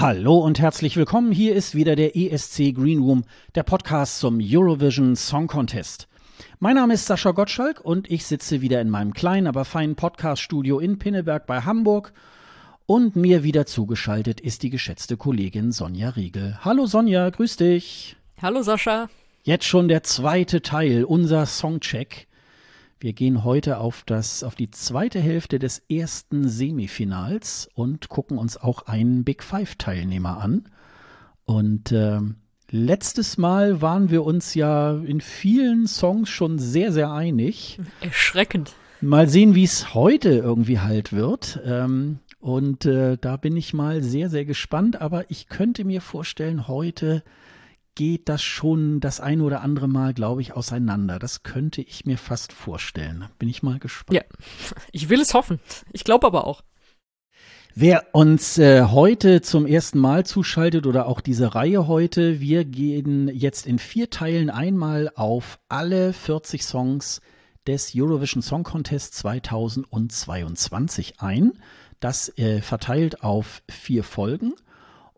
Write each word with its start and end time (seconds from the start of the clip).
Hallo 0.00 0.38
und 0.38 0.58
herzlich 0.58 0.96
willkommen. 0.96 1.30
Hier 1.30 1.54
ist 1.54 1.74
wieder 1.74 1.94
der 1.94 2.16
ESC 2.16 2.72
Green 2.74 3.00
Room, 3.00 3.24
der 3.54 3.64
Podcast 3.64 4.18
zum 4.18 4.40
Eurovision 4.40 5.14
Song 5.14 5.46
Contest. 5.46 6.08
Mein 6.58 6.76
Name 6.76 6.94
ist 6.94 7.04
Sascha 7.04 7.32
Gottschalk 7.32 7.82
und 7.82 8.10
ich 8.10 8.24
sitze 8.24 8.62
wieder 8.62 8.80
in 8.80 8.88
meinem 8.88 9.12
kleinen, 9.12 9.46
aber 9.46 9.66
feinen 9.66 9.96
Podcast-Studio 9.96 10.78
in 10.78 10.98
Pinneberg 10.98 11.46
bei 11.46 11.60
Hamburg. 11.60 12.14
Und 12.86 13.14
mir 13.14 13.42
wieder 13.44 13.66
zugeschaltet 13.66 14.40
ist 14.40 14.62
die 14.62 14.70
geschätzte 14.70 15.18
Kollegin 15.18 15.70
Sonja 15.70 16.08
Riegel. 16.08 16.56
Hallo 16.64 16.86
Sonja, 16.86 17.28
grüß 17.28 17.58
dich. 17.58 18.16
Hallo 18.40 18.62
Sascha. 18.62 19.10
Jetzt 19.42 19.66
schon 19.66 19.88
der 19.88 20.02
zweite 20.02 20.62
Teil, 20.62 21.04
unser 21.04 21.44
Songcheck. 21.44 22.26
Wir 23.02 23.14
gehen 23.14 23.44
heute 23.44 23.78
auf 23.78 24.02
das, 24.04 24.44
auf 24.44 24.54
die 24.54 24.70
zweite 24.70 25.20
Hälfte 25.20 25.58
des 25.58 25.78
ersten 25.88 26.46
Semifinals 26.46 27.70
und 27.72 28.10
gucken 28.10 28.36
uns 28.36 28.58
auch 28.58 28.82
einen 28.82 29.24
Big 29.24 29.42
Five 29.42 29.76
Teilnehmer 29.76 30.36
an. 30.36 30.68
Und 31.46 31.92
äh, 31.92 32.20
letztes 32.70 33.38
Mal 33.38 33.80
waren 33.80 34.10
wir 34.10 34.22
uns 34.22 34.52
ja 34.52 34.98
in 34.98 35.22
vielen 35.22 35.86
Songs 35.86 36.28
schon 36.28 36.58
sehr, 36.58 36.92
sehr 36.92 37.10
einig. 37.10 37.80
Erschreckend. 38.02 38.74
Mal 39.00 39.30
sehen, 39.30 39.54
wie 39.54 39.64
es 39.64 39.94
heute 39.94 40.28
irgendwie 40.28 40.80
halt 40.80 41.14
wird. 41.14 41.58
Ähm, 41.64 42.18
und 42.38 42.84
äh, 42.84 43.16
da 43.18 43.38
bin 43.38 43.56
ich 43.56 43.72
mal 43.72 44.02
sehr, 44.02 44.28
sehr 44.28 44.44
gespannt. 44.44 45.00
Aber 45.00 45.30
ich 45.30 45.48
könnte 45.48 45.86
mir 45.86 46.02
vorstellen, 46.02 46.68
heute 46.68 47.22
geht 48.00 48.30
das 48.30 48.42
schon 48.42 49.00
das 49.00 49.20
ein 49.20 49.42
oder 49.42 49.60
andere 49.60 49.86
Mal, 49.86 50.14
glaube 50.14 50.40
ich, 50.40 50.54
auseinander. 50.54 51.18
Das 51.18 51.42
könnte 51.42 51.82
ich 51.82 52.06
mir 52.06 52.16
fast 52.16 52.54
vorstellen. 52.54 53.26
Bin 53.38 53.50
ich 53.50 53.62
mal 53.62 53.78
gespannt. 53.78 54.16
Ja, 54.16 54.22
ich 54.92 55.10
will 55.10 55.20
es 55.20 55.34
hoffen. 55.34 55.60
Ich 55.92 56.02
glaube 56.02 56.26
aber 56.26 56.46
auch. 56.46 56.62
Wer 57.74 58.06
uns 58.14 58.56
äh, 58.56 58.84
heute 58.84 59.42
zum 59.42 59.66
ersten 59.66 59.98
Mal 59.98 60.24
zuschaltet 60.24 60.86
oder 60.86 61.08
auch 61.08 61.20
diese 61.20 61.54
Reihe 61.54 61.88
heute, 61.88 62.40
wir 62.40 62.64
gehen 62.64 63.28
jetzt 63.28 63.66
in 63.66 63.78
vier 63.78 64.08
Teilen 64.08 64.48
einmal 64.48 65.12
auf 65.14 65.58
alle 65.68 66.14
40 66.14 66.64
Songs 66.64 67.20
des 67.66 67.92
Eurovision 67.94 68.40
Song 68.40 68.62
Contest 68.62 69.12
2022 69.12 71.20
ein. 71.20 71.52
Das 72.00 72.34
äh, 72.38 72.62
verteilt 72.62 73.22
auf 73.22 73.62
vier 73.68 74.04
Folgen. 74.04 74.54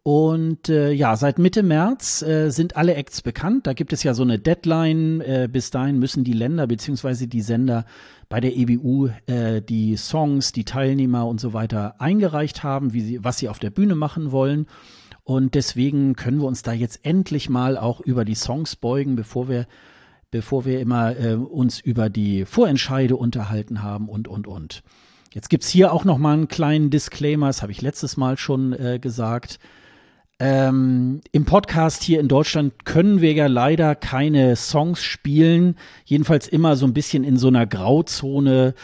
Und 0.05 0.69
äh, 0.69 0.91
ja, 0.91 1.17
seit 1.17 1.39
Mitte 1.39 1.63
März 1.63 2.23
äh, 2.23 2.51
sind 2.51 2.77
alle 2.77 2.95
Acts 2.97 3.23
bekannt. 3.23 3.69
Da 3.69 3.73
gibt 3.73 3.93
es 3.93 4.03
ja 4.03 4.15
so 4.15 4.25
eine 4.25 4.39
Deadline. 4.41 5.21
Äh, 5.21 5.49
bis 5.51 5.71
dahin 5.71 6.01
müssen 6.01 6.25
die 6.25 6.33
Länder 6.33 6.67
beziehungsweise 6.67 7.29
die 7.29 7.41
Sender 7.41 7.85
bei 8.29 8.41
der 8.41 8.57
EBU 8.57 9.11
äh, 9.27 9.63
die 9.63 9.97
Songs, 9.97 10.51
die 10.51 10.65
Teilnehmer 10.65 11.27
und 11.29 11.41
so 11.41 11.53
weiter 11.53 12.01
eingereicht 12.01 12.65
haben, 12.65 12.93
wie 12.93 13.03
sie, 13.03 13.25
was 13.25 13.39
sie 13.39 13.49
auf 13.49 13.61
der 13.61 13.71
Bühne 13.71 13.95
machen 13.95 14.33
wollen. 14.33 14.67
Und 15.23 15.55
deswegen 15.55 16.17
können 16.17 16.41
wir 16.41 16.49
uns 16.49 16.63
da 16.63 16.73
jetzt 16.73 17.05
endlich 17.05 17.49
mal 17.49 17.79
auch 17.79 18.01
über 18.01 18.25
die 18.25 18.35
Songs 18.35 18.75
beugen, 18.75 19.15
bevor 19.15 19.49
wir, 19.49 19.69
bevor 20.33 20.65
wir 20.65 20.81
immer 20.81 21.17
äh, 21.17 21.35
uns 21.35 21.79
über 21.79 22.11
die 22.11 22.45
Vorentscheide 22.45 23.15
unterhalten 23.15 23.85
haben 23.85 24.09
und 24.09 24.27
und 24.27 24.49
und. 24.49 24.83
Jetzt 25.33 25.49
gibt's 25.49 25.69
hier 25.69 25.93
auch 25.93 26.05
noch 26.05 26.19
mal 26.19 26.33
einen 26.33 26.49
kleinen 26.49 26.91
Disclaimer, 26.91 27.47
das 27.47 27.63
habe 27.63 27.71
ich 27.71 27.83
letztes 27.83 28.17
Mal 28.17 28.37
schon 28.37 28.73
äh, 28.73 28.99
gesagt. 29.01 29.61
Ähm, 30.45 31.21
Im 31.31 31.45
Podcast 31.45 32.03
hier 32.03 32.19
in 32.19 32.27
Deutschland 32.27 32.85
können 32.85 33.21
wir 33.21 33.33
ja 33.33 33.47
leider 33.47 33.95
keine 33.95 34.57
Songs 34.57 35.01
spielen, 35.01 35.77
jedenfalls 36.05 36.49
immer 36.49 36.75
so 36.75 36.85
ein 36.85 36.93
bisschen 36.93 37.23
in 37.23 37.37
so 37.37 37.47
einer 37.47 37.65
Grauzone, 37.65 38.75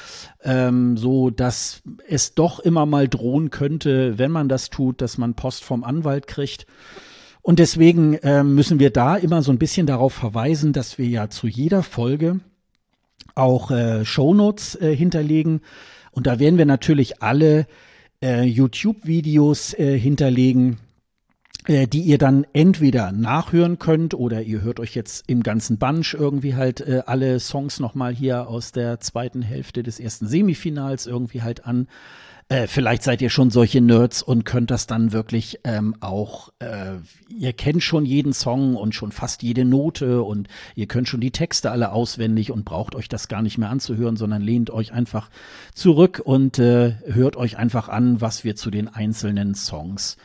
ähm, 0.44 0.96
so 0.96 1.30
dass 1.30 1.82
es 2.06 2.36
doch 2.36 2.60
immer 2.60 2.86
mal 2.86 3.08
drohen 3.08 3.50
könnte, 3.50 4.19
wenn 4.19 4.30
man 4.30 4.48
das 4.48 4.70
tut, 4.70 5.02
dass 5.02 5.19
man 5.19 5.34
Post 5.34 5.64
vom 5.64 5.82
Anwalt 5.82 6.28
kriegt. 6.28 6.64
Und 7.42 7.58
deswegen 7.58 8.14
äh, 8.14 8.44
müssen 8.44 8.78
wir 8.78 8.90
da 8.90 9.16
immer 9.16 9.42
so 9.42 9.50
ein 9.50 9.58
bisschen 9.58 9.88
darauf 9.88 10.14
verweisen, 10.14 10.72
dass 10.72 10.96
wir 10.96 11.08
ja 11.08 11.28
zu 11.28 11.48
jeder 11.48 11.82
Folge 11.82 12.38
auch 13.34 13.72
äh, 13.72 14.04
Shownotes 14.04 14.76
äh, 14.76 14.94
hinterlegen. 14.94 15.62
Und 16.12 16.28
da 16.28 16.38
werden 16.38 16.56
wir 16.56 16.66
natürlich 16.66 17.20
alle 17.20 17.66
äh, 18.22 18.44
YouTube-Videos 18.44 19.75
äh, 19.75 19.98
hinterlegen 19.98 20.78
die 21.68 22.00
ihr 22.00 22.16
dann 22.16 22.46
entweder 22.54 23.12
nachhören 23.12 23.78
könnt 23.78 24.14
oder 24.14 24.42
ihr 24.42 24.62
hört 24.62 24.80
euch 24.80 24.94
jetzt 24.94 25.24
im 25.26 25.42
ganzen 25.42 25.76
Bunch 25.76 26.14
irgendwie 26.14 26.54
halt 26.54 26.80
äh, 26.80 27.02
alle 27.04 27.38
Songs 27.40 27.78
nochmal 27.78 28.14
hier 28.14 28.48
aus 28.48 28.72
der 28.72 29.00
zweiten 29.00 29.42
Hälfte 29.42 29.82
des 29.82 30.00
ersten 30.00 30.26
Semifinals 30.26 31.06
irgendwie 31.06 31.42
halt 31.42 31.66
an. 31.66 31.86
Äh, 32.50 32.66
vielleicht 32.66 33.02
seid 33.02 33.20
ihr 33.20 33.28
schon 33.28 33.50
solche 33.50 33.82
Nerds 33.82 34.22
und 34.22 34.46
könnt 34.46 34.70
das 34.70 34.86
dann 34.86 35.12
wirklich 35.12 35.60
ähm, 35.64 35.94
auch, 36.00 36.48
äh, 36.60 36.94
ihr 37.28 37.52
kennt 37.52 37.82
schon 37.82 38.06
jeden 38.06 38.32
Song 38.32 38.74
und 38.74 38.94
schon 38.94 39.12
fast 39.12 39.42
jede 39.42 39.66
Note 39.66 40.22
und 40.22 40.48
ihr 40.74 40.86
könnt 40.86 41.08
schon 41.08 41.20
die 41.20 41.32
Texte 41.32 41.70
alle 41.70 41.92
auswendig 41.92 42.50
und 42.50 42.64
braucht 42.64 42.94
euch 42.94 43.10
das 43.10 43.28
gar 43.28 43.42
nicht 43.42 43.58
mehr 43.58 43.68
anzuhören, 43.68 44.16
sondern 44.16 44.40
lehnt 44.40 44.70
euch 44.70 44.94
einfach 44.94 45.28
zurück 45.74 46.22
und 46.24 46.58
äh, 46.58 46.94
hört 47.04 47.36
euch 47.36 47.58
einfach 47.58 47.90
an, 47.90 48.22
was 48.22 48.44
wir 48.44 48.56
zu 48.56 48.70
den 48.70 48.88
einzelnen 48.88 49.54
Songs 49.54 50.16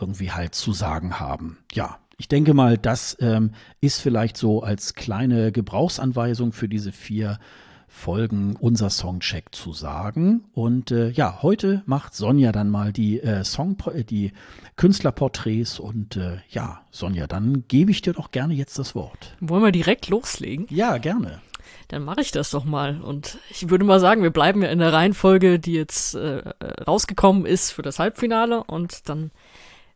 irgendwie 0.00 0.32
halt 0.32 0.54
zu 0.54 0.72
sagen 0.72 1.20
haben. 1.20 1.58
Ja, 1.72 1.98
ich 2.16 2.28
denke 2.28 2.52
mal, 2.52 2.76
das 2.76 3.16
ähm, 3.20 3.52
ist 3.80 4.00
vielleicht 4.00 4.36
so 4.36 4.62
als 4.62 4.94
kleine 4.94 5.52
Gebrauchsanweisung 5.52 6.52
für 6.52 6.68
diese 6.68 6.90
vier 6.90 7.38
Folgen 7.86 8.54
unser 8.56 8.90
Songcheck 8.90 9.54
zu 9.54 9.72
sagen. 9.72 10.44
Und 10.52 10.90
äh, 10.90 11.10
ja, 11.10 11.42
heute 11.42 11.82
macht 11.86 12.14
Sonja 12.14 12.52
dann 12.52 12.70
mal 12.70 12.92
die 12.92 13.20
äh, 13.20 13.44
Song, 13.44 13.76
äh, 13.94 14.04
die 14.04 14.32
Künstlerporträts 14.76 15.78
und 15.78 16.16
äh, 16.16 16.38
ja, 16.50 16.82
Sonja, 16.90 17.26
dann 17.26 17.64
gebe 17.66 17.90
ich 17.90 18.02
dir 18.02 18.12
doch 18.12 18.30
gerne 18.30 18.54
jetzt 18.54 18.78
das 18.78 18.94
Wort. 18.94 19.36
Wollen 19.40 19.62
wir 19.62 19.72
direkt 19.72 20.08
loslegen? 20.08 20.66
Ja, 20.70 20.98
gerne. 20.98 21.40
Dann 21.88 22.04
mache 22.04 22.20
ich 22.20 22.30
das 22.30 22.50
doch 22.50 22.64
mal. 22.64 23.00
Und 23.00 23.38
ich 23.48 23.70
würde 23.70 23.84
mal 23.84 24.00
sagen, 24.00 24.22
wir 24.22 24.30
bleiben 24.30 24.62
ja 24.62 24.68
in 24.68 24.78
der 24.78 24.92
Reihenfolge, 24.92 25.58
die 25.58 25.72
jetzt 25.72 26.14
äh, 26.14 26.42
rausgekommen 26.86 27.46
ist 27.46 27.70
für 27.70 27.82
das 27.82 27.98
Halbfinale 27.98 28.64
und 28.64 29.08
dann 29.08 29.30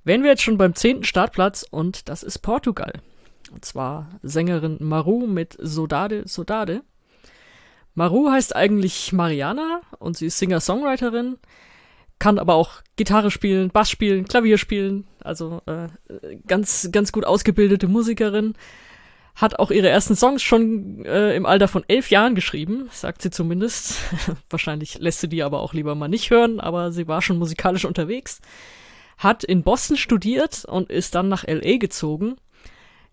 wären 0.04 0.22
wir 0.22 0.30
jetzt 0.30 0.42
schon 0.42 0.58
beim 0.58 0.74
zehnten 0.74 1.04
Startplatz 1.04 1.64
und 1.70 2.08
das 2.08 2.22
ist 2.22 2.40
Portugal. 2.40 2.92
Und 3.52 3.64
zwar 3.64 4.08
Sängerin 4.22 4.78
Maru 4.80 5.26
mit 5.26 5.56
Sodade 5.60 6.22
Sodade. 6.26 6.82
Maru 7.94 8.30
heißt 8.30 8.56
eigentlich 8.56 9.12
Mariana 9.12 9.82
und 9.98 10.16
sie 10.16 10.26
ist 10.26 10.38
Singer-Songwriterin, 10.38 11.36
kann 12.18 12.38
aber 12.38 12.54
auch 12.54 12.80
Gitarre 12.96 13.30
spielen, 13.30 13.68
Bass 13.68 13.90
spielen, 13.90 14.26
Klavier 14.26 14.56
spielen, 14.56 15.06
also 15.20 15.60
äh, 15.66 15.88
ganz, 16.46 16.88
ganz 16.90 17.12
gut 17.12 17.26
ausgebildete 17.26 17.88
Musikerin. 17.88 18.54
Hat 19.34 19.58
auch 19.58 19.70
ihre 19.70 19.88
ersten 19.88 20.14
Songs 20.14 20.42
schon 20.42 21.04
äh, 21.06 21.34
im 21.34 21.46
Alter 21.46 21.66
von 21.66 21.84
elf 21.88 22.10
Jahren 22.10 22.34
geschrieben, 22.34 22.88
sagt 22.92 23.22
sie 23.22 23.30
zumindest. 23.30 23.98
Wahrscheinlich 24.50 24.98
lässt 24.98 25.20
sie 25.20 25.28
die 25.28 25.42
aber 25.42 25.60
auch 25.60 25.72
lieber 25.72 25.94
mal 25.94 26.08
nicht 26.08 26.30
hören, 26.30 26.60
aber 26.60 26.92
sie 26.92 27.08
war 27.08 27.22
schon 27.22 27.38
musikalisch 27.38 27.86
unterwegs 27.86 28.40
hat 29.22 29.44
in 29.44 29.62
Boston 29.62 29.96
studiert 29.96 30.64
und 30.64 30.90
ist 30.90 31.14
dann 31.14 31.28
nach 31.28 31.44
LA 31.46 31.78
gezogen, 31.78 32.36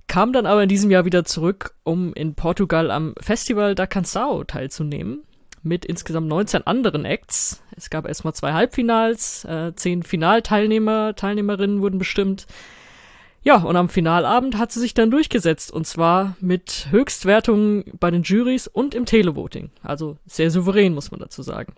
kam 0.08 0.34
dann 0.34 0.46
aber 0.46 0.64
in 0.64 0.70
diesem 0.70 0.90
Jahr 0.90 1.06
wieder 1.06 1.24
zurück, 1.24 1.76
um 1.84 2.14
in 2.14 2.34
Portugal 2.34 2.92
am 2.92 3.14
Festival 3.20 3.76
da 3.76 3.84
Canção 3.84 4.46
teilzunehmen, 4.46 5.24
mit 5.62 5.86
insgesamt 5.86 6.28
19 6.28 6.66
anderen 6.66 7.06
Acts. 7.06 7.62
Es 7.76 7.90
gab 7.90 8.08
erstmal 8.08 8.34
zwei 8.34 8.54
Halbfinals, 8.54 9.46
äh, 9.46 9.74
zehn 9.76 10.04
Finalteilnehmer, 10.04 11.16
Teilnehmerinnen 11.16 11.82
wurden 11.82 12.00
bestimmt. 12.00 12.48
Ja, 13.42 13.58
und 13.58 13.76
am 13.78 13.88
Finalabend 13.88 14.58
hat 14.58 14.72
sie 14.72 14.80
sich 14.80 14.94
dann 14.94 15.12
durchgesetzt, 15.12 15.72
und 15.72 15.88
zwar 15.88 16.36
mit 16.42 16.88
Höchstwertungen 16.90 17.86
bei 18.00 18.12
den 18.12 18.24
Juries 18.24 18.68
und 18.68 18.94
im 18.96 19.06
Televoting. 19.06 19.70
Also 19.82 20.18
sehr 20.26 20.52
souverän, 20.52 20.94
muss 20.94 21.12
man 21.12 21.20
dazu 21.20 21.42
sagen. 21.42 21.74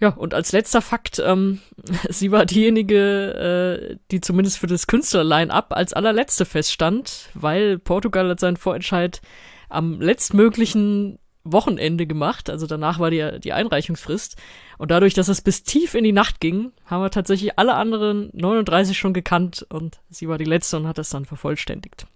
Ja, 0.00 0.10
und 0.10 0.32
als 0.32 0.52
letzter 0.52 0.80
Fakt, 0.80 1.20
ähm, 1.24 1.60
sie 2.08 2.30
war 2.30 2.46
diejenige, 2.46 3.90
äh, 3.90 3.96
die 4.10 4.20
zumindest 4.20 4.58
für 4.58 4.66
das 4.66 4.86
Künstler-Line-Up 4.86 5.72
als 5.72 5.92
allerletzte 5.92 6.44
feststand, 6.44 7.30
weil 7.34 7.78
Portugal 7.78 8.28
hat 8.28 8.40
seinen 8.40 8.56
Vorentscheid 8.56 9.20
am 9.68 10.00
letztmöglichen 10.00 11.18
Wochenende 11.44 12.06
gemacht, 12.06 12.50
also 12.50 12.66
danach 12.66 12.98
war 12.98 13.10
die, 13.10 13.40
die 13.40 13.52
Einreichungsfrist. 13.52 14.36
Und 14.76 14.90
dadurch, 14.90 15.14
dass 15.14 15.28
es 15.28 15.40
bis 15.40 15.62
tief 15.62 15.94
in 15.94 16.04
die 16.04 16.12
Nacht 16.12 16.40
ging, 16.40 16.72
haben 16.84 17.02
wir 17.02 17.10
tatsächlich 17.10 17.58
alle 17.58 17.74
anderen 17.74 18.30
39 18.32 18.96
schon 18.96 19.14
gekannt 19.14 19.66
und 19.70 20.00
sie 20.10 20.28
war 20.28 20.38
die 20.38 20.44
letzte 20.44 20.76
und 20.76 20.86
hat 20.86 20.98
das 20.98 21.10
dann 21.10 21.24
vervollständigt. 21.24 22.06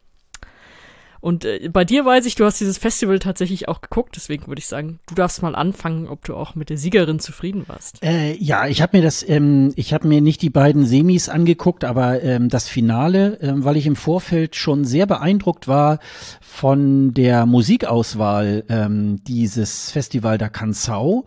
Und 1.23 1.45
äh, 1.45 1.71
bei 1.73 1.85
dir 1.85 2.05
weiß 2.05 2.27
ich, 2.27 2.35
du 2.35 2.45
hast 2.45 2.59
dieses 2.59 2.79
Festival 2.79 3.21
tatsächlich 3.21 3.69
auch 3.69 3.81
geguckt, 3.81 4.17
deswegen 4.17 4.49
würde 4.49 4.59
ich 4.59 4.67
sagen, 4.67 4.99
du 5.07 5.15
darfst 5.15 5.41
mal 5.41 5.55
anfangen, 5.55 6.09
ob 6.09 6.25
du 6.25 6.35
auch 6.35 6.57
mit 6.57 6.69
der 6.69 6.77
Siegerin 6.77 7.21
zufrieden 7.21 7.63
warst. 7.69 8.03
Äh, 8.03 8.35
ja, 8.35 8.67
ich 8.67 8.83
habe 8.83 8.97
mir 8.97 9.05
das, 9.05 9.27
ähm, 9.29 9.73
ich 9.77 9.95
habe 9.95 10.09
mir 10.09 10.21
nicht 10.21 10.43
die 10.43 10.51
beiden 10.51 10.85
Semis 10.85 11.29
angeguckt, 11.29 11.85
aber 11.85 12.25
ähm, 12.25 12.49
das 12.49 12.69
Finale, 12.69 13.39
ähm, 13.41 13.65
weil 13.65 13.77
ich 13.77 13.87
im 13.87 13.95
Vorfeld 13.95 14.57
schon 14.57 14.85
sehr 14.85 15.07
beeindruckt 15.07 15.69
war 15.69 16.01
von 16.41 17.15
der 17.15 17.47
Musikauswahl 17.47 18.65
ähm, 18.69 19.23
dieses 19.23 19.93
Festival 19.93 20.39
da 20.39 20.47
Canção. 20.47 21.23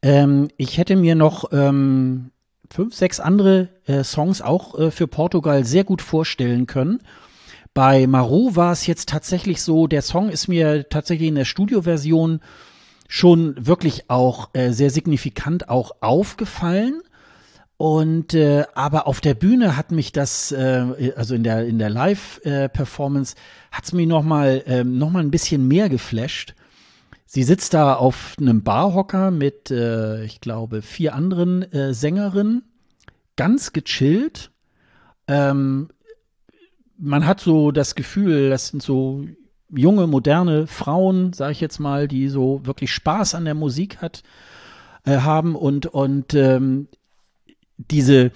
Ähm, 0.00 0.46
ich 0.58 0.78
hätte 0.78 0.94
mir 0.94 1.16
noch 1.16 1.50
ähm, 1.50 2.30
fünf, 2.70 2.94
sechs 2.94 3.18
andere 3.18 3.70
äh, 3.86 4.04
Songs 4.04 4.42
auch 4.42 4.78
äh, 4.78 4.90
für 4.92 5.08
Portugal 5.08 5.64
sehr 5.64 5.82
gut 5.82 6.02
vorstellen 6.02 6.68
können. 6.68 7.00
Bei 7.74 8.06
Marou 8.06 8.54
war 8.54 8.70
es 8.70 8.86
jetzt 8.86 9.08
tatsächlich 9.08 9.60
so, 9.60 9.88
der 9.88 10.02
Song 10.02 10.28
ist 10.28 10.46
mir 10.46 10.88
tatsächlich 10.88 11.28
in 11.28 11.34
der 11.34 11.44
Studioversion 11.44 12.40
schon 13.08 13.54
wirklich 13.66 14.08
auch 14.08 14.50
äh, 14.52 14.70
sehr 14.70 14.90
signifikant 14.90 15.68
auch 15.68 15.96
aufgefallen. 16.00 17.02
Und 17.76 18.32
äh, 18.34 18.64
aber 18.76 19.08
auf 19.08 19.20
der 19.20 19.34
Bühne 19.34 19.76
hat 19.76 19.90
mich 19.90 20.12
das, 20.12 20.52
äh, 20.52 21.12
also 21.16 21.34
in 21.34 21.42
der 21.42 21.66
in 21.66 21.80
der 21.80 21.90
Live-Performance, 21.90 23.34
äh, 23.34 23.76
hat 23.76 23.84
es 23.84 23.92
mich 23.92 24.06
noch 24.06 24.22
mal 24.22 24.62
äh, 24.66 24.84
noch 24.84 25.10
mal 25.10 25.20
ein 25.20 25.32
bisschen 25.32 25.66
mehr 25.66 25.88
geflasht. 25.88 26.54
Sie 27.26 27.42
sitzt 27.42 27.74
da 27.74 27.94
auf 27.94 28.36
einem 28.38 28.62
Barhocker 28.62 29.32
mit, 29.32 29.72
äh, 29.72 30.22
ich 30.22 30.40
glaube, 30.40 30.82
vier 30.82 31.14
anderen 31.14 31.62
äh, 31.72 31.92
Sängerinnen, 31.92 32.62
ganz 33.34 33.72
gechillt. 33.72 34.52
Ähm, 35.26 35.88
man 37.04 37.26
hat 37.26 37.40
so 37.40 37.70
das 37.70 37.94
Gefühl, 37.94 38.50
das 38.50 38.68
sind 38.68 38.82
so 38.82 39.24
junge, 39.70 40.06
moderne 40.06 40.66
Frauen, 40.66 41.32
sage 41.32 41.52
ich 41.52 41.60
jetzt 41.60 41.78
mal, 41.78 42.08
die 42.08 42.28
so 42.28 42.60
wirklich 42.64 42.92
Spaß 42.92 43.34
an 43.34 43.44
der 43.44 43.54
Musik 43.54 43.98
hat, 43.98 44.22
äh, 45.04 45.18
haben 45.18 45.54
und, 45.54 45.86
und 45.86 46.34
ähm, 46.34 46.88
diese, 47.76 48.32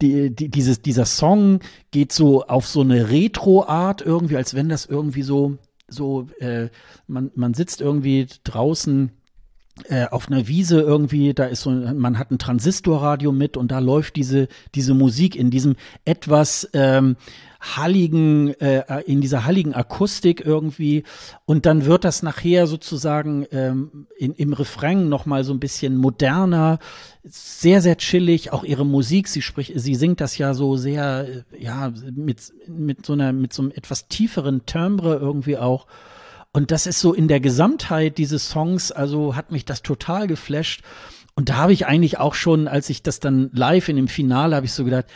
die, 0.00 0.34
die, 0.34 0.48
dieses, 0.48 0.82
dieser 0.82 1.06
Song 1.06 1.60
geht 1.90 2.12
so 2.12 2.44
auf 2.46 2.66
so 2.66 2.80
eine 2.82 3.10
Retro-Art 3.10 4.02
irgendwie, 4.02 4.36
als 4.36 4.54
wenn 4.54 4.68
das 4.68 4.86
irgendwie 4.86 5.22
so, 5.22 5.56
so, 5.88 6.28
äh, 6.38 6.68
man, 7.06 7.30
man 7.34 7.54
sitzt 7.54 7.80
irgendwie 7.80 8.26
draußen 8.44 9.10
äh, 9.88 10.06
auf 10.10 10.28
einer 10.28 10.48
Wiese 10.48 10.80
irgendwie, 10.80 11.34
da 11.34 11.44
ist 11.44 11.62
so, 11.62 11.70
man 11.70 12.18
hat 12.18 12.30
ein 12.30 12.38
Transistorradio 12.38 13.32
mit 13.32 13.56
und 13.56 13.70
da 13.70 13.78
läuft 13.78 14.16
diese, 14.16 14.48
diese 14.74 14.94
Musik 14.94 15.36
in 15.36 15.50
diesem 15.50 15.76
etwas 16.04 16.68
ähm, 16.72 17.16
halligen, 17.62 18.54
äh, 18.60 19.02
in 19.02 19.20
dieser 19.20 19.44
halligen 19.44 19.74
Akustik 19.74 20.44
irgendwie. 20.44 21.04
Und 21.44 21.64
dann 21.64 21.84
wird 21.84 22.04
das 22.04 22.22
nachher 22.22 22.66
sozusagen 22.66 23.46
ähm, 23.52 24.06
in, 24.18 24.34
im 24.34 24.52
Refrain 24.52 25.08
nochmal 25.08 25.44
so 25.44 25.52
ein 25.52 25.60
bisschen 25.60 25.96
moderner, 25.96 26.80
sehr, 27.22 27.80
sehr 27.80 27.96
chillig. 27.96 28.52
Auch 28.52 28.64
ihre 28.64 28.84
Musik, 28.84 29.28
sie 29.28 29.42
spricht, 29.42 29.72
sie 29.76 29.94
singt 29.94 30.20
das 30.20 30.36
ja 30.38 30.54
so 30.54 30.76
sehr, 30.76 31.28
äh, 31.28 31.62
ja, 31.62 31.92
mit, 32.14 32.52
mit 32.66 33.06
so 33.06 33.12
einer, 33.12 33.32
mit 33.32 33.52
so 33.52 33.62
einem 33.62 33.70
etwas 33.70 34.08
tieferen 34.08 34.66
Timbre 34.66 35.16
irgendwie 35.16 35.56
auch. 35.56 35.86
Und 36.52 36.70
das 36.70 36.86
ist 36.86 37.00
so 37.00 37.14
in 37.14 37.28
der 37.28 37.40
Gesamtheit 37.40 38.18
dieses 38.18 38.48
Songs, 38.50 38.92
also 38.92 39.36
hat 39.36 39.52
mich 39.52 39.64
das 39.64 39.82
total 39.82 40.26
geflasht. 40.26 40.82
Und 41.34 41.48
da 41.48 41.56
habe 41.56 41.72
ich 41.72 41.86
eigentlich 41.86 42.18
auch 42.18 42.34
schon, 42.34 42.68
als 42.68 42.90
ich 42.90 43.02
das 43.02 43.20
dann 43.20 43.50
live 43.54 43.88
in 43.88 43.96
dem 43.96 44.08
Finale, 44.08 44.54
habe 44.54 44.66
ich 44.66 44.72
so 44.72 44.84
gedacht, 44.84 45.06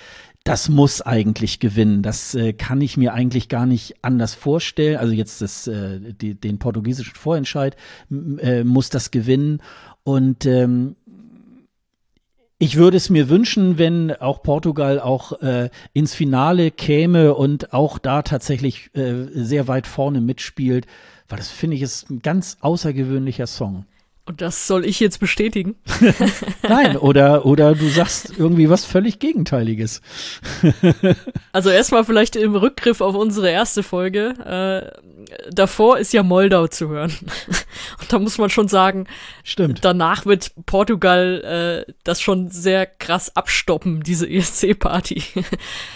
das 0.44 0.68
muss 0.68 1.02
eigentlich 1.02 1.58
gewinnen. 1.58 2.02
Das 2.02 2.34
äh, 2.34 2.52
kann 2.52 2.80
ich 2.80 2.96
mir 2.96 3.12
eigentlich 3.12 3.48
gar 3.48 3.66
nicht 3.66 3.96
anders 4.02 4.34
vorstellen. 4.34 4.96
Also 4.96 5.12
jetzt 5.12 5.42
das, 5.42 5.66
äh, 5.66 6.00
die, 6.00 6.34
den 6.34 6.58
portugiesischen 6.58 7.16
Vorentscheid 7.16 7.76
äh, 8.38 8.62
muss 8.62 8.88
das 8.88 9.10
gewinnen. 9.10 9.60
Und 10.04 10.46
ähm, 10.46 10.94
ich 12.58 12.76
würde 12.76 12.96
es 12.96 13.10
mir 13.10 13.28
wünschen, 13.28 13.76
wenn 13.76 14.12
auch 14.12 14.42
Portugal 14.42 15.00
auch 15.00 15.42
äh, 15.42 15.68
ins 15.92 16.14
Finale 16.14 16.70
käme 16.70 17.34
und 17.34 17.74
auch 17.74 17.98
da 17.98 18.22
tatsächlich 18.22 18.90
äh, 18.94 19.26
sehr 19.34 19.68
weit 19.68 19.86
vorne 19.86 20.20
mitspielt, 20.22 20.86
weil 21.28 21.38
das 21.38 21.48
finde 21.48 21.76
ich 21.76 21.82
ist 21.82 22.10
ein 22.10 22.22
ganz 22.22 22.56
außergewöhnlicher 22.60 23.46
Song. 23.46 23.86
Und 24.28 24.40
das 24.40 24.66
soll 24.66 24.84
ich 24.84 24.98
jetzt 24.98 25.20
bestätigen? 25.20 25.76
Nein, 26.68 26.96
oder, 26.96 27.46
oder 27.46 27.76
du 27.76 27.88
sagst 27.88 28.32
irgendwie 28.36 28.68
was 28.68 28.84
völlig 28.84 29.20
Gegenteiliges. 29.20 30.00
also 31.52 31.70
erstmal 31.70 32.04
vielleicht 32.04 32.34
im 32.34 32.56
Rückgriff 32.56 33.00
auf 33.00 33.14
unsere 33.14 33.50
erste 33.50 33.84
Folge. 33.84 34.34
Äh, 35.00 35.15
davor 35.50 35.98
ist 35.98 36.12
ja 36.12 36.22
Moldau 36.22 36.66
zu 36.66 36.88
hören. 36.88 37.12
Und 38.00 38.12
da 38.12 38.18
muss 38.18 38.38
man 38.38 38.50
schon 38.50 38.68
sagen, 38.68 39.06
Stimmt. 39.44 39.84
danach 39.84 40.26
wird 40.26 40.52
Portugal 40.66 41.84
äh, 41.86 41.92
das 42.04 42.20
schon 42.20 42.50
sehr 42.50 42.86
krass 42.86 43.34
abstoppen, 43.36 44.02
diese 44.02 44.28
ESC-Party. 44.28 45.22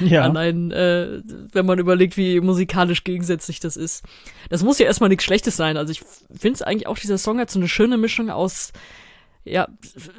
Ja. 0.01 0.23
Allein, 0.23 0.71
äh, 0.71 1.21
wenn 1.53 1.67
man 1.67 1.79
überlegt, 1.79 2.17
wie 2.17 2.41
musikalisch 2.41 3.05
gegensätzlich 3.05 3.61
das 3.61 3.77
ist. 3.77 4.05
Das 4.49 4.63
muss 4.63 4.79
ja 4.79 4.87
erstmal 4.87 5.09
nichts 5.09 5.25
Schlechtes 5.25 5.57
sein. 5.57 5.77
Also 5.77 5.93
ich 5.93 6.01
finde 6.31 6.55
es 6.55 6.63
eigentlich 6.63 6.87
auch, 6.87 6.99
dieser 6.99 7.19
Song 7.19 7.39
hat 7.39 7.51
so 7.51 7.59
eine 7.59 7.69
schöne 7.69 7.97
Mischung 7.97 8.11
Mischung 8.11 8.31
aus 8.31 8.73
ja, 9.45 9.69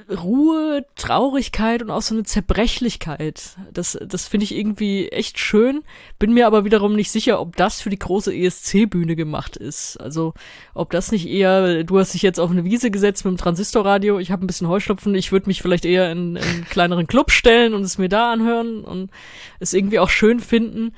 Ruhe, 0.09 0.83
Traurigkeit 0.95 1.83
und 1.83 1.91
auch 1.91 2.01
so 2.01 2.15
eine 2.15 2.23
Zerbrechlichkeit. 2.23 3.56
Das, 3.71 3.97
das 4.03 4.27
finde 4.27 4.45
ich 4.45 4.56
irgendwie 4.56 5.09
echt 5.09 5.38
schön. 5.38 5.83
Bin 6.18 6.33
mir 6.33 6.47
aber 6.47 6.65
wiederum 6.65 6.95
nicht 6.95 7.12
sicher, 7.12 7.39
ob 7.39 7.56
das 7.56 7.81
für 7.81 7.91
die 7.91 8.00
große 8.00 8.35
ESC-Bühne 8.35 9.15
gemacht 9.15 9.57
ist. 9.57 9.97
Also, 9.97 10.33
ob 10.73 10.89
das 10.89 11.12
nicht 11.12 11.27
eher, 11.27 11.83
du 11.83 12.00
hast 12.00 12.15
dich 12.15 12.23
jetzt 12.23 12.39
auf 12.39 12.50
eine 12.50 12.63
Wiese 12.63 12.89
gesetzt 12.89 13.23
mit 13.23 13.33
dem 13.33 13.38
Transistorradio, 13.38 14.18
ich 14.18 14.31
habe 14.31 14.44
ein 14.44 14.47
bisschen 14.47 14.68
Heuschnupfen, 14.68 15.13
ich 15.13 15.31
würde 15.31 15.47
mich 15.47 15.62
vielleicht 15.62 15.85
eher 15.85 16.12
in, 16.12 16.35
in 16.35 16.44
einen 16.44 16.65
kleineren 16.65 17.06
Club 17.06 17.29
stellen 17.29 17.75
und 17.75 17.83
es 17.83 18.00
mir 18.00 18.09
da 18.09 18.31
anhören 18.31 18.83
und 18.83 19.12
es 19.59 19.74
irgendwie 19.74 20.00
auch 20.00 20.09
schön 20.09 20.39
finden. 20.39 20.94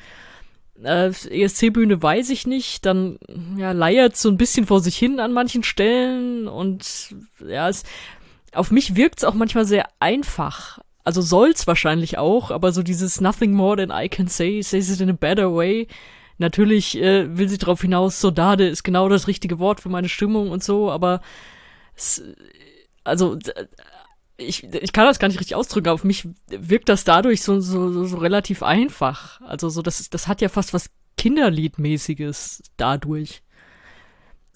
Äh, 0.83 1.09
ESC-Bühne 1.30 2.01
weiß 2.01 2.30
ich 2.30 2.47
nicht, 2.47 2.85
dann 2.85 3.18
ja, 3.57 3.71
leiert 3.71 4.18
so 4.18 4.30
ein 4.30 4.38
bisschen 4.38 4.65
vor 4.65 4.80
sich 4.80 4.97
hin 4.97 5.19
an 5.19 5.33
manchen 5.33 5.63
Stellen 5.63 6.47
und 6.47 7.15
ja, 7.47 7.69
es, 7.69 7.83
auf 8.53 8.71
mich 8.71 8.95
wirkt 8.95 9.19
es 9.19 9.24
auch 9.24 9.33
manchmal 9.33 9.65
sehr 9.65 9.88
einfach. 10.00 10.80
Also 11.03 11.21
soll's 11.21 11.68
wahrscheinlich 11.68 12.18
auch, 12.18 12.51
aber 12.51 12.71
so 12.71 12.81
dieses 12.81 13.19
Nothing 13.19 13.53
more 13.53 13.75
than 13.75 13.91
I 13.91 14.07
can 14.07 14.27
say, 14.27 14.62
says 14.62 14.89
it 14.89 15.01
in 15.01 15.09
a 15.09 15.13
better 15.13 15.53
way. 15.53 15.88
Natürlich 16.38 16.97
äh, 16.97 17.38
will 17.38 17.50
sie 17.50 17.57
darauf 17.57 17.81
hinaus, 17.81 18.19
Sodade 18.19 18.68
ist 18.68 18.83
genau 18.83 19.09
das 19.09 19.27
richtige 19.27 19.59
Wort 19.59 19.81
für 19.81 19.89
meine 19.89 20.09
Stimmung 20.09 20.50
und 20.50 20.63
so, 20.63 20.91
aber 20.91 21.21
es, 21.95 22.24
also 23.03 23.38
ich, 24.38 24.63
ich 24.63 24.94
kann 24.94 25.06
das 25.06 25.19
gar 25.19 25.27
nicht 25.27 25.39
richtig 25.39 25.56
ausdrücken, 25.56 25.88
aber 25.88 25.95
auf 25.95 26.03
mich 26.03 26.27
wirkt 26.47 26.89
das 26.89 27.03
dadurch 27.03 27.41
so, 27.41 27.59
so, 27.59 27.91
so, 27.91 28.06
so 28.06 28.18
relativ 28.18 28.63
einfach. 28.63 29.41
Also 29.41 29.69
so, 29.69 29.81
das, 29.81 30.09
das 30.09 30.28
hat 30.28 30.42
ja 30.42 30.49
fast 30.49 30.73
was 30.73 30.90
Kinderliedmäßiges 31.18 32.63
dadurch. 32.78 33.44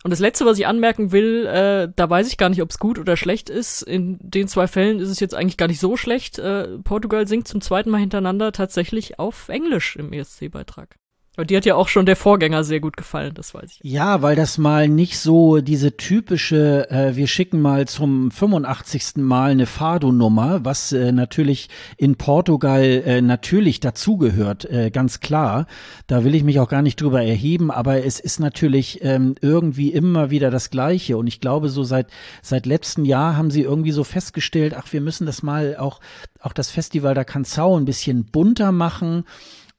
Und 0.04 0.12
das 0.12 0.20
Letzte, 0.20 0.46
was 0.46 0.60
ich 0.60 0.68
anmerken 0.68 1.12
will, 1.12 1.46
äh, 1.48 1.92
da 1.96 2.10
weiß 2.10 2.28
ich 2.28 2.38
gar 2.38 2.50
nicht, 2.50 2.62
ob 2.62 2.70
es 2.70 2.80
gut 2.80 3.00
oder 3.00 3.18
schlecht 3.18 3.50
ist. 3.50 3.82
In 3.82 4.18
den 4.22 4.48
zwei 4.48 4.68
Fällen 4.68 5.00
ist 5.00 5.10
es 5.10 5.20
jetzt 5.20 5.36
eigentlich 5.36 5.58
gar 5.58 5.68
nicht 5.68 5.80
so 5.80 5.98
schlecht. 5.98 6.40
Äh, 6.40 6.78
Portugal 6.80 7.28
singt 7.28 7.48
zum 7.48 7.62
zweiten 7.62 7.90
Mal 7.90 8.00
hintereinander 8.00 8.52
tatsächlich 8.52 9.20
auf 9.20 9.50
Englisch 9.50 9.96
im 9.96 10.14
ESC-Beitrag. 10.14 10.98
Aber 11.38 11.46
die 11.46 11.56
hat 11.56 11.66
ja 11.66 11.76
auch 11.76 11.88
schon 11.88 12.08
der 12.08 12.16
Vorgänger 12.16 12.64
sehr 12.64 12.80
gut 12.80 12.98
gefallen, 12.98 13.36
das 13.36 13.54
weiß 13.54 13.66
ich. 13.66 13.80
Ja, 13.84 14.24
weil 14.24 14.36
das 14.36 14.58
mal 14.58 14.90
nicht 14.90 15.20
so 15.20 15.60
diese 15.60 15.96
typische, 15.96 16.90
äh, 16.90 17.16
wir 17.16 17.28
schicken 17.28 17.62
mal 17.62 17.88
zum 17.88 18.32
85. 18.32 19.18
Mal 19.18 19.52
eine 19.52 19.68
Fado-Nummer, 19.68 20.66
was 20.66 20.92
äh, 20.94 21.12
natürlich 21.12 21.70
in 21.96 22.16
Portugal 22.16 22.82
äh, 22.82 23.22
natürlich 23.22 23.80
dazugehört, 23.80 24.66
äh, 24.66 24.90
ganz 24.90 25.20
klar. 25.20 25.68
Da 26.08 26.24
will 26.24 26.34
ich 26.34 26.44
mich 26.44 26.60
auch 26.60 26.70
gar 26.70 26.82
nicht 26.82 27.00
drüber 27.00 27.22
erheben, 27.22 27.70
aber 27.70 28.04
es 28.04 28.20
ist 28.20 28.40
natürlich 28.40 29.04
ähm, 29.04 29.36
irgendwie 29.40 29.94
immer 29.94 30.32
wieder 30.32 30.50
das 30.50 30.72
Gleiche. 30.72 31.18
Und 31.18 31.28
ich 31.28 31.40
glaube, 31.40 31.70
so 31.70 31.84
seit, 31.84 32.08
seit 32.42 32.66
letztem 32.66 33.06
Jahr 33.06 33.38
haben 33.38 33.52
sie 33.52 33.62
irgendwie 33.62 33.92
so 33.92 34.04
festgestellt, 34.04 34.74
ach, 34.76 34.92
wir 34.92 35.02
müssen 35.02 35.28
das 35.28 35.44
mal 35.44 35.78
auch, 35.78 36.00
auch 36.40 36.54
das 36.54 36.72
Festival 36.72 37.14
der 37.14 37.26
Kanzau 37.26 37.78
ein 37.78 37.86
bisschen 37.86 38.26
bunter 38.26 38.72
machen. 38.72 39.24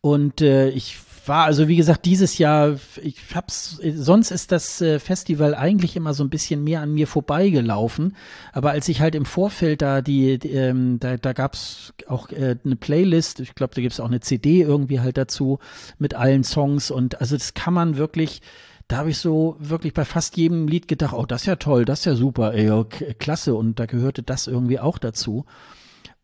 Und 0.01 0.41
äh, 0.41 0.69
ich 0.69 0.97
war 1.29 1.45
also 1.45 1.69
wie 1.69 1.77
gesagt 1.77 2.05
dieses 2.05 2.39
Jahr, 2.39 2.77
ich 3.03 3.17
hab's, 3.35 3.81
sonst 3.95 4.31
ist 4.31 4.51
das 4.53 4.81
äh, 4.81 4.99
Festival 4.99 5.55
eigentlich 5.55 5.97
immer 5.97 6.15
so 6.15 6.25
ein 6.25 6.31
bisschen 6.31 6.65
mehr 6.65 6.81
an 6.81 6.93
mir 6.93 7.07
vorbeigelaufen, 7.07 8.17
aber 8.53 8.71
als 8.71 8.89
ich 8.89 9.01
halt 9.01 9.15
im 9.15 9.25
Vorfeld 9.25 9.83
da 9.83 10.01
die, 10.03 10.39
die 10.39 10.51
ähm, 10.51 10.99
da, 10.99 11.17
da 11.17 11.33
gab's 11.33 11.93
auch 12.07 12.31
äh, 12.31 12.57
eine 12.65 12.77
Playlist, 12.77 13.41
ich 13.41 13.55
glaube, 13.55 13.75
da 13.75 13.83
gibt's 13.83 14.01
auch 14.01 14.07
eine 14.07 14.21
CD 14.21 14.63
irgendwie 14.63 15.01
halt 15.01 15.17
dazu 15.17 15.59
mit 15.99 16.15
allen 16.15 16.45
Songs 16.45 16.91
und 16.91 17.21
also 17.21 17.37
das 17.37 17.55
kann 17.55 17.75
man 17.75 17.97
wirklich 17.97 18.41
da 18.89 18.97
habe 18.97 19.11
ich 19.11 19.19
so 19.19 19.57
wirklich 19.59 19.93
bei 19.93 20.07
fast 20.07 20.39
jedem 20.39 20.67
Lied 20.67 20.89
gedacht, 20.89 21.13
oh, 21.13 21.27
das 21.27 21.43
ist 21.43 21.47
ja 21.47 21.57
toll, 21.57 21.85
das 21.85 22.01
ist 22.01 22.05
ja 22.07 22.15
super, 22.15 22.55
ey, 22.55 22.85
klasse. 23.19 23.55
Und 23.55 23.79
da 23.79 23.85
gehörte 23.85 24.23
das 24.23 24.47
irgendwie 24.47 24.81
auch 24.81 24.97
dazu. 24.97 25.45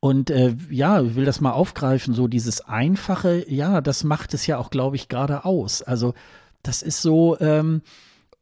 Und 0.04 0.28
äh, 0.28 0.54
ja, 0.68 1.00
ich 1.00 1.14
will 1.14 1.24
das 1.24 1.40
mal 1.40 1.52
aufgreifen, 1.52 2.12
so 2.12 2.28
dieses 2.28 2.60
Einfache, 2.60 3.42
ja, 3.48 3.80
das 3.80 4.04
macht 4.04 4.34
es 4.34 4.46
ja 4.46 4.58
auch, 4.58 4.68
glaube 4.68 4.96
ich, 4.96 5.08
gerade 5.08 5.46
aus. 5.46 5.80
Also 5.80 6.12
das 6.62 6.82
ist 6.82 7.00
so, 7.00 7.40
ähm, 7.40 7.80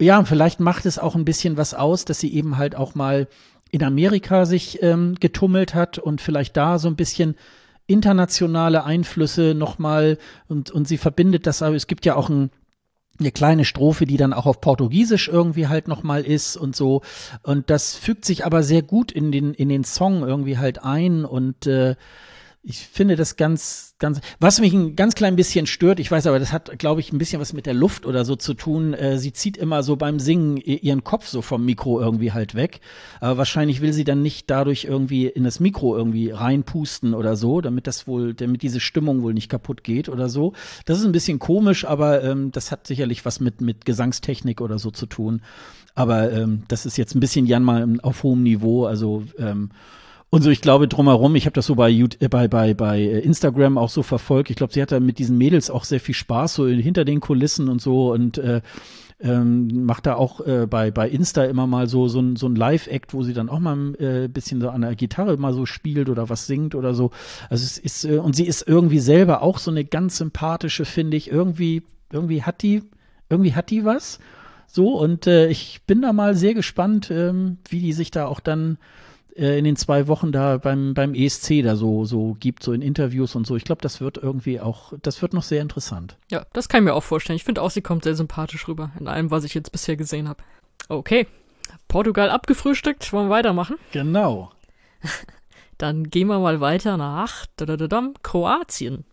ja, 0.00 0.24
vielleicht 0.24 0.58
macht 0.58 0.86
es 0.86 0.98
auch 0.98 1.14
ein 1.14 1.24
bisschen 1.24 1.56
was 1.56 1.72
aus, 1.72 2.04
dass 2.04 2.18
sie 2.18 2.34
eben 2.34 2.56
halt 2.56 2.74
auch 2.74 2.96
mal 2.96 3.28
in 3.70 3.84
Amerika 3.84 4.44
sich 4.44 4.82
ähm, 4.82 5.14
getummelt 5.20 5.72
hat 5.72 5.98
und 5.98 6.20
vielleicht 6.20 6.56
da 6.56 6.80
so 6.80 6.88
ein 6.88 6.96
bisschen 6.96 7.36
internationale 7.86 8.82
Einflüsse 8.82 9.54
nochmal 9.54 10.18
und, 10.48 10.72
und 10.72 10.88
sie 10.88 10.98
verbindet 10.98 11.46
das, 11.46 11.62
aber 11.62 11.76
es 11.76 11.86
gibt 11.86 12.04
ja 12.04 12.16
auch 12.16 12.28
ein 12.28 12.50
eine 13.18 13.30
kleine 13.30 13.64
Strophe, 13.64 14.06
die 14.06 14.16
dann 14.16 14.32
auch 14.32 14.46
auf 14.46 14.60
Portugiesisch 14.60 15.28
irgendwie 15.28 15.68
halt 15.68 15.88
nochmal 15.88 16.22
ist 16.24 16.56
und 16.56 16.74
so. 16.74 17.02
Und 17.42 17.70
das 17.70 17.94
fügt 17.94 18.24
sich 18.24 18.44
aber 18.44 18.62
sehr 18.62 18.82
gut 18.82 19.12
in 19.12 19.32
den, 19.32 19.54
in 19.54 19.68
den 19.68 19.84
Song 19.84 20.22
irgendwie 20.22 20.58
halt 20.58 20.82
ein 20.82 21.24
und 21.24 21.66
äh, 21.66 21.96
ich 22.64 22.78
finde 22.78 23.16
das 23.16 23.36
ganz, 23.36 23.96
ganz, 23.98 24.20
was 24.38 24.60
mich 24.60 24.72
ein 24.72 24.94
ganz 24.94 25.16
klein 25.16 25.34
bisschen 25.34 25.66
stört, 25.66 25.98
ich 25.98 26.08
weiß 26.08 26.28
aber, 26.28 26.38
das 26.38 26.52
hat, 26.52 26.78
glaube 26.78 27.00
ich, 27.00 27.12
ein 27.12 27.18
bisschen 27.18 27.40
was 27.40 27.52
mit 27.52 27.66
der 27.66 27.74
Luft 27.74 28.06
oder 28.06 28.24
so 28.24 28.36
zu 28.36 28.54
tun. 28.54 28.94
Äh, 28.94 29.18
sie 29.18 29.32
zieht 29.32 29.56
immer 29.56 29.82
so 29.82 29.96
beim 29.96 30.20
Singen 30.20 30.58
ihren 30.58 31.02
Kopf 31.02 31.26
so 31.26 31.42
vom 31.42 31.64
Mikro 31.64 32.00
irgendwie 32.00 32.30
halt 32.30 32.54
weg. 32.54 32.80
Aber 33.20 33.38
wahrscheinlich 33.38 33.80
will 33.80 33.92
sie 33.92 34.04
dann 34.04 34.22
nicht 34.22 34.48
dadurch 34.48 34.84
irgendwie 34.84 35.26
in 35.26 35.42
das 35.42 35.58
Mikro 35.58 35.96
irgendwie 35.96 36.30
reinpusten 36.30 37.14
oder 37.14 37.34
so, 37.34 37.60
damit 37.60 37.88
das 37.88 38.06
wohl, 38.06 38.32
damit 38.32 38.62
diese 38.62 38.78
Stimmung 38.78 39.22
wohl 39.22 39.34
nicht 39.34 39.48
kaputt 39.48 39.82
geht 39.82 40.08
oder 40.08 40.28
so. 40.28 40.52
Das 40.84 41.00
ist 41.00 41.04
ein 41.04 41.12
bisschen 41.12 41.40
komisch, 41.40 41.84
aber 41.84 42.22
ähm, 42.22 42.52
das 42.52 42.70
hat 42.70 42.86
sicherlich 42.86 43.24
was 43.24 43.40
mit, 43.40 43.60
mit 43.60 43.84
Gesangstechnik 43.84 44.60
oder 44.60 44.78
so 44.78 44.92
zu 44.92 45.06
tun. 45.06 45.42
Aber 45.96 46.32
ähm, 46.32 46.62
das 46.68 46.86
ist 46.86 46.96
jetzt 46.96 47.16
ein 47.16 47.20
bisschen 47.20 47.46
Jan 47.46 47.64
mal 47.64 47.98
auf 48.02 48.22
hohem 48.22 48.44
Niveau, 48.44 48.86
also 48.86 49.24
ähm, 49.36 49.70
und 50.32 50.40
so, 50.40 50.48
ich 50.48 50.62
glaube 50.62 50.88
drumherum, 50.88 51.34
ich 51.34 51.44
habe 51.44 51.52
das 51.52 51.66
so 51.66 51.74
bei, 51.74 51.90
äh, 51.90 52.08
bei, 52.30 52.48
bei, 52.48 52.72
bei 52.72 53.00
äh, 53.00 53.18
Instagram 53.18 53.76
auch 53.76 53.90
so 53.90 54.02
verfolgt. 54.02 54.48
Ich 54.48 54.56
glaube, 54.56 54.72
sie 54.72 54.80
hat 54.80 54.90
da 54.90 54.98
mit 54.98 55.18
diesen 55.18 55.36
Mädels 55.36 55.68
auch 55.68 55.84
sehr 55.84 56.00
viel 56.00 56.14
Spaß, 56.14 56.54
so 56.54 56.66
hinter 56.66 57.04
den 57.04 57.20
Kulissen 57.20 57.68
und 57.68 57.82
so 57.82 58.12
und 58.12 58.38
äh, 58.38 58.62
ähm, 59.20 59.84
macht 59.84 60.06
da 60.06 60.14
auch 60.14 60.40
äh, 60.40 60.66
bei, 60.66 60.90
bei 60.90 61.06
Insta 61.06 61.44
immer 61.44 61.66
mal 61.66 61.86
so, 61.86 62.08
so 62.08 62.20
ein, 62.20 62.36
so 62.36 62.46
ein 62.46 62.56
Live-Act, 62.56 63.12
wo 63.12 63.22
sie 63.22 63.34
dann 63.34 63.50
auch 63.50 63.58
mal 63.58 63.76
ein 63.76 63.94
äh, 63.96 64.28
bisschen 64.32 64.62
so 64.62 64.70
an 64.70 64.80
der 64.80 64.94
Gitarre 64.94 65.36
mal 65.36 65.52
so 65.52 65.66
spielt 65.66 66.08
oder 66.08 66.30
was 66.30 66.46
singt 66.46 66.74
oder 66.74 66.94
so. 66.94 67.10
Also 67.50 67.66
es 67.66 67.76
ist, 67.76 68.06
äh, 68.06 68.16
und 68.16 68.34
sie 68.34 68.46
ist 68.46 68.66
irgendwie 68.66 69.00
selber 69.00 69.42
auch 69.42 69.58
so 69.58 69.70
eine 69.70 69.84
ganz 69.84 70.16
sympathische, 70.16 70.86
finde 70.86 71.18
ich. 71.18 71.30
Irgendwie, 71.30 71.82
irgendwie 72.10 72.42
hat 72.42 72.62
die, 72.62 72.84
irgendwie 73.28 73.54
hat 73.54 73.68
die 73.68 73.84
was. 73.84 74.18
So, 74.66 74.98
und 74.98 75.26
äh, 75.26 75.48
ich 75.48 75.82
bin 75.86 76.00
da 76.00 76.14
mal 76.14 76.34
sehr 76.34 76.54
gespannt, 76.54 77.10
ähm, 77.10 77.58
wie 77.68 77.80
die 77.80 77.92
sich 77.92 78.10
da 78.10 78.24
auch 78.24 78.40
dann 78.40 78.78
äh, 79.36 79.58
in 79.58 79.64
den 79.64 79.76
zwei 79.76 80.08
Wochen 80.08 80.32
da 80.32 80.58
beim, 80.58 80.94
beim 80.94 81.14
ESC 81.14 81.62
da 81.62 81.76
so, 81.76 82.04
so 82.04 82.36
gibt, 82.38 82.62
so 82.62 82.72
in 82.72 82.82
Interviews 82.82 83.34
und 83.34 83.46
so. 83.46 83.56
Ich 83.56 83.64
glaube, 83.64 83.82
das 83.82 84.00
wird 84.00 84.18
irgendwie 84.18 84.60
auch, 84.60 84.92
das 85.02 85.22
wird 85.22 85.34
noch 85.34 85.42
sehr 85.42 85.62
interessant. 85.62 86.16
Ja, 86.30 86.44
das 86.52 86.68
kann 86.68 86.82
ich 86.82 86.84
mir 86.84 86.94
auch 86.94 87.02
vorstellen. 87.02 87.36
Ich 87.36 87.44
finde 87.44 87.62
auch, 87.62 87.70
sie 87.70 87.82
kommt 87.82 88.04
sehr 88.04 88.14
sympathisch 88.14 88.68
rüber 88.68 88.90
in 88.98 89.08
allem, 89.08 89.30
was 89.30 89.44
ich 89.44 89.54
jetzt 89.54 89.72
bisher 89.72 89.96
gesehen 89.96 90.28
habe. 90.28 90.42
Okay. 90.88 91.26
Portugal 91.88 92.30
abgefrühstückt, 92.30 93.12
wollen 93.12 93.28
wir 93.28 93.34
weitermachen? 93.34 93.76
Genau. 93.92 94.52
Dann 95.78 96.10
gehen 96.10 96.28
wir 96.28 96.38
mal 96.38 96.60
weiter 96.60 96.96
nach 96.96 97.46
Kroatien. 98.22 99.04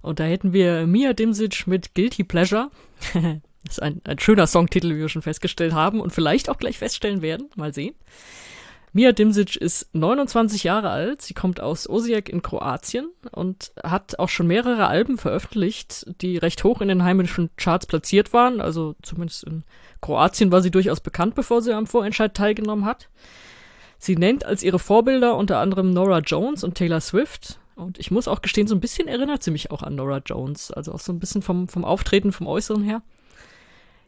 Und 0.00 0.18
da 0.18 0.24
hätten 0.24 0.52
wir 0.52 0.86
Mia 0.86 1.12
Dimsic 1.12 1.66
mit 1.66 1.94
Guilty 1.94 2.24
Pleasure. 2.24 2.70
das 3.14 3.74
ist 3.74 3.82
ein, 3.82 4.00
ein 4.04 4.18
schöner 4.18 4.48
Songtitel, 4.48 4.90
wie 4.90 4.98
wir 4.98 5.08
schon 5.08 5.22
festgestellt 5.22 5.74
haben 5.74 6.00
und 6.00 6.12
vielleicht 6.12 6.48
auch 6.48 6.58
gleich 6.58 6.78
feststellen 6.78 7.22
werden. 7.22 7.50
Mal 7.54 7.72
sehen. 7.72 7.94
Mia 8.94 9.12
Dimsic 9.12 9.56
ist 9.56 9.88
29 9.94 10.64
Jahre 10.64 10.90
alt. 10.90 11.22
Sie 11.22 11.32
kommt 11.32 11.60
aus 11.60 11.88
Osijek 11.88 12.28
in 12.28 12.42
Kroatien 12.42 13.10
und 13.30 13.72
hat 13.82 14.18
auch 14.18 14.28
schon 14.28 14.46
mehrere 14.46 14.86
Alben 14.86 15.16
veröffentlicht, 15.16 16.06
die 16.20 16.36
recht 16.36 16.62
hoch 16.62 16.82
in 16.82 16.88
den 16.88 17.02
heimischen 17.02 17.48
Charts 17.56 17.86
platziert 17.86 18.34
waren. 18.34 18.60
Also 18.60 18.94
zumindest 19.02 19.44
in 19.44 19.64
Kroatien 20.02 20.52
war 20.52 20.60
sie 20.60 20.70
durchaus 20.70 21.00
bekannt, 21.00 21.34
bevor 21.34 21.62
sie 21.62 21.72
am 21.72 21.86
Vorentscheid 21.86 22.34
teilgenommen 22.34 22.84
hat. 22.84 23.08
Sie 23.98 24.16
nennt 24.16 24.44
als 24.44 24.62
ihre 24.62 24.78
Vorbilder 24.78 25.36
unter 25.36 25.58
anderem 25.58 25.90
Nora 25.90 26.18
Jones 26.18 26.62
und 26.62 26.74
Taylor 26.74 27.00
Swift. 27.00 27.60
Und 27.76 27.98
ich 27.98 28.10
muss 28.10 28.28
auch 28.28 28.42
gestehen, 28.42 28.66
so 28.66 28.74
ein 28.74 28.80
bisschen 28.80 29.08
erinnert 29.08 29.42
sie 29.42 29.52
mich 29.52 29.70
auch 29.70 29.82
an 29.82 29.94
Nora 29.94 30.18
Jones. 30.18 30.70
Also 30.70 30.92
auch 30.92 31.00
so 31.00 31.12
ein 31.14 31.18
bisschen 31.18 31.40
vom, 31.40 31.66
vom 31.66 31.86
Auftreten, 31.86 32.30
vom 32.30 32.46
Äußeren 32.46 32.82
her. 32.82 33.00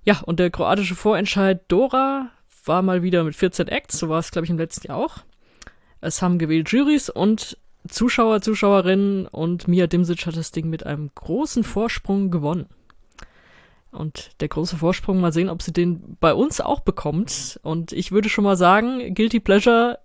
Ja, 0.03 0.21
und 0.27 0.41
der 0.41 0.51
kroatische 0.51 0.95
Vorentscheid 0.95 1.63
Dora 1.69 2.29
war 2.65 2.83
mal 2.83 3.03
wieder 3.03 3.25
mit 3.25 3.37
14 3.37 3.69
Acts, 3.69 3.99
so 3.99 4.09
war 4.09 4.19
es, 4.19 4.31
glaube 4.31 4.45
ich, 4.45 4.51
im 4.51 4.59
letzten 4.59 4.89
Jahr 4.89 4.99
auch. 4.99 5.19
Es 6.01 6.23
haben 6.23 6.39
gewählt 6.39 6.71
Juries 6.71 7.11
und 7.11 7.59
Zuschauer, 7.89 8.41
Zuschauerinnen 8.41 9.27
und 9.27 9.69
Mia 9.69 9.87
Dimsic 9.87 10.27
hat 10.27 10.37
das 10.37 10.53
Ding 10.53 10.71
mit 10.71 10.87
einem 10.87 11.11
großen 11.15 11.65
Vorsprung 11.65 12.31
gewonnen. 12.31 12.67
Und 13.91 14.33
der 14.41 14.49
große 14.49 14.77
Vorsprung, 14.77 15.21
mal 15.21 15.33
sehen, 15.33 15.49
ob 15.49 15.63
sie 15.63 15.73
den 15.73 16.17
bei 16.19 16.35
uns 16.35 16.61
auch 16.61 16.81
bekommt. 16.81 17.61
Und 17.63 17.93
ich 17.93 18.11
würde 18.11 18.29
schon 18.29 18.45
mal 18.45 18.57
sagen, 18.57 19.15
Guilty 19.15 19.39
Pleasure, 19.39 20.01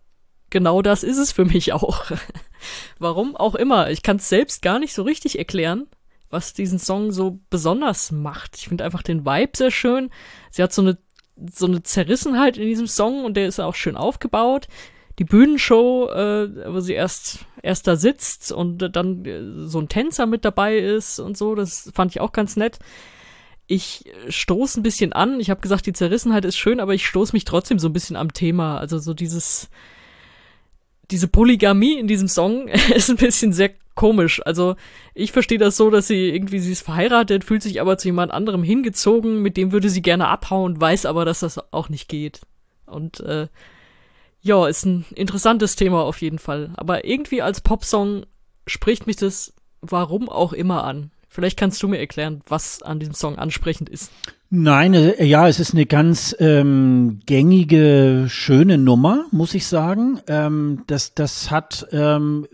genau 0.49 0.81
das 0.81 1.03
ist 1.03 1.17
es 1.17 1.31
für 1.31 1.45
mich 1.45 1.73
auch. 1.73 2.11
Warum 2.99 3.35
auch 3.35 3.55
immer. 3.55 3.89
Ich 3.89 4.03
kann 4.03 4.17
es 4.17 4.29
selbst 4.29 4.61
gar 4.61 4.77
nicht 4.77 4.93
so 4.93 5.01
richtig 5.03 5.39
erklären, 5.39 5.87
was 6.29 6.53
diesen 6.53 6.77
Song 6.77 7.11
so 7.11 7.39
besonders 7.49 8.11
macht. 8.11 8.57
Ich 8.57 8.67
finde 8.67 8.83
einfach 8.83 9.01
den 9.01 9.25
Vibe 9.25 9.53
sehr 9.55 9.71
schön. 9.71 10.11
Sie 10.51 10.61
hat 10.61 10.71
so 10.71 10.83
eine 10.83 10.97
so 11.51 11.65
eine 11.65 11.83
Zerrissenheit 11.83 12.57
in 12.57 12.67
diesem 12.67 12.87
Song 12.87 13.25
und 13.25 13.35
der 13.35 13.47
ist 13.47 13.59
auch 13.59 13.75
schön 13.75 13.95
aufgebaut. 13.95 14.67
Die 15.19 15.25
Bühnenshow, 15.25 16.09
äh, 16.09 16.73
wo 16.73 16.79
sie 16.79 16.93
erst, 16.93 17.45
erst 17.61 17.87
da 17.87 17.95
sitzt 17.95 18.51
und 18.51 18.95
dann 18.95 19.25
äh, 19.25 19.67
so 19.67 19.79
ein 19.79 19.89
Tänzer 19.89 20.25
mit 20.25 20.45
dabei 20.45 20.77
ist 20.77 21.19
und 21.19 21.37
so, 21.37 21.55
das 21.55 21.91
fand 21.93 22.11
ich 22.11 22.21
auch 22.21 22.31
ganz 22.31 22.55
nett. 22.55 22.79
Ich 23.67 24.05
stoße 24.29 24.79
ein 24.79 24.83
bisschen 24.83 25.13
an. 25.13 25.39
Ich 25.39 25.49
habe 25.49 25.61
gesagt, 25.61 25.85
die 25.85 25.93
Zerrissenheit 25.93 26.45
ist 26.45 26.57
schön, 26.57 26.79
aber 26.79 26.93
ich 26.93 27.05
stoße 27.05 27.33
mich 27.33 27.45
trotzdem 27.45 27.79
so 27.79 27.89
ein 27.89 27.93
bisschen 27.93 28.15
am 28.15 28.33
Thema. 28.33 28.79
Also 28.79 28.97
so 28.97 29.13
dieses, 29.13 29.69
diese 31.11 31.27
Polygamie 31.27 31.99
in 31.99 32.07
diesem 32.07 32.27
Song 32.27 32.67
ist 32.95 33.09
ein 33.09 33.17
bisschen 33.17 33.53
sehr 33.53 33.71
komisch. 33.99 34.41
Also 34.45 34.77
ich 35.13 35.33
verstehe 35.33 35.57
das 35.57 35.75
so, 35.75 35.89
dass 35.89 36.07
sie 36.07 36.29
irgendwie, 36.29 36.59
sie 36.59 36.71
ist 36.71 36.83
verheiratet, 36.83 37.43
fühlt 37.43 37.61
sich 37.61 37.81
aber 37.81 37.97
zu 37.97 38.07
jemand 38.07 38.31
anderem 38.31 38.63
hingezogen, 38.63 39.41
mit 39.41 39.57
dem 39.57 39.73
würde 39.73 39.89
sie 39.89 40.01
gerne 40.01 40.29
abhauen, 40.29 40.79
weiß 40.79 41.05
aber, 41.05 41.25
dass 41.25 41.41
das 41.41 41.59
auch 41.73 41.89
nicht 41.89 42.07
geht. 42.07 42.39
Und 42.85 43.19
äh, 43.19 43.49
ja, 44.41 44.67
ist 44.69 44.85
ein 44.85 45.05
interessantes 45.13 45.75
Thema 45.75 46.05
auf 46.05 46.21
jeden 46.21 46.39
Fall. 46.39 46.71
Aber 46.77 47.03
irgendwie 47.03 47.41
als 47.41 47.59
Popsong 47.59 48.25
spricht 48.67 49.05
mich 49.05 49.17
das 49.17 49.53
warum 49.81 50.29
auch 50.29 50.53
immer 50.53 50.85
an. 50.85 51.11
Vielleicht 51.29 51.57
kannst 51.57 51.81
du 51.83 51.87
mir 51.87 51.99
erklären, 51.99 52.41
was 52.47 52.81
an 52.81 52.99
diesem 52.99 53.13
Song 53.13 53.37
ansprechend 53.37 53.87
ist. 53.89 54.11
Nein, 54.49 54.93
äh, 54.93 55.23
ja, 55.23 55.47
es 55.47 55.59
ist 55.59 55.73
eine 55.73 55.85
ganz 55.85 56.35
ähm, 56.39 57.21
gängige, 57.25 58.25
schöne 58.27 58.77
Nummer, 58.77 59.25
muss 59.31 59.53
ich 59.53 59.67
sagen. 59.67 60.19
Ähm, 60.27 60.83
das, 60.87 61.13
das 61.13 61.51
hat, 61.51 61.87
ähm, 61.91 62.47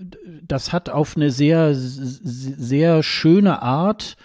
das 0.45 0.73
hat 0.73 0.89
auf 0.89 1.15
eine 1.15 1.31
sehr, 1.31 1.73
sehr 1.73 3.01
schöne 3.01 3.61
Art 3.61 4.17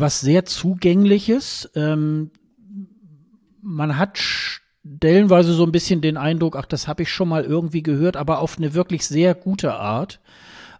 was 0.00 0.20
sehr 0.20 0.44
zugängliches. 0.44 1.70
Ähm, 1.74 2.30
man 3.62 3.98
hat 3.98 4.18
stellenweise 4.18 5.52
so 5.52 5.64
ein 5.64 5.72
bisschen 5.72 6.00
den 6.00 6.16
Eindruck, 6.16 6.56
ach, 6.56 6.66
das 6.66 6.88
habe 6.88 7.02
ich 7.02 7.10
schon 7.10 7.28
mal 7.28 7.44
irgendwie 7.44 7.82
gehört, 7.82 8.16
aber 8.16 8.40
auf 8.40 8.58
eine 8.58 8.74
wirklich 8.74 9.06
sehr 9.06 9.34
gute 9.34 9.74
Art. 9.74 10.20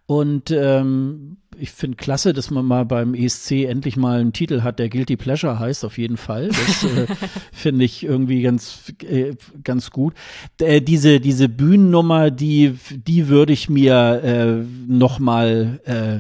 Und 0.07 0.53
ähm, 0.53 1.39
ich 1.59 1.73
finde 1.73 1.97
klasse, 1.97 2.33
dass 2.33 2.51
man 2.51 2.65
mal 2.65 2.85
beim 2.85 3.15
ESC 3.15 3.65
endlich 3.65 3.97
mal 3.97 4.21
einen 4.21 4.33
Titel 4.33 4.63
hat, 4.63 4.79
der 4.79 4.89
Guilty 4.89 5.17
Pleasure 5.17 5.59
heißt, 5.59 5.85
auf 5.85 5.99
jeden 5.99 6.17
Fall. 6.17 6.49
Das 6.49 6.85
äh, 6.85 7.07
finde 7.53 7.85
ich 7.85 8.05
irgendwie 8.05 8.43
ganz, 8.43 8.93
äh, 9.03 9.35
ganz 9.65 9.91
gut. 9.91 10.15
Äh, 10.61 10.81
diese, 10.81 11.19
diese 11.19 11.49
Bühnennummer, 11.49 12.31
die, 12.31 12.77
die 12.91 13.29
würde 13.29 13.53
ich 13.53 13.69
mir 13.69 14.23
äh, 14.23 14.65
noch 14.87 15.19
mal 15.19 15.81
äh, 15.85 16.19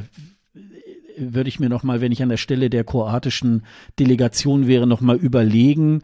würde 1.18 1.48
ich 1.48 1.60
mir 1.60 1.70
noch 1.70 1.82
mal, 1.82 2.02
wenn 2.02 2.12
ich 2.12 2.22
an 2.22 2.28
der 2.28 2.36
Stelle 2.36 2.68
der 2.68 2.84
kroatischen 2.84 3.62
Delegation 3.98 4.66
wäre, 4.66 4.86
noch 4.86 5.00
mal 5.00 5.16
überlegen 5.16 6.02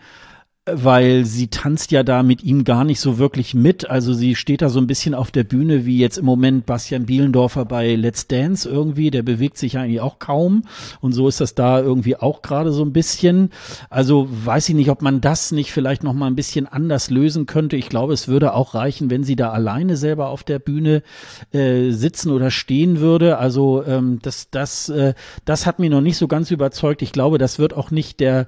weil 0.64 1.24
sie 1.24 1.48
tanzt 1.48 1.90
ja 1.90 2.04
da 2.04 2.22
mit 2.22 2.44
ihm 2.44 2.62
gar 2.62 2.84
nicht 2.84 3.00
so 3.00 3.18
wirklich 3.18 3.52
mit. 3.52 3.90
Also 3.90 4.12
sie 4.12 4.36
steht 4.36 4.62
da 4.62 4.68
so 4.68 4.78
ein 4.78 4.86
bisschen 4.86 5.12
auf 5.12 5.32
der 5.32 5.42
Bühne 5.42 5.86
wie 5.86 5.98
jetzt 5.98 6.18
im 6.18 6.24
Moment 6.24 6.66
Bastian 6.66 7.04
Bielendorfer 7.04 7.64
bei 7.64 7.96
Let's 7.96 8.28
Dance 8.28 8.68
irgendwie. 8.68 9.10
Der 9.10 9.24
bewegt 9.24 9.58
sich 9.58 9.76
eigentlich 9.76 10.00
auch 10.00 10.20
kaum. 10.20 10.62
Und 11.00 11.14
so 11.14 11.26
ist 11.26 11.40
das 11.40 11.56
da 11.56 11.80
irgendwie 11.80 12.14
auch 12.14 12.42
gerade 12.42 12.70
so 12.70 12.84
ein 12.84 12.92
bisschen. 12.92 13.50
Also 13.90 14.28
weiß 14.30 14.68
ich 14.68 14.76
nicht, 14.76 14.90
ob 14.90 15.02
man 15.02 15.20
das 15.20 15.50
nicht 15.50 15.72
vielleicht 15.72 16.04
noch 16.04 16.12
mal 16.12 16.28
ein 16.28 16.36
bisschen 16.36 16.68
anders 16.68 17.10
lösen 17.10 17.46
könnte. 17.46 17.76
Ich 17.76 17.88
glaube, 17.88 18.12
es 18.12 18.28
würde 18.28 18.54
auch 18.54 18.76
reichen, 18.76 19.10
wenn 19.10 19.24
sie 19.24 19.34
da 19.34 19.50
alleine 19.50 19.96
selber 19.96 20.28
auf 20.28 20.44
der 20.44 20.60
Bühne 20.60 21.02
äh, 21.50 21.90
sitzen 21.90 22.30
oder 22.30 22.52
stehen 22.52 23.00
würde. 23.00 23.38
Also 23.38 23.82
ähm, 23.84 24.20
das, 24.22 24.48
das, 24.52 24.88
äh, 24.90 25.14
das 25.44 25.66
hat 25.66 25.80
mich 25.80 25.90
noch 25.90 26.02
nicht 26.02 26.18
so 26.18 26.28
ganz 26.28 26.52
überzeugt. 26.52 27.02
Ich 27.02 27.10
glaube, 27.10 27.38
das 27.38 27.58
wird 27.58 27.74
auch 27.74 27.90
nicht 27.90 28.20
der 28.20 28.46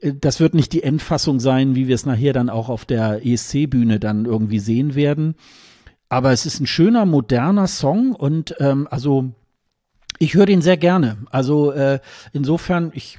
das 0.00 0.40
wird 0.40 0.54
nicht 0.54 0.72
die 0.72 0.82
Endfassung 0.82 1.40
sein, 1.40 1.74
wie 1.74 1.88
wir 1.88 1.94
es 1.94 2.06
nachher 2.06 2.32
dann 2.32 2.50
auch 2.50 2.68
auf 2.68 2.84
der 2.84 3.24
ESC-Bühne 3.26 4.00
dann 4.00 4.24
irgendwie 4.24 4.58
sehen 4.58 4.94
werden. 4.94 5.34
Aber 6.08 6.32
es 6.32 6.46
ist 6.46 6.60
ein 6.60 6.66
schöner, 6.66 7.06
moderner 7.06 7.66
Song 7.66 8.14
und 8.14 8.54
ähm, 8.58 8.86
also 8.90 9.32
ich 10.18 10.34
höre 10.34 10.46
den 10.46 10.62
sehr 10.62 10.76
gerne. 10.76 11.18
Also 11.30 11.72
äh, 11.72 11.98
insofern, 12.32 12.92
ich 12.94 13.18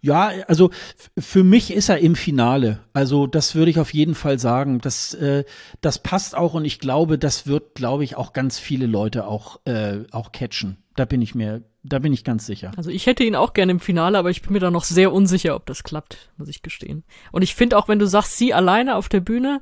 ja, 0.00 0.30
also 0.46 0.70
für 1.18 1.42
mich 1.42 1.72
ist 1.72 1.88
er 1.88 1.98
im 1.98 2.14
Finale. 2.14 2.78
Also 2.92 3.26
das 3.26 3.54
würde 3.54 3.70
ich 3.70 3.80
auf 3.80 3.92
jeden 3.92 4.14
Fall 4.14 4.38
sagen. 4.38 4.78
Das, 4.80 5.14
äh, 5.14 5.44
das 5.80 5.98
passt 5.98 6.36
auch 6.36 6.54
und 6.54 6.64
ich 6.64 6.78
glaube, 6.78 7.18
das 7.18 7.46
wird, 7.46 7.74
glaube 7.74 8.04
ich, 8.04 8.16
auch 8.16 8.32
ganz 8.32 8.58
viele 8.58 8.86
Leute 8.86 9.26
auch, 9.26 9.60
äh, 9.64 10.04
auch 10.12 10.30
catchen. 10.30 10.76
Da 10.98 11.04
bin 11.04 11.22
ich 11.22 11.34
mir 11.34 11.62
da 11.88 11.98
bin 11.98 12.12
ich 12.12 12.24
ganz 12.24 12.46
sicher. 12.46 12.72
Also 12.76 12.90
ich 12.90 13.06
hätte 13.06 13.24
ihn 13.24 13.34
auch 13.34 13.54
gerne 13.54 13.72
im 13.72 13.80
Finale, 13.80 14.18
aber 14.18 14.30
ich 14.30 14.42
bin 14.42 14.52
mir 14.52 14.60
da 14.60 14.70
noch 14.70 14.84
sehr 14.84 15.12
unsicher, 15.12 15.54
ob 15.54 15.66
das 15.66 15.82
klappt, 15.82 16.30
muss 16.36 16.48
ich 16.48 16.62
gestehen. 16.62 17.04
Und 17.32 17.42
ich 17.42 17.54
finde 17.54 17.78
auch, 17.78 17.88
wenn 17.88 17.98
du 17.98 18.06
sagst, 18.06 18.36
sie 18.36 18.52
alleine 18.52 18.96
auf 18.96 19.08
der 19.08 19.20
Bühne, 19.20 19.60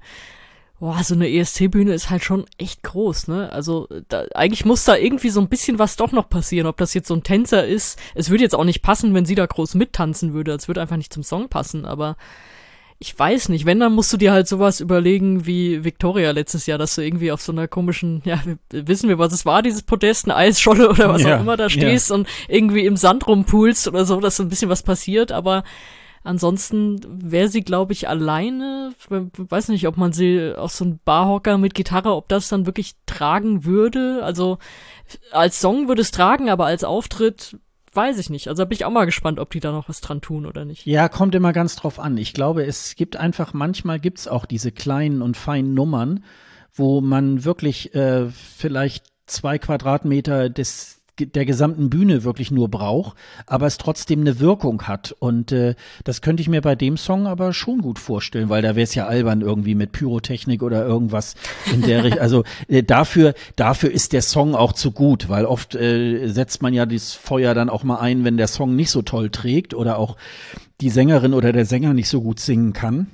boah, 0.80 1.02
so 1.02 1.14
eine 1.14 1.30
ESC-Bühne 1.30 1.92
ist 1.92 2.10
halt 2.10 2.24
schon 2.24 2.46
echt 2.58 2.82
groß, 2.82 3.28
ne? 3.28 3.52
Also 3.52 3.88
da, 4.08 4.24
eigentlich 4.34 4.64
muss 4.64 4.84
da 4.84 4.96
irgendwie 4.96 5.30
so 5.30 5.40
ein 5.40 5.48
bisschen 5.48 5.78
was 5.78 5.96
doch 5.96 6.12
noch 6.12 6.28
passieren, 6.28 6.66
ob 6.66 6.76
das 6.78 6.94
jetzt 6.94 7.08
so 7.08 7.14
ein 7.14 7.22
Tänzer 7.22 7.66
ist. 7.66 7.98
Es 8.14 8.30
würde 8.30 8.42
jetzt 8.42 8.54
auch 8.54 8.64
nicht 8.64 8.82
passen, 8.82 9.14
wenn 9.14 9.26
sie 9.26 9.34
da 9.34 9.46
groß 9.46 9.74
mittanzen 9.74 10.32
würde. 10.32 10.52
Es 10.52 10.68
würde 10.68 10.80
einfach 10.80 10.96
nicht 10.96 11.12
zum 11.12 11.22
Song 11.22 11.48
passen, 11.48 11.84
aber 11.84 12.16
ich 12.98 13.18
weiß 13.18 13.50
nicht, 13.50 13.66
wenn, 13.66 13.80
dann 13.80 13.94
musst 13.94 14.12
du 14.12 14.16
dir 14.16 14.32
halt 14.32 14.48
sowas 14.48 14.80
überlegen 14.80 15.44
wie 15.44 15.84
Victoria 15.84 16.30
letztes 16.30 16.66
Jahr, 16.66 16.78
dass 16.78 16.94
du 16.94 17.02
irgendwie 17.02 17.30
auf 17.30 17.42
so 17.42 17.52
einer 17.52 17.68
komischen, 17.68 18.22
ja, 18.24 18.40
wissen 18.70 19.08
wir, 19.08 19.18
was 19.18 19.32
es 19.32 19.44
war, 19.44 19.62
dieses 19.62 19.82
Podest, 19.82 20.24
eine 20.24 20.36
Eisscholle 20.36 20.88
oder 20.90 21.10
was 21.10 21.22
ja, 21.22 21.36
auch 21.36 21.40
immer 21.40 21.56
da 21.56 21.68
stehst 21.68 22.10
ja. 22.10 22.16
und 22.16 22.28
irgendwie 22.48 22.86
im 22.86 22.96
Sand 22.96 23.26
rumpulst 23.26 23.86
oder 23.88 24.04
so, 24.04 24.18
dass 24.20 24.36
so 24.36 24.42
ein 24.42 24.48
bisschen 24.48 24.70
was 24.70 24.82
passiert, 24.82 25.32
aber 25.32 25.64
Ansonsten 26.26 26.98
wäre 27.08 27.46
sie, 27.46 27.60
glaube 27.60 27.92
ich, 27.92 28.08
alleine. 28.08 28.92
Weiß 29.08 29.68
nicht, 29.68 29.86
ob 29.86 29.96
man 29.96 30.12
sie 30.12 30.54
auf 30.56 30.72
so 30.72 30.84
einen 30.84 30.98
Barhocker 31.04 31.56
mit 31.56 31.72
Gitarre, 31.72 32.16
ob 32.16 32.28
das 32.28 32.48
dann 32.48 32.66
wirklich 32.66 32.94
tragen 33.06 33.64
würde. 33.64 34.22
Also 34.24 34.58
als 35.30 35.60
Song 35.60 35.86
würde 35.86 36.02
es 36.02 36.10
tragen, 36.10 36.50
aber 36.50 36.66
als 36.66 36.82
Auftritt 36.82 37.56
weiß 37.96 38.18
ich 38.18 38.30
nicht. 38.30 38.48
Also 38.48 38.66
bin 38.66 38.76
ich 38.76 38.84
auch 38.84 38.90
mal 38.90 39.06
gespannt, 39.06 39.40
ob 39.40 39.50
die 39.50 39.60
da 39.60 39.72
noch 39.72 39.88
was 39.88 40.00
dran 40.00 40.20
tun 40.20 40.46
oder 40.46 40.64
nicht. 40.64 40.86
Ja, 40.86 41.08
kommt 41.08 41.34
immer 41.34 41.52
ganz 41.52 41.76
drauf 41.76 41.98
an. 41.98 42.16
Ich 42.18 42.34
glaube, 42.34 42.64
es 42.64 42.94
gibt 42.94 43.16
einfach, 43.16 43.54
manchmal 43.54 43.98
gibt's 43.98 44.28
auch 44.28 44.44
diese 44.44 44.70
kleinen 44.70 45.22
und 45.22 45.36
feinen 45.36 45.74
Nummern, 45.74 46.24
wo 46.74 47.00
man 47.00 47.44
wirklich 47.44 47.94
äh, 47.94 48.28
vielleicht 48.28 49.06
zwei 49.26 49.58
Quadratmeter 49.58 50.50
des 50.50 50.95
der 51.18 51.46
gesamten 51.46 51.90
Bühne 51.90 52.24
wirklich 52.24 52.50
nur 52.50 52.68
braucht, 52.68 53.16
aber 53.46 53.66
es 53.66 53.78
trotzdem 53.78 54.20
eine 54.20 54.40
Wirkung 54.40 54.82
hat. 54.82 55.14
Und 55.18 55.52
äh, 55.52 55.74
das 56.04 56.20
könnte 56.20 56.42
ich 56.42 56.48
mir 56.48 56.60
bei 56.60 56.74
dem 56.74 56.96
Song 56.96 57.26
aber 57.26 57.52
schon 57.52 57.80
gut 57.80 57.98
vorstellen, 57.98 58.48
weil 58.48 58.62
da 58.62 58.76
wäre 58.76 58.84
es 58.84 58.94
ja 58.94 59.06
albern 59.06 59.40
irgendwie 59.40 59.74
mit 59.74 59.92
Pyrotechnik 59.92 60.62
oder 60.62 60.84
irgendwas 60.84 61.34
in 61.72 61.82
der 61.82 62.04
Richtung. 62.04 62.20
Also 62.20 62.44
äh, 62.68 62.82
dafür, 62.82 63.34
dafür 63.56 63.90
ist 63.90 64.12
der 64.12 64.22
Song 64.22 64.54
auch 64.54 64.72
zu 64.72 64.92
gut, 64.92 65.28
weil 65.28 65.44
oft 65.44 65.74
äh, 65.74 66.28
setzt 66.28 66.62
man 66.62 66.74
ja 66.74 66.86
das 66.86 67.12
Feuer 67.12 67.54
dann 67.54 67.70
auch 67.70 67.84
mal 67.84 67.98
ein, 67.98 68.24
wenn 68.24 68.36
der 68.36 68.48
Song 68.48 68.76
nicht 68.76 68.90
so 68.90 69.02
toll 69.02 69.30
trägt 69.30 69.74
oder 69.74 69.98
auch 69.98 70.16
die 70.80 70.90
Sängerin 70.90 71.34
oder 71.34 71.52
der 71.52 71.64
Sänger 71.64 71.94
nicht 71.94 72.08
so 72.08 72.20
gut 72.20 72.40
singen 72.40 72.72
kann. 72.72 73.06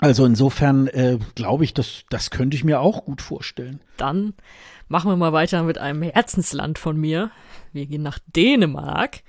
Also 0.00 0.24
insofern 0.24 0.86
äh, 0.88 1.18
glaube 1.34 1.64
ich, 1.64 1.74
das, 1.74 2.04
das 2.08 2.30
könnte 2.30 2.56
ich 2.56 2.64
mir 2.64 2.80
auch 2.80 3.04
gut 3.04 3.20
vorstellen. 3.20 3.80
Dann 3.96 4.34
Machen 4.88 5.10
wir 5.10 5.16
mal 5.16 5.34
weiter 5.34 5.62
mit 5.62 5.76
einem 5.78 6.02
Herzensland 6.02 6.78
von 6.78 6.96
mir. 6.96 7.30
Wir 7.72 7.86
gehen 7.86 8.02
nach 8.02 8.18
Dänemark. 8.34 9.20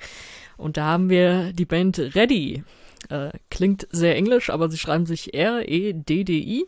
Und 0.57 0.77
da 0.77 0.85
haben 0.85 1.09
wir 1.09 1.51
die 1.51 1.65
Band 1.65 1.99
Ready. 1.99 2.63
Äh, 3.09 3.31
klingt 3.49 3.87
sehr 3.91 4.15
englisch, 4.15 4.49
aber 4.49 4.69
sie 4.69 4.77
schreiben 4.77 5.05
sich 5.05 5.33
R-E-D-D-I. 5.33 6.65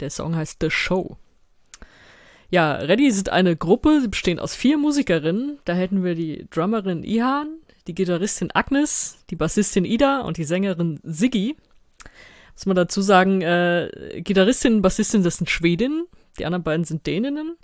Der 0.00 0.10
Song 0.10 0.36
heißt 0.36 0.58
The 0.60 0.70
Show. 0.70 1.16
Ja, 2.50 2.74
Ready 2.74 3.10
sind 3.10 3.28
eine 3.28 3.56
Gruppe, 3.56 4.00
sie 4.00 4.08
bestehen 4.08 4.38
aus 4.38 4.54
vier 4.54 4.78
Musikerinnen. 4.78 5.58
Da 5.64 5.74
hätten 5.74 6.04
wir 6.04 6.14
die 6.14 6.46
Drummerin 6.50 7.02
Ihan, 7.02 7.58
die 7.86 7.94
Gitarristin 7.94 8.50
Agnes, 8.54 9.18
die 9.30 9.36
Bassistin 9.36 9.84
Ida 9.84 10.20
und 10.20 10.36
die 10.36 10.44
Sängerin 10.44 11.00
Siggy. 11.02 11.56
Muss 12.54 12.66
man 12.66 12.76
dazu 12.76 13.02
sagen, 13.02 13.42
äh, 13.42 14.22
Gitarristin 14.22 14.76
und 14.76 14.82
Bassistin, 14.82 15.22
das 15.22 15.36
sind 15.36 15.50
Schwedinnen, 15.50 16.06
die 16.38 16.46
anderen 16.46 16.62
beiden 16.62 16.84
sind 16.84 17.06
Däninnen. 17.06 17.56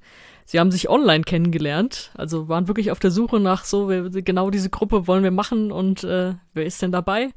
Sie 0.44 0.60
haben 0.60 0.70
sich 0.70 0.90
online 0.90 1.24
kennengelernt, 1.24 2.10
also 2.14 2.48
waren 2.48 2.68
wirklich 2.68 2.90
auf 2.90 2.98
der 2.98 3.10
Suche 3.10 3.40
nach 3.40 3.64
so, 3.64 3.86
genau 3.86 4.50
diese 4.50 4.68
Gruppe 4.68 5.06
wollen 5.06 5.24
wir 5.24 5.30
machen 5.30 5.72
und 5.72 6.04
äh, 6.04 6.34
wer 6.52 6.66
ist 6.66 6.82
denn 6.82 6.92
dabei? 6.92 7.30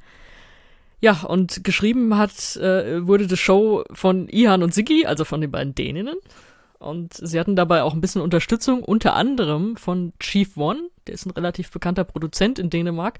Ja, 0.99 1.21
und 1.23 1.63
geschrieben 1.63 2.17
hat, 2.17 2.55
äh, 2.57 3.05
wurde 3.05 3.27
die 3.27 3.37
Show 3.37 3.83
von 3.91 4.27
Ihan 4.29 4.63
und 4.63 4.73
Siggi, 4.73 5.05
also 5.05 5.25
von 5.25 5.41
den 5.41 5.51
beiden 5.51 5.75
Däninnen. 5.75 6.17
Und 6.79 7.13
sie 7.13 7.39
hatten 7.39 7.55
dabei 7.55 7.83
auch 7.83 7.93
ein 7.93 8.01
bisschen 8.01 8.21
Unterstützung, 8.21 8.83
unter 8.83 9.15
anderem 9.15 9.77
von 9.77 10.13
Chief 10.19 10.57
One, 10.57 10.89
der 11.05 11.15
ist 11.15 11.25
ein 11.25 11.31
relativ 11.31 11.71
bekannter 11.71 12.03
Produzent 12.03 12.59
in 12.59 12.69
Dänemark. 12.69 13.19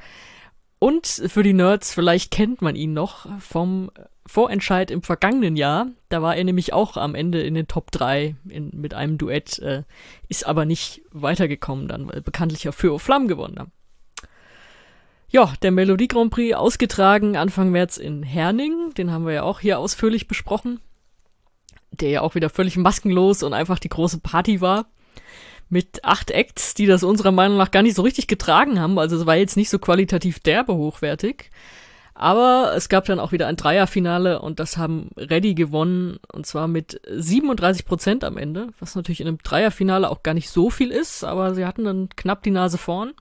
Und 0.79 1.07
für 1.07 1.41
die 1.41 1.53
Nerds, 1.53 1.93
vielleicht 1.93 2.29
kennt 2.29 2.61
man 2.61 2.75
ihn 2.75 2.93
noch 2.93 3.27
vom 3.39 3.89
Vorentscheid 4.27 4.91
im 4.91 5.01
vergangenen 5.01 5.55
Jahr. 5.55 5.87
Da 6.09 6.21
war 6.21 6.35
er 6.35 6.43
nämlich 6.43 6.73
auch 6.73 6.97
am 6.97 7.15
Ende 7.15 7.41
in 7.41 7.55
den 7.55 7.67
Top 7.67 7.91
3 7.91 8.35
in, 8.47 8.69
mit 8.73 8.93
einem 8.93 9.17
Duett, 9.17 9.57
äh, 9.59 9.83
ist 10.27 10.45
aber 10.45 10.65
nicht 10.65 11.01
weitergekommen 11.11 11.87
dann, 11.87 12.07
weil 12.07 12.21
bekanntlich 12.21 12.69
auf 12.69 12.75
Für 12.75 12.99
Flamme 12.99 13.27
gewonnen 13.27 13.57
haben. 13.57 13.71
Ja, 15.29 15.53
der 15.61 15.71
Melodie 15.71 16.07
Grand 16.07 16.31
Prix 16.31 16.55
ausgetragen 16.55 17.35
Anfang 17.35 17.71
März 17.71 17.97
in 17.97 18.23
Herning, 18.23 18.93
den 18.93 19.11
haben 19.11 19.25
wir 19.25 19.33
ja 19.33 19.43
auch 19.43 19.59
hier 19.59 19.79
ausführlich 19.79 20.27
besprochen, 20.27 20.79
der 21.91 22.09
ja 22.09 22.21
auch 22.21 22.35
wieder 22.35 22.49
völlig 22.49 22.77
maskenlos 22.77 23.43
und 23.43 23.53
einfach 23.53 23.79
die 23.79 23.89
große 23.89 24.19
Party 24.19 24.61
war. 24.61 24.85
Mit 25.69 26.03
acht 26.03 26.31
Acts, 26.31 26.73
die 26.73 26.85
das 26.85 27.03
unserer 27.03 27.31
Meinung 27.31 27.57
nach 27.57 27.71
gar 27.71 27.83
nicht 27.83 27.95
so 27.95 28.01
richtig 28.01 28.27
getragen 28.27 28.79
haben, 28.79 28.97
also 28.97 29.17
es 29.17 29.25
war 29.25 29.35
jetzt 29.35 29.57
nicht 29.57 29.69
so 29.69 29.79
qualitativ 29.79 30.39
derbe 30.39 30.73
hochwertig. 30.73 31.51
Aber 32.13 32.73
es 32.75 32.89
gab 32.89 33.05
dann 33.05 33.19
auch 33.19 33.31
wieder 33.31 33.45
ein 33.45 33.57
Dreierfinale 33.57 34.41
und 34.41 34.59
das 34.59 34.77
haben 34.77 35.11
Reddy 35.17 35.53
gewonnen 35.53 36.17
und 36.33 36.47
zwar 36.47 36.67
mit 36.67 36.99
37 37.07 37.85
Prozent 37.85 38.23
am 38.23 38.37
Ende, 38.37 38.69
was 38.79 38.95
natürlich 38.95 39.21
in 39.21 39.27
einem 39.27 39.37
Dreierfinale 39.37 40.09
auch 40.09 40.23
gar 40.23 40.33
nicht 40.33 40.49
so 40.49 40.71
viel 40.71 40.89
ist, 40.89 41.23
aber 41.23 41.53
sie 41.53 41.63
hatten 41.63 41.83
dann 41.83 42.09
knapp 42.15 42.41
die 42.41 42.49
Nase 42.49 42.79
vorn 42.79 43.13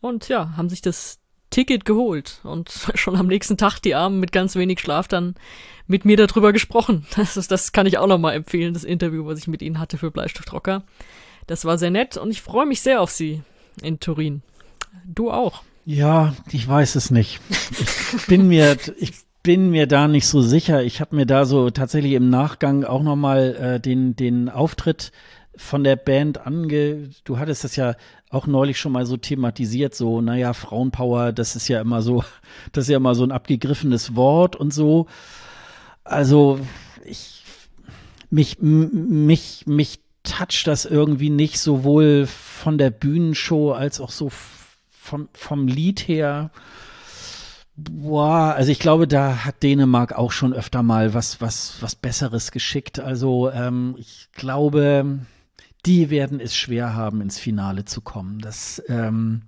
und 0.00 0.28
ja, 0.30 0.56
haben 0.56 0.70
sich 0.70 0.80
das 0.80 1.18
Ticket 1.50 1.84
geholt 1.84 2.40
und 2.44 2.70
schon 2.94 3.16
am 3.16 3.26
nächsten 3.26 3.58
Tag 3.58 3.78
die 3.80 3.94
Armen 3.94 4.20
mit 4.20 4.32
ganz 4.32 4.56
wenig 4.56 4.80
Schlaf 4.80 5.06
dann 5.06 5.34
mit 5.86 6.04
mir 6.04 6.16
darüber 6.16 6.52
gesprochen. 6.52 7.06
Das, 7.16 7.36
ist, 7.36 7.50
das 7.50 7.72
kann 7.72 7.86
ich 7.86 7.98
auch 7.98 8.06
nochmal 8.06 8.34
empfehlen, 8.34 8.74
das 8.74 8.84
Interview, 8.84 9.26
was 9.26 9.38
ich 9.38 9.48
mit 9.48 9.60
ihnen 9.60 9.78
hatte 9.78 9.98
für 9.98 10.10
Bleistiftrocker. 10.10 10.82
Das 11.46 11.64
war 11.64 11.78
sehr 11.78 11.90
nett 11.90 12.16
und 12.16 12.30
ich 12.30 12.42
freue 12.42 12.66
mich 12.66 12.80
sehr 12.80 13.00
auf 13.00 13.10
sie 13.10 13.42
in 13.82 14.00
Turin. 14.00 14.42
Du 15.04 15.30
auch. 15.30 15.62
Ja, 15.84 16.34
ich 16.50 16.66
weiß 16.66 16.94
es 16.94 17.10
nicht. 17.10 17.40
Ich 18.16 18.26
bin 18.26 18.48
mir, 18.48 18.76
ich 18.98 19.12
bin 19.42 19.70
mir 19.70 19.86
da 19.86 20.08
nicht 20.08 20.26
so 20.26 20.40
sicher. 20.40 20.82
Ich 20.82 21.00
habe 21.00 21.14
mir 21.14 21.26
da 21.26 21.44
so 21.44 21.70
tatsächlich 21.70 22.12
im 22.12 22.30
Nachgang 22.30 22.84
auch 22.84 23.02
noch 23.02 23.16
mal 23.16 23.54
äh, 23.56 23.80
den 23.80 24.16
den 24.16 24.48
Auftritt 24.48 25.12
von 25.56 25.84
der 25.84 25.96
Band 25.96 26.46
ange. 26.46 27.10
Du 27.24 27.38
hattest 27.38 27.64
das 27.64 27.76
ja 27.76 27.94
auch 28.30 28.46
neulich 28.46 28.78
schon 28.78 28.92
mal 28.92 29.06
so 29.06 29.16
thematisiert. 29.16 29.94
So, 29.94 30.20
naja, 30.20 30.52
Frauenpower, 30.52 31.32
das 31.32 31.56
ist 31.56 31.68
ja 31.68 31.80
immer 31.80 32.02
so, 32.02 32.24
das 32.72 32.84
ist 32.84 32.90
ja 32.90 32.96
immer 32.96 33.14
so 33.14 33.24
ein 33.24 33.32
abgegriffenes 33.32 34.16
Wort 34.16 34.56
und 34.56 34.72
so. 34.72 35.06
Also 36.02 36.58
ich 37.04 37.44
mich 38.30 38.58
mich 38.60 39.66
mich 39.66 40.00
toucht 40.24 40.66
das 40.66 40.84
irgendwie 40.84 41.30
nicht 41.30 41.60
sowohl 41.60 42.26
von 42.26 42.76
der 42.78 42.90
Bühnenshow 42.90 43.72
als 43.72 44.00
auch 44.00 44.10
so 44.10 44.30
vom, 44.90 45.28
vom 45.32 45.68
Lied 45.68 46.00
her, 46.08 46.50
boah, 47.76 48.54
also 48.56 48.70
ich 48.70 48.78
glaube, 48.78 49.06
da 49.06 49.44
hat 49.44 49.62
Dänemark 49.62 50.12
auch 50.12 50.32
schon 50.32 50.52
öfter 50.52 50.82
mal 50.82 51.14
was, 51.14 51.40
was, 51.40 51.76
was 51.80 51.94
Besseres 51.94 52.50
geschickt. 52.50 52.98
Also 53.00 53.50
ähm, 53.50 53.94
ich 53.98 54.28
glaube, 54.32 55.18
die 55.86 56.10
werden 56.10 56.40
es 56.40 56.56
schwer 56.56 56.94
haben, 56.94 57.20
ins 57.20 57.38
Finale 57.38 57.84
zu 57.84 58.00
kommen. 58.00 58.38
Das, 58.38 58.82
ähm, 58.88 59.42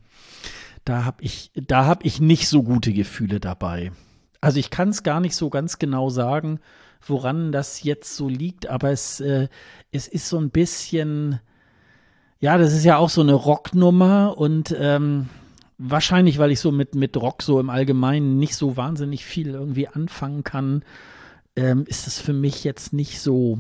da 0.85 1.05
habe 1.05 1.23
ich, 1.23 1.51
da 1.55 1.87
habe 1.87 2.05
ich 2.05 2.21
nicht 2.21 2.49
so 2.49 2.63
gute 2.63 2.93
Gefühle 2.93 3.41
dabei. 3.41 3.93
Also 4.41 4.59
ich 4.59 4.71
kann 4.71 4.91
es 4.91 5.03
gar 5.03 5.21
nicht 5.21 5.35
so 5.35 5.51
ganz 5.51 5.79
genau 5.79 6.11
sagen, 6.11 6.61
woran 7.09 7.53
das 7.53 7.83
jetzt 7.83 8.17
so 8.17 8.29
liegt, 8.29 8.67
aber 8.67 8.91
es, 8.91 9.21
äh, 9.21 9.49
es 9.93 10.09
ist 10.09 10.29
so 10.29 10.39
ein 10.39 10.51
bisschen, 10.51 11.41
ja, 12.41 12.59
das 12.59 12.73
ist 12.73 12.85
ja 12.85 12.97
auch 12.97 13.11
so 13.11 13.21
eine 13.21 13.35
Rocknummer 13.35 14.37
und 14.37 14.75
ähm, 14.79 15.29
wahrscheinlich, 15.79 16.39
weil 16.39 16.51
ich 16.51 16.61
so 16.61 16.73
mit, 16.73 16.95
mit 16.95 17.17
Rock 17.17 17.43
so 17.43 17.61
im 17.61 17.71
Allgemeinen 17.71 18.39
nicht 18.39 18.57
so 18.57 18.77
wahnsinnig 18.77 19.25
viel 19.25 19.51
irgendwie 19.51 19.89
anfangen 19.89 20.45
kann, 20.45 20.83
ähm, 21.55 21.85
ist 21.87 22.07
es 22.07 22.19
für 22.19 22.33
mich 22.33 22.65
jetzt 22.65 22.93
nicht 22.93 23.21
so, 23.21 23.59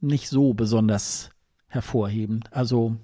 nicht 0.00 0.28
so 0.28 0.54
besonders 0.54 1.30
hervorhebend. 1.66 2.52
Also, 2.52 2.96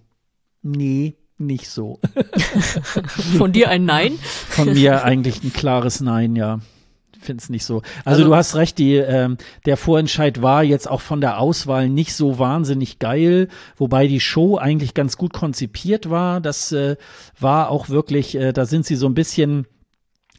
nee, 0.63 1.17
nicht 1.39 1.69
so. 1.69 1.99
Von 3.39 3.53
dir 3.53 3.71
ein 3.71 3.85
Nein? 3.85 4.19
Von 4.23 4.73
mir 4.75 5.05
eigentlich 5.05 5.43
ein 5.43 5.53
klares 5.53 6.01
Nein, 6.01 6.37
ja 6.37 6.61
finde 7.21 7.43
es 7.43 7.51
nicht 7.51 7.65
so. 7.65 7.83
Also, 8.05 8.21
also, 8.21 8.25
du 8.25 8.35
hast 8.35 8.57
recht, 8.57 8.79
die, 8.79 8.97
ähm, 8.97 9.37
der 9.67 9.77
Vorentscheid 9.77 10.43
war 10.43 10.63
jetzt 10.63 10.89
auch 10.89 11.01
von 11.01 11.21
der 11.21 11.39
Auswahl 11.39 11.89
nicht 11.89 12.15
so 12.15 12.39
wahnsinnig 12.39 12.99
geil, 12.99 13.49
wobei 13.77 14.07
die 14.07 14.21
Show 14.21 14.57
eigentlich 14.57 14.95
ganz 14.95 15.17
gut 15.17 15.33
konzipiert 15.33 16.11
war. 16.11 16.41
Das 16.41 16.73
äh, 16.73 16.97
war 17.39 17.71
auch 17.71 17.89
wirklich, 17.89 18.35
äh, 18.37 18.53
da 18.53 18.67
sind 18.67 18.87
sie 18.87 18.97
so 18.97 19.07
ein 19.07 19.15
bisschen 19.15 19.67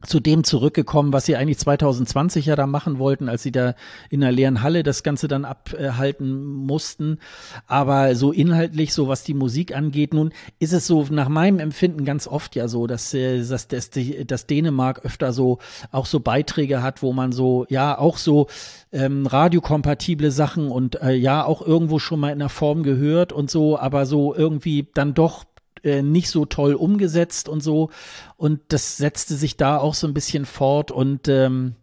zu 0.05 0.19
dem 0.19 0.43
zurückgekommen, 0.43 1.13
was 1.13 1.25
sie 1.25 1.35
eigentlich 1.35 1.59
2020 1.59 2.45
ja 2.45 2.55
da 2.55 2.67
machen 2.67 2.99
wollten, 2.99 3.29
als 3.29 3.43
sie 3.43 3.51
da 3.51 3.75
in 4.09 4.21
der 4.21 4.31
leeren 4.31 4.61
Halle 4.61 4.83
das 4.83 5.03
Ganze 5.03 5.27
dann 5.27 5.45
abhalten 5.45 6.43
mussten. 6.43 7.19
Aber 7.67 8.15
so 8.15 8.31
inhaltlich, 8.31 8.93
so 8.93 9.07
was 9.07 9.23
die 9.23 9.33
Musik 9.33 9.75
angeht, 9.75 10.13
nun 10.13 10.31
ist 10.59 10.73
es 10.73 10.87
so 10.87 11.05
nach 11.09 11.29
meinem 11.29 11.59
Empfinden 11.59 12.05
ganz 12.05 12.27
oft 12.27 12.55
ja 12.55 12.67
so, 12.67 12.87
dass, 12.87 13.13
äh, 13.13 13.43
dass, 13.43 13.67
dass, 13.67 13.89
dass 14.25 14.47
Dänemark 14.47 15.05
öfter 15.05 15.33
so 15.33 15.59
auch 15.91 16.05
so 16.05 16.19
Beiträge 16.19 16.81
hat, 16.81 17.01
wo 17.01 17.13
man 17.13 17.31
so, 17.31 17.65
ja, 17.69 17.97
auch 17.97 18.17
so 18.17 18.47
ähm, 18.91 19.25
radiokompatible 19.25 20.31
Sachen 20.31 20.69
und 20.69 21.01
äh, 21.01 21.13
ja, 21.13 21.43
auch 21.43 21.61
irgendwo 21.61 21.99
schon 21.99 22.19
mal 22.19 22.31
in 22.31 22.39
der 22.39 22.49
Form 22.49 22.83
gehört 22.83 23.33
und 23.33 23.49
so, 23.49 23.77
aber 23.77 24.05
so 24.05 24.33
irgendwie 24.33 24.87
dann 24.93 25.13
doch 25.13 25.45
äh, 25.83 26.01
nicht 26.01 26.29
so 26.29 26.45
toll 26.45 26.73
umgesetzt 26.73 27.49
und 27.49 27.61
so. 27.61 27.89
Und 28.37 28.61
das 28.69 28.97
setzte 28.97 29.35
sich 29.35 29.57
da 29.57 29.77
auch 29.77 29.93
so 29.93 30.07
ein 30.07 30.13
bisschen 30.13 30.45
fort 30.45 30.91
und 30.91 31.27
ähm, 31.27 31.75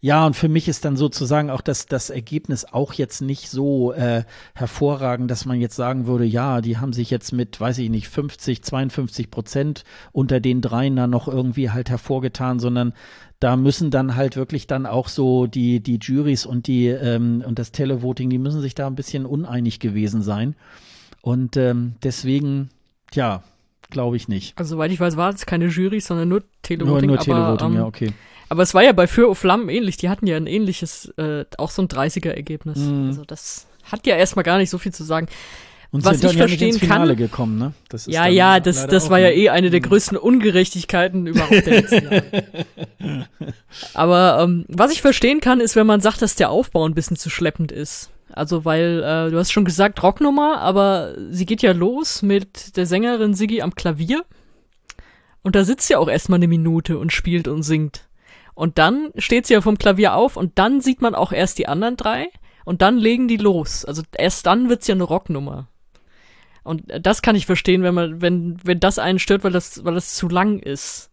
ja, 0.00 0.26
und 0.26 0.34
für 0.36 0.48
mich 0.48 0.68
ist 0.68 0.84
dann 0.84 0.96
sozusagen 0.96 1.50
auch 1.50 1.60
das, 1.60 1.86
das 1.86 2.10
Ergebnis 2.10 2.64
auch 2.64 2.92
jetzt 2.92 3.20
nicht 3.20 3.48
so 3.48 3.92
äh, 3.92 4.24
hervorragend, 4.54 5.30
dass 5.30 5.46
man 5.46 5.60
jetzt 5.60 5.76
sagen 5.76 6.06
würde, 6.06 6.24
ja, 6.24 6.60
die 6.60 6.78
haben 6.78 6.92
sich 6.92 7.10
jetzt 7.10 7.32
mit, 7.32 7.60
weiß 7.60 7.78
ich 7.78 7.90
nicht, 7.90 8.08
50, 8.08 8.62
52 8.62 9.30
Prozent 9.30 9.84
unter 10.12 10.40
den 10.40 10.60
dreien 10.60 10.96
da 10.96 11.06
noch 11.06 11.28
irgendwie 11.28 11.70
halt 11.70 11.90
hervorgetan, 11.90 12.60
sondern 12.60 12.92
da 13.40 13.56
müssen 13.56 13.90
dann 13.90 14.14
halt 14.14 14.36
wirklich 14.36 14.66
dann 14.66 14.86
auch 14.86 15.08
so 15.08 15.46
die, 15.46 15.80
die 15.80 15.98
Juries 16.00 16.46
und 16.46 16.66
die 16.66 16.86
ähm, 16.86 17.42
und 17.46 17.58
das 17.58 17.72
Televoting, 17.72 18.30
die 18.30 18.38
müssen 18.38 18.60
sich 18.60 18.74
da 18.74 18.86
ein 18.86 18.94
bisschen 18.94 19.26
uneinig 19.26 19.80
gewesen 19.80 20.22
sein. 20.22 20.54
Und 21.20 21.56
ähm, 21.56 21.96
deswegen 22.02 22.70
ja, 23.14 23.42
glaube 23.90 24.16
ich 24.16 24.28
nicht. 24.28 24.58
Also 24.58 24.76
soweit 24.76 24.90
ich 24.90 25.00
weiß, 25.00 25.16
war 25.16 25.34
es 25.34 25.46
keine 25.46 25.66
Jury, 25.66 26.00
sondern 26.00 26.28
nur 26.28 26.42
Televoting. 26.62 27.08
Nur, 27.08 27.16
nur 27.16 27.24
Televoting, 27.24 27.66
aber, 27.66 27.66
ähm, 27.66 27.76
ja, 27.76 27.86
okay. 27.86 28.12
Aber 28.48 28.62
es 28.62 28.74
war 28.74 28.82
ja 28.82 28.92
bei 28.92 29.06
Für 29.06 29.34
Flammen 29.34 29.68
ähnlich. 29.68 29.96
Die 29.96 30.08
hatten 30.08 30.26
ja 30.26 30.36
ein 30.36 30.46
ähnliches, 30.46 31.12
äh, 31.16 31.44
auch 31.58 31.70
so 31.70 31.82
ein 31.82 31.88
30er-Ergebnis. 31.88 32.78
Mm. 32.78 33.06
Also 33.06 33.24
das 33.24 33.66
hat 33.84 34.06
ja 34.06 34.16
erstmal 34.16 34.44
gar 34.44 34.58
nicht 34.58 34.70
so 34.70 34.78
viel 34.78 34.92
zu 34.92 35.04
sagen. 35.04 35.28
Und 35.94 36.04
was 36.04 36.18
sind 36.18 36.32
ich 36.32 36.36
verstehen 36.36 36.60
ja 36.60 36.66
ins 36.74 36.78
Finale 36.78 37.10
kann, 37.10 37.16
gekommen, 37.16 37.58
ne? 37.58 37.72
ja, 38.06 38.26
ja, 38.26 38.58
das, 38.58 38.88
das 38.88 39.10
war 39.10 39.20
ja 39.20 39.30
eh 39.30 39.50
eine 39.50 39.70
der 39.70 39.78
größten 39.78 40.18
Ungerechtigkeiten 40.18 41.28
überhaupt 41.28 41.66
der 41.66 41.82
letzten 41.82 42.04
Jahre. 42.04 42.46
Aber 43.94 44.40
ähm, 44.42 44.64
was 44.66 44.90
ich 44.90 45.02
verstehen 45.02 45.40
kann, 45.40 45.60
ist, 45.60 45.76
wenn 45.76 45.86
man 45.86 46.00
sagt, 46.00 46.20
dass 46.20 46.34
der 46.34 46.50
Aufbau 46.50 46.84
ein 46.84 46.94
bisschen 46.94 47.16
zu 47.16 47.30
schleppend 47.30 47.70
ist. 47.70 48.10
Also 48.34 48.64
weil, 48.64 49.02
äh, 49.02 49.30
du 49.30 49.38
hast 49.38 49.52
schon 49.52 49.64
gesagt, 49.64 50.02
Rocknummer, 50.02 50.58
aber 50.60 51.14
sie 51.30 51.46
geht 51.46 51.62
ja 51.62 51.72
los 51.72 52.22
mit 52.22 52.76
der 52.76 52.86
Sängerin 52.86 53.34
Siggi 53.34 53.62
am 53.62 53.74
Klavier. 53.74 54.24
Und 55.42 55.54
da 55.54 55.64
sitzt 55.64 55.86
sie 55.86 55.96
auch 55.96 56.08
erstmal 56.08 56.38
eine 56.38 56.48
Minute 56.48 56.98
und 56.98 57.12
spielt 57.12 57.46
und 57.46 57.62
singt. 57.62 58.08
Und 58.54 58.78
dann 58.78 59.12
steht 59.16 59.46
sie 59.46 59.54
ja 59.54 59.60
vom 59.60 59.78
Klavier 59.78 60.14
auf 60.14 60.36
und 60.36 60.58
dann 60.58 60.80
sieht 60.80 61.00
man 61.00 61.14
auch 61.14 61.32
erst 61.32 61.58
die 61.58 61.68
anderen 61.68 61.96
drei 61.96 62.28
und 62.64 62.82
dann 62.82 62.98
legen 62.98 63.28
die 63.28 63.36
los. 63.36 63.84
Also 63.84 64.02
erst 64.16 64.46
dann 64.46 64.68
wird's 64.68 64.88
ja 64.88 64.94
eine 64.94 65.04
Rocknummer. 65.04 65.68
Und 66.64 66.84
das 67.00 67.22
kann 67.22 67.36
ich 67.36 67.46
verstehen, 67.46 67.82
wenn 67.82 67.94
man, 67.94 68.20
wenn, 68.20 68.58
wenn 68.64 68.80
das 68.80 68.98
einen 68.98 69.18
stört, 69.18 69.44
weil 69.44 69.52
das, 69.52 69.84
weil 69.84 69.94
das 69.94 70.14
zu 70.14 70.28
lang 70.28 70.58
ist. 70.58 71.10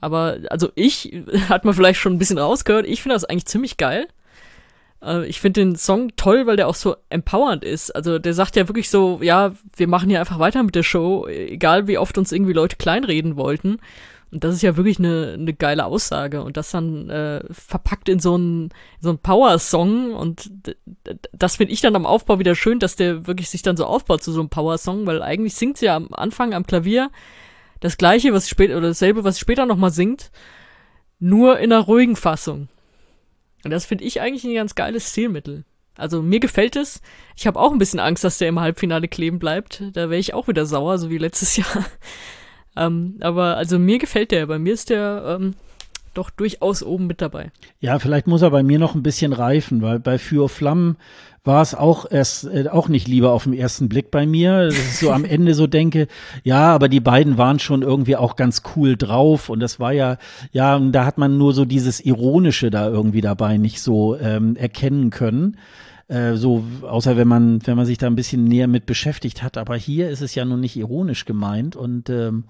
Aber, 0.00 0.38
also 0.50 0.70
ich, 0.74 1.22
hat 1.48 1.64
man 1.64 1.74
vielleicht 1.74 2.00
schon 2.00 2.14
ein 2.14 2.18
bisschen 2.18 2.38
rausgehört, 2.38 2.86
ich 2.86 3.02
finde 3.02 3.14
das 3.14 3.24
eigentlich 3.24 3.46
ziemlich 3.46 3.76
geil. 3.76 4.08
Äh, 5.02 5.26
ich 5.26 5.40
finde 5.40 5.60
den 5.60 5.76
Song 5.76 6.12
toll, 6.16 6.46
weil 6.46 6.56
der 6.56 6.68
auch 6.68 6.74
so 6.74 6.96
empowernd 7.10 7.64
ist. 7.64 7.90
Also 7.90 8.18
der 8.18 8.34
sagt 8.34 8.56
ja 8.56 8.68
wirklich 8.68 8.90
so, 8.90 9.20
ja, 9.22 9.52
wir 9.76 9.88
machen 9.88 10.08
hier 10.08 10.20
einfach 10.20 10.38
weiter 10.38 10.62
mit 10.62 10.74
der 10.74 10.82
Show, 10.82 11.26
egal 11.26 11.86
wie 11.88 11.98
oft 11.98 12.16
uns 12.18 12.32
irgendwie 12.32 12.52
Leute 12.52 12.76
kleinreden 12.76 13.36
wollten. 13.36 13.78
Und 14.30 14.44
das 14.44 14.54
ist 14.54 14.62
ja 14.62 14.78
wirklich 14.78 14.98
eine, 14.98 15.34
eine 15.34 15.52
geile 15.52 15.84
Aussage. 15.84 16.42
Und 16.42 16.56
das 16.56 16.70
dann 16.70 17.10
äh, 17.10 17.44
verpackt 17.50 18.08
in 18.08 18.18
so 18.18 18.34
einen 18.34 18.70
so 18.98 19.10
einen 19.10 19.18
Power-Song. 19.18 20.14
Und 20.14 20.50
das 21.32 21.56
finde 21.56 21.74
ich 21.74 21.82
dann 21.82 21.96
am 21.96 22.06
Aufbau 22.06 22.38
wieder 22.38 22.54
schön, 22.54 22.78
dass 22.78 22.96
der 22.96 23.26
wirklich 23.26 23.50
sich 23.50 23.60
dann 23.60 23.76
so 23.76 23.84
aufbaut 23.84 24.22
zu 24.22 24.32
so 24.32 24.40
einem 24.40 24.48
Power-Song, 24.48 25.04
weil 25.04 25.22
eigentlich 25.22 25.54
singt 25.54 25.76
sie 25.76 25.86
ja 25.86 25.96
am 25.96 26.08
Anfang 26.12 26.54
am 26.54 26.66
Klavier 26.66 27.10
das 27.80 27.98
gleiche, 27.98 28.32
was 28.32 28.48
später, 28.48 28.78
oder 28.78 28.88
dasselbe, 28.88 29.22
was 29.24 29.34
sie 29.34 29.40
später 29.40 29.66
nochmal 29.66 29.90
singt, 29.90 30.30
nur 31.18 31.58
in 31.58 31.70
einer 31.70 31.82
ruhigen 31.82 32.16
Fassung. 32.16 32.68
Und 33.64 33.70
das 33.70 33.86
finde 33.86 34.04
ich 34.04 34.20
eigentlich 34.20 34.44
ein 34.44 34.54
ganz 34.54 34.74
geiles 34.74 35.10
Stilmittel. 35.10 35.64
Also 35.96 36.22
mir 36.22 36.40
gefällt 36.40 36.76
es. 36.76 37.00
Ich 37.36 37.46
habe 37.46 37.60
auch 37.60 37.72
ein 37.72 37.78
bisschen 37.78 38.00
Angst, 38.00 38.24
dass 38.24 38.38
der 38.38 38.48
im 38.48 38.60
Halbfinale 38.60 39.08
kleben 39.08 39.38
bleibt. 39.38 39.82
Da 39.92 40.08
wäre 40.08 40.18
ich 40.18 40.34
auch 40.34 40.48
wieder 40.48 40.66
sauer, 40.66 40.98
so 40.98 41.10
wie 41.10 41.18
letztes 41.18 41.56
Jahr. 41.58 41.84
ähm, 42.76 43.16
aber 43.20 43.56
also 43.56 43.78
mir 43.78 43.98
gefällt 43.98 44.30
der. 44.30 44.46
Bei 44.46 44.58
mir 44.58 44.72
ist 44.72 44.90
der 44.90 45.38
ähm, 45.40 45.54
doch 46.14 46.30
durchaus 46.30 46.82
oben 46.82 47.06
mit 47.06 47.20
dabei. 47.20 47.52
Ja, 47.80 47.98
vielleicht 47.98 48.26
muss 48.26 48.42
er 48.42 48.50
bei 48.50 48.62
mir 48.62 48.78
noch 48.78 48.94
ein 48.94 49.02
bisschen 49.02 49.32
reifen, 49.32 49.82
weil 49.82 49.98
bei 49.98 50.18
Für 50.18 50.48
Flammen 50.48 50.96
war 51.44 51.62
es 51.62 51.74
auch 51.74 52.06
erst 52.10 52.44
äh, 52.44 52.68
auch 52.68 52.88
nicht 52.88 53.08
lieber 53.08 53.32
auf 53.32 53.44
den 53.44 53.52
ersten 53.52 53.88
Blick 53.88 54.10
bei 54.10 54.26
mir, 54.26 54.66
dass 54.66 54.74
ich 54.74 54.98
so 54.98 55.10
am 55.10 55.24
Ende 55.24 55.54
so 55.54 55.66
denke, 55.66 56.06
ja, 56.44 56.72
aber 56.72 56.88
die 56.88 57.00
beiden 57.00 57.38
waren 57.38 57.58
schon 57.58 57.82
irgendwie 57.82 58.16
auch 58.16 58.36
ganz 58.36 58.62
cool 58.76 58.96
drauf 58.96 59.48
und 59.48 59.60
das 59.60 59.80
war 59.80 59.92
ja, 59.92 60.18
ja, 60.52 60.78
da 60.78 61.04
hat 61.04 61.18
man 61.18 61.38
nur 61.38 61.52
so 61.52 61.64
dieses 61.64 62.00
Ironische 62.00 62.70
da 62.70 62.88
irgendwie 62.88 63.20
dabei 63.20 63.56
nicht 63.56 63.80
so 63.80 64.16
ähm, 64.16 64.56
erkennen 64.56 65.10
können 65.10 65.56
äh, 66.08 66.34
so, 66.34 66.64
außer 66.82 67.16
wenn 67.16 67.28
man, 67.28 67.66
wenn 67.66 67.76
man 67.76 67.86
sich 67.86 67.98
da 67.98 68.06
ein 68.06 68.16
bisschen 68.16 68.44
näher 68.44 68.68
mit 68.68 68.86
beschäftigt 68.86 69.42
hat. 69.42 69.56
Aber 69.56 69.76
hier 69.76 70.10
ist 70.10 70.20
es 70.20 70.34
ja 70.34 70.44
nun 70.44 70.60
nicht 70.60 70.76
ironisch 70.76 71.24
gemeint 71.24 71.74
und 71.74 72.10
ähm, 72.10 72.44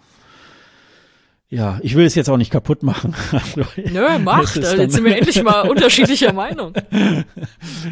ja, 1.52 1.78
ich 1.82 1.96
will 1.96 2.06
es 2.06 2.14
jetzt 2.14 2.30
auch 2.30 2.38
nicht 2.38 2.50
kaputt 2.50 2.82
machen. 2.82 3.14
Nö, 3.56 4.18
macht. 4.20 4.56
Also 4.56 4.74
jetzt 4.76 4.94
sind 4.94 5.04
wir 5.04 5.14
endlich 5.14 5.42
mal 5.42 5.60
unterschiedlicher 5.68 6.32
Meinung. 6.32 6.72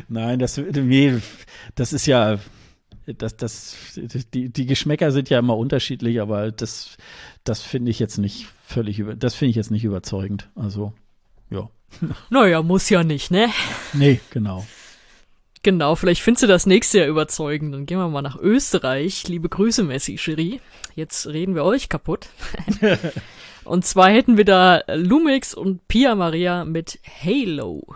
Nein, 0.08 0.38
das, 0.38 0.56
nee, 0.56 1.18
das 1.74 1.92
ist 1.92 2.06
ja, 2.06 2.38
das, 3.04 3.36
das, 3.36 3.76
die, 4.32 4.48
die 4.48 4.64
Geschmäcker 4.64 5.12
sind 5.12 5.28
ja 5.28 5.38
immer 5.38 5.58
unterschiedlich, 5.58 6.22
aber 6.22 6.50
das, 6.52 6.96
das 7.44 7.60
finde 7.60 7.90
ich 7.90 7.98
jetzt 7.98 8.16
nicht 8.16 8.46
völlig 8.66 8.98
über, 8.98 9.14
das 9.14 9.34
finde 9.34 9.50
ich 9.50 9.56
jetzt 9.56 9.70
nicht 9.70 9.84
überzeugend. 9.84 10.48
Also, 10.54 10.94
ja. 11.50 11.68
Naja, 12.30 12.62
muss 12.62 12.88
ja 12.88 13.04
nicht, 13.04 13.30
ne? 13.30 13.50
Nee, 13.92 14.20
genau. 14.30 14.64
Genau, 15.62 15.96
vielleicht 15.96 16.22
findest 16.22 16.44
du 16.44 16.46
das 16.46 16.64
nächste 16.64 17.00
Jahr 17.00 17.08
überzeugend. 17.08 17.74
Dann 17.74 17.84
gehen 17.84 17.98
wir 17.98 18.08
mal 18.08 18.22
nach 18.22 18.38
Österreich. 18.38 19.28
Liebe 19.28 19.50
Grüße, 19.50 19.82
Messi, 19.82 20.16
Cherie. 20.16 20.62
Jetzt 20.94 21.26
reden 21.26 21.54
wir 21.54 21.64
euch 21.64 21.90
kaputt. 21.90 22.30
Und 23.70 23.84
zwar 23.84 24.10
hätten 24.10 24.36
wir 24.36 24.44
da 24.44 24.82
Lumix 24.92 25.54
und 25.54 25.86
Pia 25.86 26.16
Maria 26.16 26.64
mit 26.64 26.98
Halo. 27.24 27.94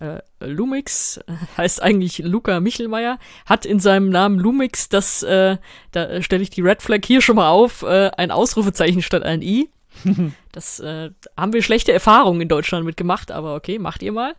Äh, 0.00 0.20
Lumix 0.40 1.20
heißt 1.58 1.82
eigentlich 1.82 2.20
Luca 2.20 2.58
Michelmeier, 2.58 3.18
hat 3.44 3.66
in 3.66 3.80
seinem 3.80 4.08
Namen 4.08 4.38
Lumix 4.38 4.88
das, 4.88 5.22
äh, 5.22 5.58
da 5.92 6.22
stelle 6.22 6.42
ich 6.42 6.48
die 6.48 6.62
Red 6.62 6.80
Flag 6.80 7.00
hier 7.04 7.20
schon 7.20 7.36
mal 7.36 7.50
auf, 7.50 7.82
äh, 7.82 8.12
ein 8.16 8.30
Ausrufezeichen 8.30 9.02
statt 9.02 9.24
ein 9.24 9.42
I. 9.42 9.68
das 10.52 10.80
äh, 10.80 11.10
haben 11.36 11.52
wir 11.52 11.62
schlechte 11.62 11.92
Erfahrungen 11.92 12.40
in 12.40 12.48
Deutschland 12.48 12.86
mitgemacht, 12.86 13.30
aber 13.30 13.56
okay, 13.56 13.78
macht 13.78 14.02
ihr 14.02 14.12
mal. 14.12 14.34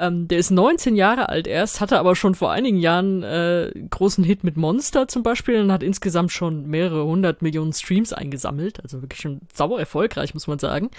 Ähm, 0.00 0.28
der 0.28 0.38
ist 0.38 0.50
19 0.50 0.96
Jahre 0.96 1.28
alt 1.28 1.46
erst, 1.46 1.82
hatte 1.82 1.98
aber 1.98 2.16
schon 2.16 2.34
vor 2.34 2.50
einigen 2.50 2.78
Jahren 2.78 3.22
äh, 3.22 3.70
großen 3.90 4.24
Hit 4.24 4.44
mit 4.44 4.56
Monster 4.56 5.08
zum 5.08 5.22
Beispiel 5.22 5.60
und 5.60 5.70
hat 5.70 5.82
insgesamt 5.82 6.32
schon 6.32 6.66
mehrere 6.66 7.04
hundert 7.04 7.42
Millionen 7.42 7.74
Streams 7.74 8.14
eingesammelt. 8.14 8.82
Also 8.82 9.02
wirklich 9.02 9.20
schon 9.20 9.42
sauer 9.52 9.78
erfolgreich, 9.78 10.32
muss 10.32 10.46
man 10.46 10.58
sagen. 10.58 10.90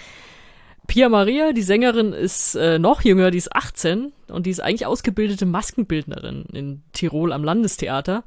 Pia 0.86 1.10
Maria, 1.10 1.52
die 1.52 1.64
Sängerin, 1.64 2.14
ist 2.14 2.54
äh, 2.54 2.78
noch 2.78 3.02
jünger, 3.02 3.32
die 3.32 3.40
ist 3.40 3.56
18 3.56 4.14
und 4.28 4.46
die 4.46 4.52
ist 4.52 4.60
eigentlich 4.60 4.86
ausgebildete 4.86 5.48
Maskenbildnerin 5.48 6.46
in 6.54 6.84
Tirol 6.94 7.34
am 7.34 7.44
Landestheater. 7.44 8.24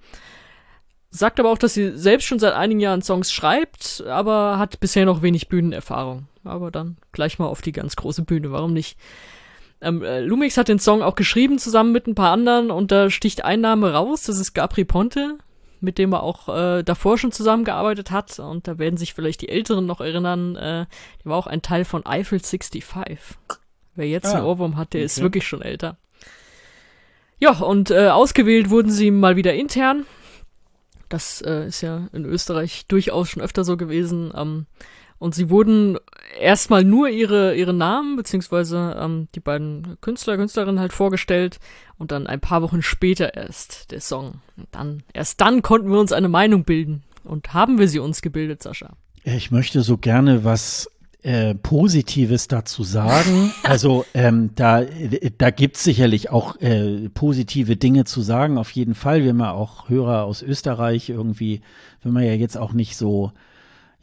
Sagt 1.10 1.38
aber 1.38 1.50
auch, 1.50 1.58
dass 1.58 1.74
sie 1.74 1.96
selbst 1.96 2.24
schon 2.24 2.40
seit 2.40 2.54
einigen 2.54 2.80
Jahren 2.80 3.02
Songs 3.02 3.30
schreibt, 3.32 4.02
aber 4.08 4.58
hat 4.58 4.80
bisher 4.80 5.04
noch 5.04 5.22
wenig 5.22 5.48
Bühnenerfahrung. 5.48 6.26
Aber 6.42 6.72
dann 6.72 6.96
gleich 7.12 7.38
mal 7.38 7.46
auf 7.46 7.62
die 7.62 7.70
ganz 7.70 7.94
große 7.94 8.22
Bühne, 8.22 8.50
warum 8.50 8.72
nicht? 8.72 8.98
Ähm, 9.84 10.02
äh, 10.02 10.20
Lumix 10.20 10.56
hat 10.56 10.68
den 10.68 10.78
Song 10.78 11.02
auch 11.02 11.14
geschrieben 11.14 11.58
zusammen 11.58 11.92
mit 11.92 12.06
ein 12.06 12.14
paar 12.14 12.32
anderen 12.32 12.70
und 12.70 12.90
da 12.90 13.10
sticht 13.10 13.44
ein 13.44 13.60
Name 13.60 13.92
raus, 13.92 14.22
das 14.22 14.38
ist 14.38 14.54
Gabri 14.54 14.84
Ponte, 14.84 15.38
mit 15.80 15.98
dem 15.98 16.12
er 16.14 16.22
auch 16.22 16.48
äh, 16.48 16.82
davor 16.82 17.18
schon 17.18 17.32
zusammengearbeitet 17.32 18.10
hat 18.10 18.38
und 18.38 18.66
da 18.66 18.78
werden 18.78 18.96
sich 18.96 19.12
vielleicht 19.12 19.42
die 19.42 19.50
Älteren 19.50 19.84
noch 19.84 20.00
erinnern, 20.00 20.56
äh, 20.56 20.86
der 21.22 21.24
war 21.24 21.36
auch 21.36 21.46
ein 21.46 21.62
Teil 21.62 21.84
von 21.84 22.06
Eiffel 22.06 22.40
65. 22.40 22.84
Wer 23.94 24.08
jetzt 24.08 24.26
ah, 24.26 24.38
einen 24.38 24.46
Ohrwurm 24.46 24.76
hat, 24.76 24.94
der 24.94 25.00
okay. 25.00 25.06
ist 25.06 25.20
wirklich 25.20 25.46
schon 25.46 25.62
älter. 25.62 25.98
Ja, 27.38 27.52
und 27.58 27.90
äh, 27.90 28.08
ausgewählt 28.08 28.70
wurden 28.70 28.90
sie 28.90 29.10
mal 29.10 29.36
wieder 29.36 29.54
intern. 29.54 30.06
Das 31.10 31.42
äh, 31.42 31.66
ist 31.66 31.82
ja 31.82 32.08
in 32.12 32.24
Österreich 32.24 32.86
durchaus 32.88 33.28
schon 33.28 33.42
öfter 33.42 33.64
so 33.64 33.76
gewesen. 33.76 34.32
Ähm, 34.34 34.66
und 35.18 35.34
sie 35.34 35.50
wurden 35.50 35.98
erstmal 36.38 36.84
nur 36.84 37.08
ihre, 37.08 37.54
ihre 37.54 37.72
Namen, 37.72 38.16
beziehungsweise 38.16 38.96
ähm, 38.98 39.28
die 39.34 39.40
beiden 39.40 39.96
Künstler, 40.00 40.36
Künstlerinnen 40.36 40.80
halt 40.80 40.92
vorgestellt 40.92 41.58
und 41.98 42.12
dann 42.12 42.26
ein 42.26 42.40
paar 42.40 42.62
Wochen 42.62 42.82
später 42.82 43.34
erst 43.34 43.90
der 43.90 44.00
Song. 44.00 44.40
Und 44.56 44.68
dann, 44.72 45.02
erst 45.12 45.40
dann 45.40 45.62
konnten 45.62 45.90
wir 45.90 46.00
uns 46.00 46.12
eine 46.12 46.28
Meinung 46.28 46.64
bilden. 46.64 47.02
Und 47.22 47.54
haben 47.54 47.78
wir 47.78 47.88
sie 47.88 48.00
uns 48.00 48.20
gebildet, 48.20 48.62
Sascha? 48.62 48.90
Ich 49.24 49.50
möchte 49.50 49.80
so 49.80 49.96
gerne 49.96 50.44
was 50.44 50.90
äh, 51.22 51.54
Positives 51.54 52.48
dazu 52.48 52.84
sagen. 52.84 53.52
Also 53.62 54.04
ähm, 54.12 54.50
da, 54.54 54.82
da 55.38 55.50
gibt 55.50 55.76
es 55.76 55.84
sicherlich 55.84 56.30
auch 56.30 56.60
äh, 56.60 57.08
positive 57.08 57.76
Dinge 57.76 58.04
zu 58.04 58.20
sagen, 58.20 58.58
auf 58.58 58.70
jeden 58.72 58.94
Fall. 58.94 59.22
Wir 59.22 59.30
haben 59.30 59.40
ja 59.40 59.52
auch 59.52 59.88
Hörer 59.88 60.24
aus 60.24 60.42
Österreich 60.42 61.08
irgendwie, 61.08 61.62
wenn 62.02 62.12
man 62.12 62.24
ja 62.24 62.34
jetzt 62.34 62.58
auch 62.58 62.74
nicht 62.74 62.96
so, 62.96 63.32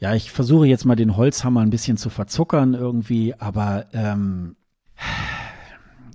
ja, 0.02 0.16
ich 0.16 0.32
versuche 0.32 0.66
jetzt 0.66 0.84
mal 0.84 0.96
den 0.96 1.16
Holzhammer 1.16 1.60
ein 1.60 1.70
bisschen 1.70 1.96
zu 1.96 2.10
verzuckern 2.10 2.74
irgendwie, 2.74 3.34
aber 3.38 3.86
ähm, 3.92 4.56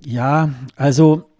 ja, 0.04 0.50
also 0.76 1.30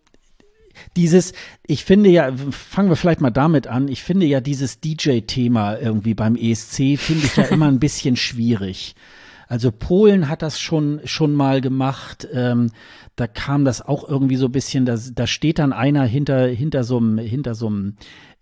dieses, 0.96 1.34
ich 1.66 1.84
finde 1.84 2.08
ja, 2.08 2.32
fangen 2.50 2.88
wir 2.88 2.96
vielleicht 2.96 3.20
mal 3.20 3.28
damit 3.28 3.66
an, 3.66 3.86
ich 3.88 4.02
finde 4.02 4.24
ja 4.24 4.40
dieses 4.40 4.80
DJ-Thema 4.80 5.76
irgendwie 5.76 6.14
beim 6.14 6.36
ESC, 6.36 6.96
finde 6.96 7.26
ich 7.26 7.36
ja 7.36 7.42
immer 7.50 7.68
ein 7.68 7.80
bisschen 7.80 8.16
schwierig. 8.16 8.94
Also 9.46 9.70
Polen 9.70 10.30
hat 10.30 10.40
das 10.40 10.58
schon 10.58 11.00
schon 11.04 11.34
mal 11.34 11.60
gemacht. 11.60 12.28
Ähm, 12.32 12.70
da 13.16 13.26
kam 13.26 13.64
das 13.64 13.80
auch 13.80 14.06
irgendwie 14.06 14.36
so 14.36 14.46
ein 14.46 14.52
bisschen. 14.52 14.84
Da, 14.84 14.96
da 15.14 15.26
steht 15.26 15.58
dann 15.58 15.72
einer 15.72 16.04
hinter 16.04 16.46
hinter 16.46 16.84
so 16.84 16.98
einem 16.98 17.16
hinter 17.16 17.54
so 17.54 17.66
einem 17.66 17.96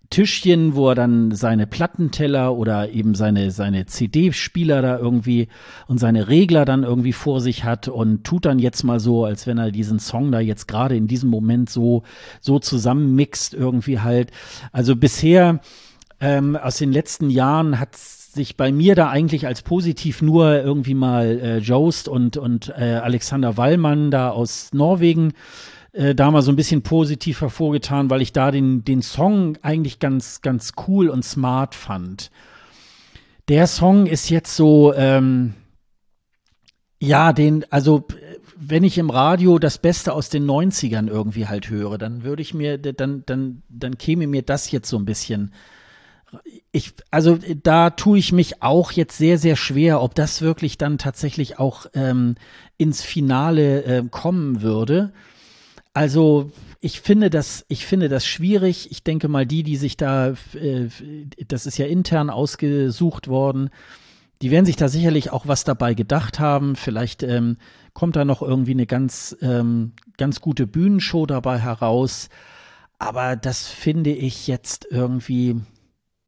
Tischchen, 0.09 0.75
wo 0.75 0.89
er 0.89 0.95
dann 0.95 1.31
seine 1.31 1.67
Plattenteller 1.67 2.55
oder 2.55 2.89
eben 2.89 3.15
seine, 3.15 3.51
seine 3.51 3.85
CD-Spieler 3.85 4.81
da 4.81 4.97
irgendwie 4.97 5.47
und 5.87 5.99
seine 5.99 6.27
Regler 6.27 6.65
dann 6.65 6.83
irgendwie 6.83 7.13
vor 7.13 7.41
sich 7.41 7.63
hat 7.63 7.87
und 7.87 8.23
tut 8.23 8.45
dann 8.45 8.59
jetzt 8.59 8.83
mal 8.83 8.99
so, 8.99 9.25
als 9.25 9.47
wenn 9.47 9.57
er 9.57 9.71
diesen 9.71 9.99
Song 9.99 10.31
da 10.31 10.39
jetzt 10.39 10.67
gerade 10.67 10.95
in 10.95 11.07
diesem 11.07 11.29
Moment 11.29 11.69
so, 11.69 12.03
so 12.39 12.59
zusammenmixt 12.59 13.53
irgendwie 13.53 13.99
halt. 13.99 14.31
Also 14.71 14.95
bisher, 14.95 15.59
ähm, 16.19 16.55
aus 16.55 16.77
den 16.77 16.91
letzten 16.91 17.29
Jahren 17.29 17.79
hat 17.79 17.95
sich 17.95 18.55
bei 18.55 18.71
mir 18.71 18.95
da 18.95 19.09
eigentlich 19.09 19.45
als 19.47 19.61
positiv 19.61 20.21
nur 20.21 20.61
irgendwie 20.61 20.93
mal 20.93 21.39
äh, 21.39 21.57
Jost 21.57 22.07
und, 22.07 22.37
und 22.37 22.73
äh, 22.77 22.99
Alexander 23.03 23.57
Wallmann 23.57 24.11
da 24.11 24.29
aus 24.29 24.69
Norwegen 24.73 25.31
äh, 25.31 25.33
da 26.15 26.31
mal 26.31 26.41
so 26.41 26.51
ein 26.51 26.55
bisschen 26.55 26.83
positiv 26.83 27.41
hervorgetan, 27.41 28.09
weil 28.09 28.21
ich 28.21 28.33
da 28.33 28.51
den, 28.51 28.83
den 28.83 29.01
Song 29.01 29.57
eigentlich 29.61 29.99
ganz, 29.99 30.41
ganz 30.41 30.73
cool 30.87 31.09
und 31.09 31.23
smart 31.23 31.75
fand. 31.75 32.31
Der 33.47 33.65
Song 33.67 34.05
ist 34.05 34.29
jetzt 34.29 34.55
so, 34.55 34.93
ähm, 34.93 35.53
ja, 36.99 37.33
den, 37.33 37.65
also 37.71 38.05
wenn 38.59 38.83
ich 38.83 38.97
im 38.97 39.09
Radio 39.09 39.59
das 39.59 39.77
Beste 39.77 40.13
aus 40.13 40.29
den 40.29 40.45
90ern 40.45 41.07
irgendwie 41.07 41.47
halt 41.47 41.69
höre, 41.69 41.97
dann 41.97 42.23
würde 42.23 42.41
ich 42.41 42.53
mir, 42.53 42.77
dann, 42.77 43.23
dann, 43.25 43.61
dann 43.69 43.97
käme 43.97 44.27
mir 44.27 44.41
das 44.41 44.71
jetzt 44.71 44.89
so 44.89 44.97
ein 44.97 45.05
bisschen. 45.05 45.53
Ich, 46.71 46.93
also 47.11 47.37
da 47.63 47.91
tue 47.91 48.17
ich 48.17 48.31
mich 48.31 48.61
auch 48.61 48.91
jetzt 48.91 49.17
sehr, 49.17 49.37
sehr 49.37 49.55
schwer, 49.55 50.01
ob 50.01 50.15
das 50.15 50.41
wirklich 50.41 50.77
dann 50.77 50.97
tatsächlich 50.97 51.59
auch 51.59 51.85
ähm, 51.93 52.35
ins 52.77 53.01
Finale 53.03 53.83
äh, 53.83 54.03
kommen 54.09 54.61
würde. 54.61 55.13
Also 55.97 56.51
ich 56.79 57.01
finde 57.01 57.31
das, 57.31 57.65
ich 57.69 57.87
finde 57.87 58.07
das 58.07 58.23
schwierig. 58.23 58.91
Ich 58.91 59.03
denke 59.03 59.29
mal, 59.29 59.47
die, 59.47 59.63
die 59.63 59.77
sich 59.77 59.97
da, 59.97 60.35
äh, 60.53 60.89
das 61.47 61.65
ist 61.65 61.79
ja 61.79 61.87
intern 61.87 62.29
ausgesucht 62.29 63.27
worden, 63.27 63.71
die 64.43 64.51
werden 64.51 64.67
sich 64.67 64.75
da 64.75 64.89
sicherlich 64.89 65.31
auch 65.31 65.47
was 65.47 65.63
dabei 65.63 65.95
gedacht 65.95 66.39
haben. 66.39 66.75
Vielleicht 66.75 67.23
ähm, 67.23 67.57
kommt 67.95 68.15
da 68.15 68.25
noch 68.25 68.43
irgendwie 68.43 68.73
eine 68.73 68.85
ganz, 68.85 69.35
ähm, 69.41 69.93
ganz 70.17 70.39
gute 70.39 70.67
Bühnenshow 70.67 71.25
dabei 71.25 71.57
heraus. 71.57 72.29
Aber 72.99 73.35
das 73.35 73.65
finde 73.65 74.11
ich 74.11 74.45
jetzt 74.45 74.85
irgendwie, 74.91 75.59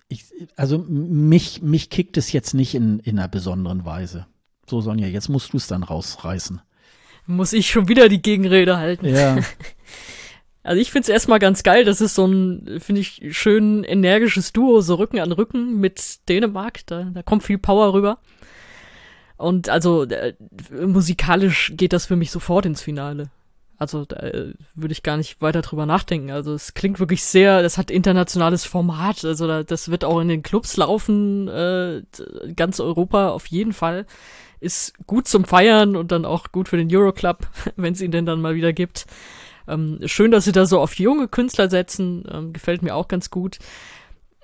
ich, 0.08 0.34
also 0.56 0.80
mich, 0.80 1.62
mich 1.62 1.92
kickt 1.92 2.18
es 2.18 2.32
jetzt 2.32 2.56
nicht 2.56 2.74
in, 2.74 2.98
in 3.02 3.20
einer 3.20 3.28
besonderen 3.28 3.86
Weise. 3.86 4.26
So, 4.68 4.82
Sonja, 4.82 5.06
jetzt 5.06 5.30
musst 5.30 5.54
du 5.54 5.58
es 5.58 5.68
dann 5.68 5.84
rausreißen 5.84 6.60
muss 7.26 7.54
ich 7.54 7.70
schon 7.70 7.88
wieder 7.88 8.10
die 8.10 8.22
Gegenrede 8.22 8.78
halten. 8.78 9.08
Ja. 9.08 9.38
Also 10.62 10.82
ich 10.82 10.92
finde 10.92 11.04
es 11.04 11.10
erstmal 11.10 11.40
ganz 11.40 11.64
geil, 11.64 11.86
das 11.86 12.02
ist 12.02 12.16
so 12.16 12.28
ein, 12.28 12.80
finde 12.80 13.02
ich, 13.02 13.22
schön 13.32 13.84
energisches 13.86 14.52
Duo, 14.52 14.82
so 14.82 14.96
Rücken 14.96 15.18
an 15.20 15.32
Rücken 15.32 15.80
mit 15.80 16.28
Dänemark, 16.28 16.86
da, 16.86 17.06
da 17.14 17.24
kommt 17.24 17.44
viel 17.44 17.58
Power 17.58 17.94
rüber. 17.94 18.20
Und 19.38 19.70
also 19.70 20.04
äh, 20.04 20.34
musikalisch 20.86 21.72
geht 21.76 21.94
das 21.94 22.06
für 22.06 22.18
mich 22.18 22.30
sofort 22.30 22.66
ins 22.66 22.82
Finale. 22.82 23.30
Also 23.78 24.04
da 24.04 24.18
äh, 24.18 24.54
würde 24.76 24.92
ich 24.92 25.02
gar 25.02 25.16
nicht 25.16 25.42
weiter 25.42 25.62
drüber 25.62 25.86
nachdenken. 25.86 26.30
Also 26.30 26.54
es 26.54 26.74
klingt 26.74 27.00
wirklich 27.00 27.24
sehr, 27.24 27.64
das 27.64 27.78
hat 27.78 27.90
internationales 27.90 28.66
Format. 28.66 29.24
Also 29.24 29.48
da, 29.48 29.64
das 29.64 29.90
wird 29.90 30.04
auch 30.04 30.20
in 30.20 30.28
den 30.28 30.44
Clubs 30.44 30.76
laufen, 30.76 31.48
äh, 31.48 32.02
ganz 32.58 32.82
Europa 32.82 33.30
auf 33.30 33.48
jeden 33.48 33.72
Fall 33.72 34.06
ist 34.60 34.94
gut 35.08 35.28
zum 35.28 35.46
Feiern 35.46 35.96
und 35.96 36.12
dann 36.12 36.26
auch 36.26 36.52
gut 36.52 36.68
für 36.70 36.78
den 36.78 36.94
Euroclub, 36.94 37.48
wenn 37.76 37.94
es 37.94 38.02
ihn 38.02 38.12
denn 38.12 38.26
dann 38.26 38.42
mal 38.42 38.56
wieder 38.56 38.74
gibt. 38.74 39.06
Ähm, 39.68 40.00
schön, 40.06 40.32
dass 40.32 40.46
sie 40.46 40.52
da 40.52 40.66
so 40.66 40.80
auf 40.80 40.96
junge 40.96 41.28
Künstler 41.28 41.70
setzen, 41.70 42.24
ähm, 42.32 42.54
gefällt 42.54 42.82
mir 42.82 42.96
auch 42.96 43.08
ganz 43.08 43.30
gut. 43.30 43.60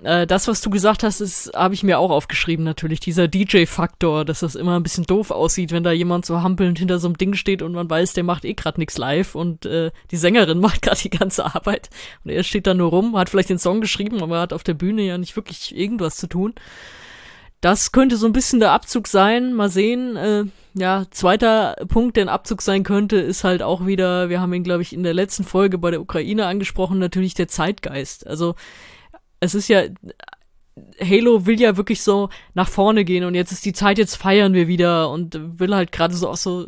Äh, 0.02 0.26
das, 0.26 0.46
was 0.46 0.60
du 0.60 0.68
gesagt 0.68 1.02
hast, 1.02 1.20
ist, 1.20 1.52
habe 1.54 1.72
ich 1.72 1.82
mir 1.82 1.98
auch 1.98 2.10
aufgeschrieben 2.10 2.64
natürlich, 2.64 3.00
dieser 3.00 3.28
DJ-Faktor, 3.28 4.24
dass 4.26 4.40
das 4.40 4.54
immer 4.54 4.76
ein 4.76 4.82
bisschen 4.82 5.04
doof 5.04 5.30
aussieht, 5.30 5.72
wenn 5.72 5.84
da 5.84 5.92
jemand 5.92 6.26
so 6.26 6.42
hampelnd 6.42 6.78
hinter 6.78 6.98
so 6.98 7.08
einem 7.08 7.16
Ding 7.16 7.34
steht 7.34 7.62
und 7.62 7.72
man 7.72 7.88
weiß, 7.88 8.12
der 8.12 8.24
macht 8.24 8.44
eh 8.44 8.52
grad 8.52 8.76
nix 8.76 8.98
live 8.98 9.34
und 9.34 9.64
äh, 9.64 9.90
die 10.10 10.16
Sängerin 10.16 10.60
macht 10.60 10.82
gerade 10.82 11.00
die 11.00 11.10
ganze 11.10 11.46
Arbeit 11.46 11.88
und 12.24 12.30
er 12.30 12.42
steht 12.42 12.66
da 12.66 12.74
nur 12.74 12.90
rum, 12.90 13.16
hat 13.16 13.30
vielleicht 13.30 13.48
den 13.50 13.58
Song 13.58 13.80
geschrieben, 13.80 14.22
aber 14.22 14.40
hat 14.40 14.52
auf 14.52 14.64
der 14.64 14.74
Bühne 14.74 15.02
ja 15.02 15.16
nicht 15.16 15.34
wirklich 15.34 15.74
irgendwas 15.74 16.16
zu 16.16 16.26
tun. 16.26 16.54
Das 17.60 17.92
könnte 17.92 18.16
so 18.16 18.26
ein 18.26 18.32
bisschen 18.32 18.60
der 18.60 18.72
Abzug 18.72 19.08
sein. 19.08 19.52
Mal 19.54 19.70
sehen. 19.70 20.16
Äh, 20.16 20.44
ja, 20.74 21.06
zweiter 21.10 21.74
Punkt, 21.88 22.16
der 22.16 22.26
ein 22.26 22.28
Abzug 22.28 22.60
sein 22.60 22.82
könnte, 22.82 23.16
ist 23.16 23.44
halt 23.44 23.62
auch 23.62 23.86
wieder, 23.86 24.28
wir 24.28 24.42
haben 24.42 24.52
ihn, 24.52 24.62
glaube 24.62 24.82
ich, 24.82 24.92
in 24.92 25.02
der 25.02 25.14
letzten 25.14 25.42
Folge 25.42 25.78
bei 25.78 25.90
der 25.90 26.02
Ukraine 26.02 26.46
angesprochen, 26.46 26.98
natürlich 26.98 27.32
der 27.32 27.48
Zeitgeist. 27.48 28.26
Also 28.26 28.56
es 29.40 29.54
ist 29.54 29.68
ja, 29.68 29.84
Halo 31.00 31.46
will 31.46 31.58
ja 31.58 31.78
wirklich 31.78 32.02
so 32.02 32.28
nach 32.52 32.68
vorne 32.68 33.06
gehen 33.06 33.24
und 33.24 33.34
jetzt 33.34 33.52
ist 33.52 33.64
die 33.64 33.72
Zeit, 33.72 33.96
jetzt 33.96 34.16
feiern 34.16 34.52
wir 34.52 34.68
wieder 34.68 35.10
und 35.10 35.58
will 35.58 35.74
halt 35.74 35.92
gerade 35.92 36.14
so 36.14 36.28
auch 36.28 36.36
so, 36.36 36.66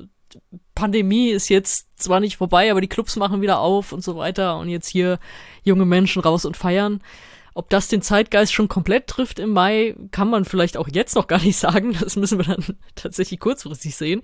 Pandemie 0.74 1.28
ist 1.28 1.50
jetzt 1.50 2.00
zwar 2.00 2.20
nicht 2.20 2.38
vorbei, 2.38 2.70
aber 2.70 2.80
die 2.80 2.88
Clubs 2.88 3.16
machen 3.16 3.42
wieder 3.42 3.58
auf 3.58 3.92
und 3.92 4.02
so 4.02 4.16
weiter 4.16 4.58
und 4.58 4.70
jetzt 4.70 4.88
hier 4.88 5.18
junge 5.64 5.84
Menschen 5.84 6.22
raus 6.22 6.46
und 6.46 6.56
feiern. 6.56 7.02
Ob 7.58 7.70
das 7.70 7.88
den 7.88 8.02
Zeitgeist 8.02 8.52
schon 8.52 8.68
komplett 8.68 9.08
trifft 9.08 9.40
im 9.40 9.50
Mai, 9.50 9.96
kann 10.12 10.30
man 10.30 10.44
vielleicht 10.44 10.76
auch 10.76 10.86
jetzt 10.86 11.16
noch 11.16 11.26
gar 11.26 11.42
nicht 11.42 11.56
sagen. 11.58 11.92
Das 12.00 12.14
müssen 12.14 12.38
wir 12.38 12.44
dann 12.44 12.64
tatsächlich 12.94 13.40
kurzfristig 13.40 13.96
sehen. 13.96 14.22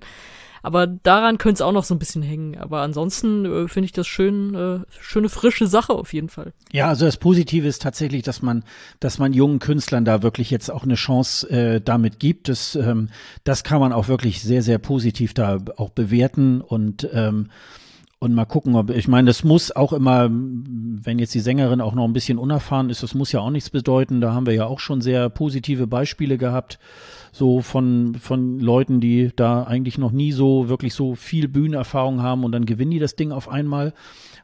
Aber 0.63 0.87
daran 0.87 1.37
könnte 1.37 1.55
es 1.55 1.61
auch 1.61 1.73
noch 1.73 1.83
so 1.83 1.93
ein 1.93 1.99
bisschen 1.99 2.23
hängen. 2.23 2.57
Aber 2.57 2.79
ansonsten 2.79 3.43
äh, 3.43 3.67
finde 3.67 3.87
ich 3.87 3.91
das 3.91 4.07
schön, 4.07 4.55
äh, 4.55 4.79
schöne 5.01 5.27
frische 5.27 5.67
Sache 5.67 5.91
auf 5.91 6.13
jeden 6.13 6.29
Fall. 6.29 6.53
Ja, 6.71 6.87
also 6.87 7.03
das 7.05 7.17
Positive 7.17 7.67
ist 7.67 7.81
tatsächlich, 7.81 8.23
dass 8.23 8.41
man, 8.41 8.63
dass 9.01 9.19
man 9.19 9.33
jungen 9.33 9.59
Künstlern 9.59 10.05
da 10.05 10.23
wirklich 10.23 10.49
jetzt 10.49 10.71
auch 10.71 10.83
eine 10.83 10.95
Chance 10.95 11.49
äh, 11.49 11.81
damit 11.81 12.21
gibt. 12.21 12.47
Das, 12.47 12.75
ähm, 12.75 13.09
das 13.43 13.65
kann 13.65 13.81
man 13.81 13.91
auch 13.91 14.07
wirklich 14.07 14.41
sehr, 14.43 14.63
sehr 14.63 14.77
positiv 14.77 15.33
da 15.33 15.57
auch 15.75 15.89
bewerten 15.89 16.61
und 16.61 17.05
ähm, 17.11 17.49
und 18.25 18.33
mal 18.33 18.45
gucken, 18.45 18.75
ob, 18.75 18.89
ich 18.89 19.07
meine, 19.07 19.27
das 19.27 19.43
muss 19.43 19.73
auch 19.73 19.93
immer, 19.93 20.29
wenn 20.29 21.19
jetzt 21.19 21.33
die 21.33 21.39
Sängerin 21.39 21.79
auch 21.79 21.93
noch 21.93 22.03
ein 22.03 22.13
bisschen 22.13 22.37
unerfahren 22.37 22.89
ist, 22.89 23.03
das 23.03 23.13
muss 23.13 23.31
ja 23.31 23.39
auch 23.39 23.51
nichts 23.51 23.69
bedeuten. 23.69 24.19
Da 24.19 24.33
haben 24.33 24.47
wir 24.47 24.53
ja 24.53 24.65
auch 24.65 24.79
schon 24.79 24.99
sehr 24.99 25.29
positive 25.29 25.87
Beispiele 25.87 26.37
gehabt, 26.37 26.79
so 27.31 27.61
von, 27.61 28.15
von 28.15 28.59
Leuten, 28.59 28.99
die 28.99 29.31
da 29.35 29.63
eigentlich 29.63 29.97
noch 29.97 30.11
nie 30.11 30.31
so 30.31 30.67
wirklich 30.67 30.93
so 30.93 31.15
viel 31.15 31.47
Bühnenerfahrung 31.47 32.21
haben 32.21 32.43
und 32.43 32.51
dann 32.51 32.65
gewinnen 32.65 32.91
die 32.91 32.99
das 32.99 33.15
Ding 33.15 33.31
auf 33.31 33.47
einmal. 33.47 33.93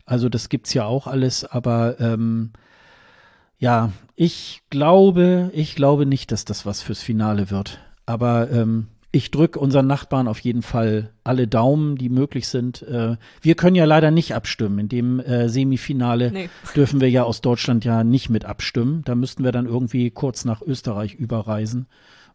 Also 0.06 0.30
das 0.30 0.50
gibt's 0.50 0.74
ja 0.74 0.86
auch 0.86 1.08
alles, 1.08 1.44
aber 1.44 2.00
ähm, 2.00 2.52
ja, 3.58 3.92
ich 4.16 4.62
glaube, 4.70 5.50
ich 5.54 5.76
glaube 5.76 6.06
nicht, 6.06 6.32
dass 6.32 6.46
das 6.46 6.66
was 6.66 6.82
fürs 6.82 7.02
Finale 7.02 7.50
wird. 7.50 7.80
Aber 8.06 8.52
ähm, 8.52 8.88
ich 9.14 9.30
drücke 9.30 9.60
unseren 9.60 9.88
Nachbarn 9.88 10.28
auf 10.28 10.40
jeden 10.40 10.62
Fall 10.62 11.12
alle 11.24 11.48
Daumen, 11.48 11.98
die 11.98 12.10
möglich 12.10 12.48
sind. 12.48 12.82
Äh, 12.84 13.18
wir 13.42 13.56
können 13.56 13.76
ja 13.76 13.84
leider 13.84 14.10
nicht 14.10 14.34
abstimmen. 14.34 14.80
In 14.80 14.90
dem 14.90 15.20
äh, 15.20 15.50
Semifinale 15.50 16.32
nee. 16.32 16.50
dürfen 16.76 17.02
wir 17.02 17.10
ja 17.10 17.24
aus 17.24 17.42
Deutschland 17.42 17.84
ja 17.84 18.06
nicht 18.06 18.30
mit 18.30 18.46
abstimmen. 18.46 19.02
Da 19.04 19.16
müssten 19.16 19.44
wir 19.44 19.52
dann 19.52 19.66
irgendwie 19.66 20.12
kurz 20.12 20.46
nach 20.46 20.62
Österreich 20.62 21.16
überreisen, 21.16 21.88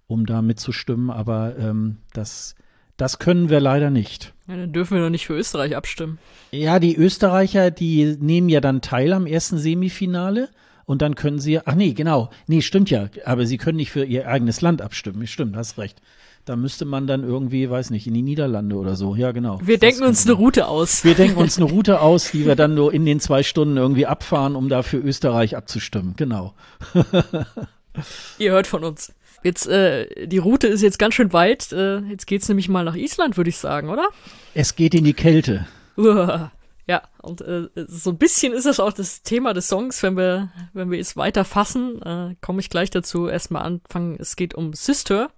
um 0.07 0.27
da 0.27 0.43
mitzustimmen. 0.43 1.09
Aber 1.11 1.57
ähm, 1.59 1.97
das, 2.13 2.57
das 2.99 3.19
können 3.19 3.49
wir 3.49 3.61
leider 3.61 3.89
nicht. 3.89 4.35
Ja, 4.47 4.57
dann 4.57 4.73
dürfen 4.73 4.97
wir 4.97 5.03
doch 5.03 5.11
nicht 5.11 5.27
für 5.27 5.35
Österreich 5.35 5.77
abstimmen. 5.77 6.19
Ja, 6.51 6.79
die 6.79 6.95
Österreicher, 6.95 7.71
die 7.71 8.17
nehmen 8.21 8.51
ja 8.51 8.61
dann 8.61 8.83
teil 8.83 9.15
am 9.15 9.27
ersten 9.27 9.57
Semifinale 9.57 10.51
und 10.85 11.01
dann 11.01 11.15
können 11.15 11.39
sie, 11.39 11.59
ach 11.59 11.75
nee, 11.75 11.95
genau, 11.95 12.29
nee, 12.47 12.61
stimmt 12.61 12.91
ja, 12.91 13.09
aber 13.25 13.47
sie 13.47 13.57
können 13.57 13.77
nicht 13.77 13.91
für 13.91 14.05
ihr 14.05 14.29
eigenes 14.29 14.61
Land 14.61 14.83
abstimmen. 14.83 15.27
Stimmt, 15.27 15.57
hast 15.57 15.79
recht. 15.79 16.01
Da 16.47 16.55
müsste 16.55 16.85
man 16.85 17.09
dann 17.09 17.25
irgendwie, 17.25 17.69
weiß 17.69 17.91
nicht, 17.91 18.07
in 18.07 18.15
die 18.15 18.23
Niederlande 18.23 18.77
oder 18.77 18.95
so. 18.95 19.17
Ja, 19.17 19.33
genau. 19.33 19.59
Wir 19.65 19.79
denken 19.79 20.05
uns 20.05 20.25
eine 20.27 20.35
Route 20.35 20.69
aus. 20.69 21.03
Wir 21.03 21.15
denken 21.17 21.39
uns 21.39 21.57
eine 21.59 21.67
Route 21.67 22.01
aus, 22.01 22.31
die 22.31 22.47
wir 22.47 22.55
dann 22.55 22.77
nur 22.77 22.95
in 22.95 23.05
den 23.05 23.19
zwei 23.19 23.43
Stunden 23.43 23.77
irgendwie 23.77 24.07
abfahren, 24.07 24.55
um 24.55 24.69
da 24.69 24.85
für 24.85 24.99
Österreich 24.99 25.57
abzustimmen. 25.57 26.15
Genau. 26.17 26.55
Ihr 28.39 28.53
hört 28.53 28.69
von 28.69 28.85
uns. 28.85 29.13
jetzt, 29.43 29.67
äh, 29.67 30.29
die 30.29 30.39
Route 30.39 30.69
ist 30.69 30.83
jetzt 30.83 31.01
ganz 31.01 31.15
schön 31.15 31.33
weit. 31.33 31.73
Äh, 31.73 31.99
jetzt 32.03 32.29
geht's 32.29 32.49
nämlich 32.49 32.69
mal 32.69 32.85
nach 32.85 32.95
Island, 32.95 33.37
würde 33.37 33.51
ich 33.51 33.59
sagen, 33.59 33.89
oder? 33.89 34.07
Es 34.55 34.77
geht 34.77 34.95
in 34.95 35.03
die 35.03 35.15
Kälte. 35.15 35.67
Uah. 35.97 36.53
Ja, 36.87 37.03
und 37.23 37.41
äh, 37.41 37.67
so 37.89 38.11
ein 38.11 38.19
bisschen 38.19 38.53
ist 38.53 38.67
das 38.67 38.79
auch 38.79 38.93
das 38.93 39.23
Thema 39.23 39.53
des 39.53 39.67
Songs, 39.67 40.01
wenn 40.05 40.17
wir, 40.17 40.51
wenn 40.75 40.93
wir 40.93 41.01
es 41.01 41.17
weiter 41.17 41.45
fassen, 41.45 42.01
äh, 42.03 42.37
komme 42.41 42.61
ich 42.61 42.71
gleich 42.71 42.91
dazu. 42.91 43.27
Erstmal 43.27 43.63
anfangen, 43.63 44.17
es 44.21 44.37
geht 44.37 44.55
um 44.55 44.75
Sister 44.75 45.31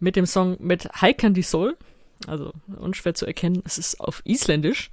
mit 0.00 0.16
dem 0.16 0.26
Song 0.26 0.56
mit 0.60 0.88
Haikandi 1.00 1.42
Soul. 1.42 1.76
Also 2.26 2.52
unschwer 2.76 3.14
zu 3.14 3.26
erkennen, 3.26 3.62
es 3.64 3.78
ist 3.78 4.00
auf 4.00 4.22
Isländisch. 4.24 4.90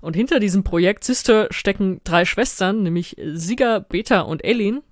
Und 0.00 0.14
hinter 0.14 0.40
diesem 0.40 0.62
Projekt 0.62 1.04
Sister 1.04 1.48
stecken 1.50 2.00
drei 2.04 2.24
Schwestern, 2.24 2.82
nämlich 2.82 3.16
Siga, 3.18 3.78
Beta 3.78 4.20
und 4.20 4.44
Elin. 4.44 4.82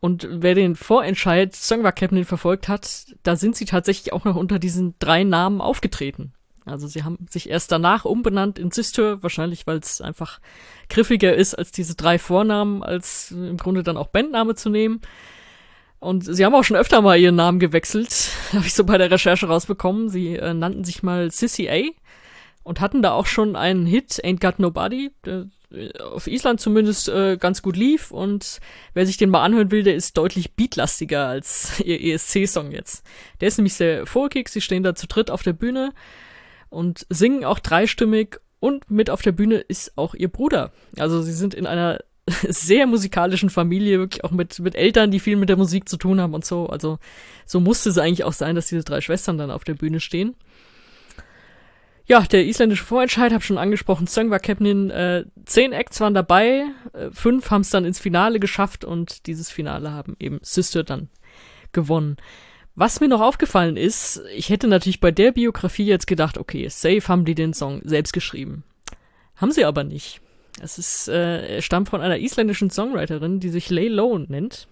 Und 0.00 0.26
wer 0.30 0.54
den 0.54 0.76
Vorentscheid 0.76 1.54
Songwa 1.54 1.92
Captain 1.92 2.24
verfolgt 2.24 2.68
hat, 2.68 3.14
da 3.22 3.36
sind 3.36 3.54
sie 3.54 3.66
tatsächlich 3.66 4.14
auch 4.14 4.24
noch 4.24 4.36
unter 4.36 4.58
diesen 4.58 4.94
drei 4.98 5.24
Namen 5.24 5.60
aufgetreten. 5.60 6.32
Also 6.64 6.86
sie 6.86 7.04
haben 7.04 7.18
sich 7.28 7.50
erst 7.50 7.70
danach 7.72 8.04
umbenannt 8.04 8.58
in 8.58 8.70
Sister, 8.70 9.22
wahrscheinlich 9.22 9.66
weil 9.66 9.78
es 9.78 10.00
einfach 10.00 10.40
griffiger 10.88 11.34
ist, 11.34 11.54
als 11.54 11.70
diese 11.70 11.94
drei 11.94 12.18
Vornamen, 12.18 12.82
als 12.82 13.30
im 13.30 13.56
Grunde 13.56 13.82
dann 13.82 13.96
auch 13.96 14.08
Bandname 14.08 14.54
zu 14.54 14.70
nehmen. 14.70 15.00
Und 16.00 16.22
sie 16.22 16.44
haben 16.44 16.54
auch 16.54 16.64
schon 16.64 16.78
öfter 16.78 17.02
mal 17.02 17.18
ihren 17.18 17.36
Namen 17.36 17.60
gewechselt, 17.60 18.30
habe 18.52 18.66
ich 18.66 18.74
so 18.74 18.84
bei 18.84 18.98
der 18.98 19.10
Recherche 19.10 19.46
rausbekommen. 19.46 20.08
Sie 20.08 20.34
äh, 20.34 20.54
nannten 20.54 20.82
sich 20.82 21.02
mal 21.02 21.30
Sissy 21.30 21.68
A 21.68 21.82
und 22.62 22.80
hatten 22.80 23.02
da 23.02 23.12
auch 23.12 23.26
schon 23.26 23.54
einen 23.54 23.86
Hit, 23.86 24.24
Ain't 24.24 24.40
Got 24.40 24.58
Nobody, 24.58 25.10
der 25.26 25.46
äh, 25.72 25.92
auf 25.98 26.26
Island 26.26 26.58
zumindest 26.60 27.10
äh, 27.10 27.36
ganz 27.36 27.60
gut 27.60 27.76
lief. 27.76 28.10
Und 28.10 28.60
wer 28.94 29.04
sich 29.04 29.18
den 29.18 29.28
mal 29.28 29.44
anhören 29.44 29.70
will, 29.70 29.82
der 29.82 29.94
ist 29.94 30.16
deutlich 30.16 30.54
beatlastiger 30.54 31.26
als 31.28 31.78
ihr 31.84 32.00
ESC-Song 32.00 32.72
jetzt. 32.72 33.04
Der 33.40 33.48
ist 33.48 33.58
nämlich 33.58 33.74
sehr 33.74 34.06
folkig, 34.06 34.48
sie 34.48 34.62
stehen 34.62 34.82
da 34.82 34.94
zu 34.94 35.06
dritt 35.06 35.30
auf 35.30 35.42
der 35.42 35.52
Bühne 35.52 35.92
und 36.70 37.06
singen 37.10 37.44
auch 37.44 37.58
dreistimmig 37.58 38.38
und 38.58 38.90
mit 38.90 39.10
auf 39.10 39.20
der 39.20 39.32
Bühne 39.32 39.56
ist 39.56 39.96
auch 39.96 40.14
ihr 40.14 40.28
Bruder. 40.28 40.72
Also 40.98 41.20
sie 41.20 41.32
sind 41.32 41.54
in 41.54 41.66
einer 41.66 41.98
sehr 42.48 42.86
musikalischen 42.86 43.50
Familie, 43.50 43.98
wirklich 43.98 44.24
auch 44.24 44.30
mit, 44.30 44.58
mit 44.60 44.74
Eltern, 44.74 45.10
die 45.10 45.20
viel 45.20 45.36
mit 45.36 45.48
der 45.48 45.56
Musik 45.56 45.88
zu 45.88 45.96
tun 45.96 46.20
haben 46.20 46.34
und 46.34 46.44
so. 46.44 46.66
Also 46.66 46.98
so 47.46 47.60
musste 47.60 47.90
es 47.90 47.98
eigentlich 47.98 48.24
auch 48.24 48.32
sein, 48.32 48.54
dass 48.54 48.68
diese 48.68 48.84
drei 48.84 49.00
Schwestern 49.00 49.38
dann 49.38 49.50
auf 49.50 49.64
der 49.64 49.74
Bühne 49.74 50.00
stehen. 50.00 50.34
Ja, 52.06 52.22
der 52.22 52.44
isländische 52.44 52.84
Vorentscheid, 52.84 53.32
habe 53.32 53.44
schon 53.44 53.58
angesprochen, 53.58 54.08
Song 54.08 54.30
war 54.30 54.40
Captain, 54.40 54.90
äh, 54.90 55.24
zehn 55.44 55.72
Acts 55.72 56.00
waren 56.00 56.12
dabei, 56.12 56.64
äh, 56.92 57.10
fünf 57.12 57.50
haben 57.52 57.60
es 57.60 57.70
dann 57.70 57.84
ins 57.84 58.00
Finale 58.00 58.40
geschafft 58.40 58.84
und 58.84 59.28
dieses 59.28 59.48
Finale 59.48 59.92
haben 59.92 60.16
eben 60.18 60.40
Sister 60.42 60.82
dann 60.82 61.08
gewonnen. 61.70 62.16
Was 62.74 63.00
mir 63.00 63.08
noch 63.08 63.20
aufgefallen 63.20 63.76
ist, 63.76 64.22
ich 64.34 64.48
hätte 64.48 64.66
natürlich 64.66 65.00
bei 65.00 65.12
der 65.12 65.32
Biografie 65.32 65.84
jetzt 65.86 66.08
gedacht, 66.08 66.36
okay, 66.38 66.68
safe 66.68 67.06
haben 67.06 67.24
die 67.24 67.36
den 67.36 67.52
Song 67.52 67.80
selbst 67.84 68.12
geschrieben. 68.12 68.64
Haben 69.36 69.52
sie 69.52 69.64
aber 69.64 69.84
nicht. 69.84 70.20
Es 70.60 70.78
ist, 70.78 71.08
äh, 71.08 71.60
stammt 71.62 71.88
von 71.88 72.00
einer 72.00 72.18
isländischen 72.18 72.70
Songwriterin, 72.70 73.40
die 73.40 73.48
sich 73.48 73.70
Lay 73.70 73.88
Low 73.88 74.18
nennt. 74.18 74.68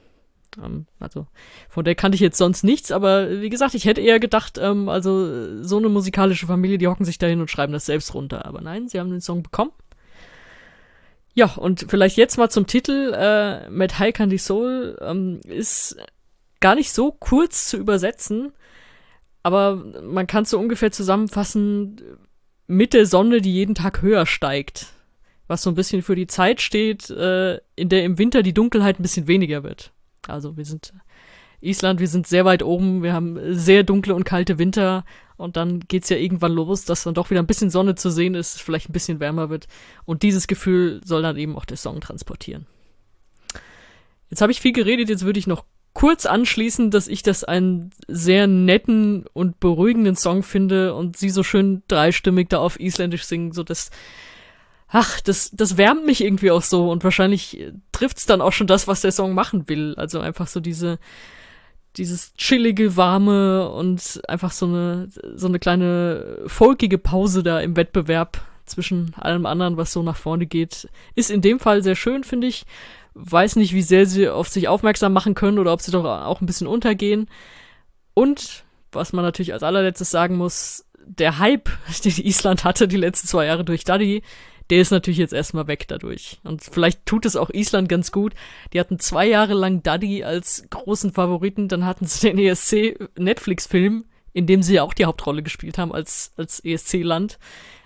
Ähm, 0.62 0.86
also 1.00 1.26
von 1.68 1.84
der 1.84 1.94
kannte 1.94 2.16
ich 2.16 2.20
jetzt 2.20 2.38
sonst 2.38 2.64
nichts, 2.64 2.90
aber 2.90 3.40
wie 3.40 3.50
gesagt, 3.50 3.74
ich 3.74 3.84
hätte 3.84 4.00
eher 4.00 4.20
gedacht, 4.20 4.58
ähm, 4.58 4.88
also 4.88 5.62
so 5.62 5.78
eine 5.78 5.88
musikalische 5.88 6.46
Familie, 6.46 6.78
die 6.78 6.88
hocken 6.88 7.04
sich 7.04 7.18
dahin 7.18 7.40
und 7.40 7.50
schreiben 7.50 7.72
das 7.72 7.86
selbst 7.86 8.14
runter. 8.14 8.44
Aber 8.46 8.60
nein, 8.60 8.88
sie 8.88 9.00
haben 9.00 9.10
den 9.10 9.20
Song 9.20 9.42
bekommen. 9.42 9.72
Ja, 11.34 11.54
und 11.54 11.86
vielleicht 11.88 12.16
jetzt 12.16 12.36
mal 12.36 12.50
zum 12.50 12.66
Titel. 12.66 13.14
Äh, 13.14 13.70
mit 13.70 13.98
High 13.98 14.12
Candy 14.12 14.38
Soul 14.38 14.98
ähm, 15.00 15.40
ist 15.44 15.96
gar 16.60 16.74
nicht 16.74 16.92
so 16.92 17.12
kurz 17.12 17.68
zu 17.68 17.76
übersetzen, 17.76 18.52
aber 19.44 19.76
man 19.76 20.26
kann 20.26 20.42
es 20.42 20.50
so 20.50 20.58
ungefähr 20.58 20.90
zusammenfassen 20.90 22.02
mit 22.66 22.92
der 22.92 23.06
Sonne, 23.06 23.40
die 23.40 23.52
jeden 23.52 23.76
Tag 23.76 24.02
höher 24.02 24.26
steigt. 24.26 24.88
Was 25.48 25.62
so 25.62 25.70
ein 25.70 25.74
bisschen 25.74 26.02
für 26.02 26.14
die 26.14 26.28
Zeit 26.28 26.60
steht, 26.60 27.10
äh, 27.10 27.58
in 27.74 27.88
der 27.88 28.04
im 28.04 28.18
Winter 28.18 28.42
die 28.42 28.54
Dunkelheit 28.54 29.00
ein 29.00 29.02
bisschen 29.02 29.26
weniger 29.26 29.64
wird. 29.64 29.92
Also 30.28 30.56
wir 30.56 30.64
sind 30.64 30.92
Island, 31.60 31.98
wir 31.98 32.06
sind 32.06 32.26
sehr 32.26 32.44
weit 32.44 32.62
oben, 32.62 33.02
wir 33.02 33.12
haben 33.12 33.38
sehr 33.54 33.82
dunkle 33.82 34.14
und 34.14 34.24
kalte 34.24 34.58
Winter 34.58 35.04
und 35.36 35.56
dann 35.56 35.80
geht's 35.80 36.08
ja 36.08 36.16
irgendwann 36.16 36.52
los, 36.52 36.84
dass 36.84 37.02
dann 37.02 37.14
doch 37.14 37.30
wieder 37.30 37.42
ein 37.42 37.46
bisschen 37.46 37.70
Sonne 37.70 37.94
zu 37.96 38.10
sehen 38.10 38.34
ist, 38.34 38.62
vielleicht 38.62 38.88
ein 38.88 38.92
bisschen 38.92 39.18
wärmer 39.18 39.50
wird 39.50 39.66
und 40.04 40.22
dieses 40.22 40.46
Gefühl 40.46 41.00
soll 41.04 41.22
dann 41.22 41.36
eben 41.36 41.56
auch 41.56 41.64
der 41.64 41.76
Song 41.76 42.00
transportieren. 42.00 42.66
Jetzt 44.30 44.42
habe 44.42 44.52
ich 44.52 44.60
viel 44.60 44.72
geredet, 44.72 45.08
jetzt 45.08 45.24
würde 45.24 45.38
ich 45.38 45.46
noch 45.46 45.64
kurz 45.94 46.26
anschließen, 46.26 46.92
dass 46.92 47.08
ich 47.08 47.22
das 47.24 47.42
einen 47.42 47.90
sehr 48.06 48.46
netten 48.46 49.24
und 49.32 49.58
beruhigenden 49.58 50.14
Song 50.14 50.44
finde 50.44 50.94
und 50.94 51.16
sie 51.16 51.30
so 51.30 51.42
schön 51.42 51.82
dreistimmig 51.88 52.48
da 52.50 52.58
auf 52.58 52.78
Isländisch 52.78 53.24
singen, 53.24 53.52
so 53.52 53.64
dass 53.64 53.90
ach, 54.88 55.20
das, 55.20 55.50
das 55.52 55.76
wärmt 55.76 56.06
mich 56.06 56.24
irgendwie 56.24 56.50
auch 56.50 56.62
so 56.62 56.90
und 56.90 57.04
wahrscheinlich 57.04 57.72
trifft's 57.92 58.26
dann 58.26 58.40
auch 58.40 58.52
schon 58.52 58.66
das, 58.66 58.88
was 58.88 59.02
der 59.02 59.12
Song 59.12 59.34
machen 59.34 59.68
will. 59.68 59.94
Also 59.96 60.20
einfach 60.20 60.46
so 60.46 60.60
diese, 60.60 60.98
dieses 61.96 62.34
chillige, 62.34 62.96
warme 62.96 63.68
und 63.70 64.20
einfach 64.28 64.52
so 64.52 64.66
eine, 64.66 65.08
so 65.34 65.46
eine 65.46 65.58
kleine 65.58 66.42
folkige 66.46 66.98
Pause 66.98 67.42
da 67.42 67.60
im 67.60 67.76
Wettbewerb 67.76 68.40
zwischen 68.64 69.14
allem 69.14 69.46
anderen, 69.46 69.76
was 69.76 69.92
so 69.92 70.02
nach 70.02 70.16
vorne 70.16 70.46
geht, 70.46 70.88
ist 71.14 71.30
in 71.30 71.40
dem 71.40 71.58
Fall 71.58 71.82
sehr 71.82 71.96
schön, 71.96 72.24
finde 72.24 72.46
ich 72.46 72.66
weiß 73.18 73.56
nicht, 73.56 73.74
wie 73.74 73.82
sehr 73.82 74.06
sie 74.06 74.28
auf 74.28 74.48
sich 74.48 74.68
aufmerksam 74.68 75.12
machen 75.12 75.34
können 75.34 75.58
oder 75.58 75.72
ob 75.72 75.80
sie 75.80 75.90
doch 75.90 76.04
auch 76.04 76.40
ein 76.40 76.46
bisschen 76.46 76.66
untergehen. 76.66 77.28
Und, 78.14 78.64
was 78.92 79.12
man 79.12 79.24
natürlich 79.24 79.52
als 79.52 79.62
allerletztes 79.62 80.10
sagen 80.10 80.36
muss, 80.36 80.84
der 81.04 81.38
Hype, 81.38 81.68
den 82.04 82.12
Island 82.12 82.64
hatte 82.64 82.88
die 82.88 82.96
letzten 82.96 83.26
zwei 83.26 83.46
Jahre 83.46 83.64
durch 83.64 83.84
Daddy, 83.84 84.22
der 84.70 84.80
ist 84.80 84.90
natürlich 84.90 85.18
jetzt 85.18 85.32
erstmal 85.32 85.66
weg 85.66 85.86
dadurch. 85.88 86.38
Und 86.44 86.62
vielleicht 86.62 87.06
tut 87.06 87.26
es 87.26 87.36
auch 87.36 87.50
Island 87.50 87.88
ganz 87.88 88.12
gut. 88.12 88.34
Die 88.72 88.80
hatten 88.80 88.98
zwei 88.98 89.26
Jahre 89.26 89.54
lang 89.54 89.82
Daddy 89.82 90.24
als 90.24 90.64
großen 90.70 91.12
Favoriten, 91.12 91.68
dann 91.68 91.86
hatten 91.86 92.06
sie 92.06 92.28
den 92.28 92.38
ESC 92.38 92.98
Netflix-Film, 93.16 94.04
in 94.32 94.46
dem 94.46 94.62
sie 94.62 94.74
ja 94.74 94.82
auch 94.82 94.94
die 94.94 95.06
Hauptrolle 95.06 95.42
gespielt 95.42 95.78
haben 95.78 95.92
als, 95.92 96.32
als 96.36 96.60
ESC-Land. 96.60 97.38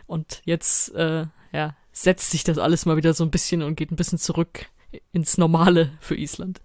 Und 0.06 0.42
jetzt, 0.44 0.94
äh, 0.94 1.26
ja, 1.52 1.76
setzt 1.92 2.30
sich 2.30 2.44
das 2.44 2.58
alles 2.58 2.86
mal 2.86 2.96
wieder 2.96 3.14
so 3.14 3.24
ein 3.24 3.30
bisschen 3.30 3.62
und 3.62 3.76
geht 3.76 3.90
ein 3.90 3.96
bisschen 3.96 4.18
zurück 4.18 4.66
ins 5.12 5.38
Normale 5.38 5.92
für 6.00 6.16
Island. 6.16 6.60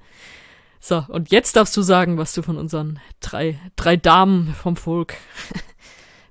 So, 0.80 1.03
und 1.08 1.32
jetzt 1.32 1.56
darfst 1.56 1.75
du 1.75 1.82
sagen, 1.82 2.17
was 2.17 2.34
du 2.34 2.41
von 2.41 2.58
unseren 2.58 2.99
drei, 3.19 3.60
drei 3.75 3.97
Damen 3.97 4.53
vom 4.53 4.75
Volk, 4.75 5.15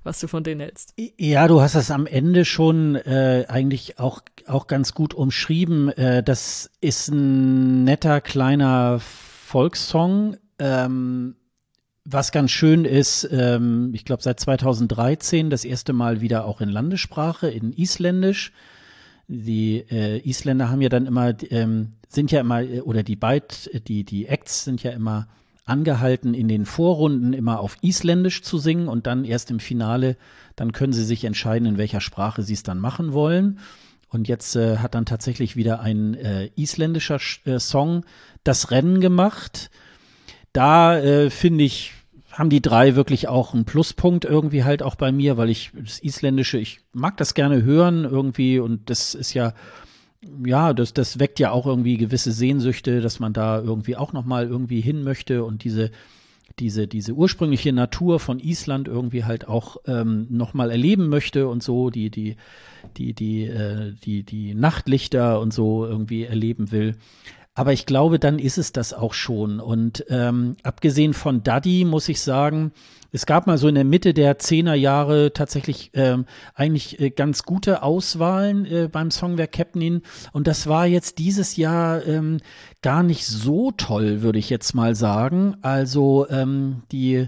was 0.07 0.19
du 0.19 0.27
von 0.27 0.43
denen 0.43 0.61
hältst. 0.61 0.93
Ja, 1.17 1.47
du 1.47 1.61
hast 1.61 1.75
das 1.75 1.91
am 1.91 2.07
Ende 2.07 2.45
schon 2.45 2.95
äh, 2.95 3.45
eigentlich 3.47 3.99
auch, 3.99 4.21
auch 4.47 4.67
ganz 4.67 4.93
gut 4.93 5.13
umschrieben. 5.13 5.89
Äh, 5.89 6.23
das 6.23 6.71
ist 6.81 7.09
ein 7.09 7.83
netter 7.83 8.21
kleiner 8.21 8.99
Volkssong. 8.99 10.37
Ähm, 10.57 11.35
was 12.05 12.31
ganz 12.31 12.51
schön 12.51 12.85
ist, 12.85 13.27
ähm, 13.31 13.91
ich 13.93 14.05
glaube 14.05 14.23
seit 14.23 14.39
2013 14.39 15.49
das 15.49 15.65
erste 15.65 15.93
Mal 15.93 16.21
wieder 16.21 16.45
auch 16.45 16.61
in 16.61 16.69
Landessprache, 16.69 17.49
in 17.49 17.73
Isländisch 17.73 18.53
die 19.27 19.83
äh, 19.91 20.19
Isländer 20.27 20.69
haben 20.69 20.81
ja 20.81 20.89
dann 20.89 21.05
immer, 21.05 21.33
ähm, 21.51 21.93
sind 22.07 22.31
ja 22.31 22.39
immer, 22.39 22.61
äh, 22.61 22.81
oder 22.81 23.03
die 23.03 23.17
Byte, 23.17 23.69
die, 23.87 24.03
die 24.03 24.27
Acts 24.27 24.63
sind 24.63 24.83
ja 24.83 24.91
immer 24.91 25.27
angehalten, 25.67 26.33
in 26.33 26.47
den 26.47 26.65
Vorrunden 26.65 27.33
immer 27.33 27.59
auf 27.59 27.77
Isländisch 27.81 28.41
zu 28.41 28.57
singen 28.57 28.87
und 28.87 29.07
dann 29.07 29.25
erst 29.25 29.51
im 29.51 29.59
Finale, 29.59 30.17
dann 30.55 30.71
können 30.71 30.93
sie 30.93 31.03
sich 31.03 31.23
entscheiden, 31.23 31.67
in 31.67 31.77
welcher 31.77 32.01
Sprache 32.01 32.43
sie 32.43 32.53
es 32.53 32.63
dann 32.63 32.79
machen 32.79 33.13
wollen. 33.13 33.59
Und 34.09 34.27
jetzt 34.27 34.55
äh, 34.55 34.77
hat 34.77 34.95
dann 34.95 35.05
tatsächlich 35.05 35.55
wieder 35.55 35.81
ein 35.81 36.13
äh, 36.13 36.49
isländischer 36.55 37.19
äh, 37.45 37.59
Song 37.59 38.05
das 38.43 38.71
Rennen 38.71 39.01
gemacht. 39.01 39.69
Da 40.53 40.97
äh, 40.97 41.29
finde 41.29 41.65
ich, 41.65 41.93
haben 42.31 42.49
die 42.49 42.61
drei 42.61 42.95
wirklich 42.95 43.27
auch 43.27 43.53
einen 43.53 43.65
Pluspunkt 43.65 44.23
irgendwie 44.23 44.63
halt 44.63 44.81
auch 44.81 44.95
bei 44.95 45.11
mir, 45.11 45.37
weil 45.37 45.49
ich 45.49 45.71
das 45.73 45.99
Isländische, 45.99 46.57
ich 46.57 46.79
mag 46.93 47.17
das 47.17 47.33
gerne 47.33 47.63
hören 47.63 48.05
irgendwie 48.05 48.59
und 48.59 48.89
das 48.89 49.13
ist 49.15 49.33
ja, 49.33 49.53
ja, 50.45 50.73
das, 50.73 50.93
das 50.93 51.19
weckt 51.19 51.39
ja 51.39 51.51
auch 51.51 51.65
irgendwie 51.65 51.97
gewisse 51.97 52.31
Sehnsüchte, 52.31 53.01
dass 53.01 53.19
man 53.19 53.33
da 53.33 53.59
irgendwie 53.59 53.95
auch 53.95 54.13
nochmal 54.13 54.47
irgendwie 54.47 54.81
hin 54.81 55.03
möchte 55.03 55.43
und 55.43 55.63
diese, 55.63 55.91
diese, 56.59 56.87
diese 56.87 57.13
ursprüngliche 57.13 57.71
Natur 57.71 58.19
von 58.19 58.39
Island 58.39 58.87
irgendwie 58.87 59.25
halt 59.25 59.47
auch 59.47 59.77
ähm, 59.85 60.27
nochmal 60.29 60.71
erleben 60.71 61.09
möchte 61.09 61.47
und 61.47 61.61
so, 61.61 61.89
die, 61.89 62.09
die, 62.09 62.35
die, 62.97 63.13
die, 63.13 63.45
äh, 63.45 63.93
die, 64.03 64.23
die 64.23 64.55
Nachtlichter 64.55 65.39
und 65.39 65.53
so 65.53 65.85
irgendwie 65.85 66.23
erleben 66.23 66.71
will. 66.71 66.95
Aber 67.57 67.73
ich 67.73 67.87
glaube, 67.87 68.19
dann 68.19 68.37
ist 68.37 68.59
es 68.59 68.71
das 68.71 68.93
auch 68.93 69.15
schon. 69.15 69.59
Und 69.59 70.05
ähm, 70.09 70.57
abgesehen 70.61 71.15
von 71.15 71.41
Daddy 71.41 71.85
muss 71.85 72.07
ich 72.07 72.21
sagen, 72.21 72.71
es 73.11 73.25
gab 73.25 73.47
mal 73.47 73.57
so 73.57 73.67
in 73.67 73.73
der 73.73 73.83
Mitte 73.83 74.13
der 74.13 74.37
Zehnerjahre 74.37 75.33
tatsächlich 75.33 75.89
ähm, 75.95 76.25
eigentlich 76.53 76.99
äh, 76.99 77.09
ganz 77.09 77.41
gute 77.41 77.81
Auswahlen 77.81 78.65
äh, 78.67 78.89
beim 78.91 79.09
Songwerk 79.09 79.53
Captain. 79.53 80.03
Und 80.33 80.45
das 80.45 80.67
war 80.67 80.85
jetzt 80.85 81.17
dieses 81.17 81.55
Jahr 81.55 82.05
ähm, 82.05 82.41
gar 82.83 83.01
nicht 83.01 83.25
so 83.25 83.71
toll, 83.71 84.21
würde 84.21 84.37
ich 84.37 84.51
jetzt 84.51 84.75
mal 84.75 84.93
sagen. 84.93 85.57
Also 85.63 86.27
ähm, 86.29 86.83
die 86.91 87.27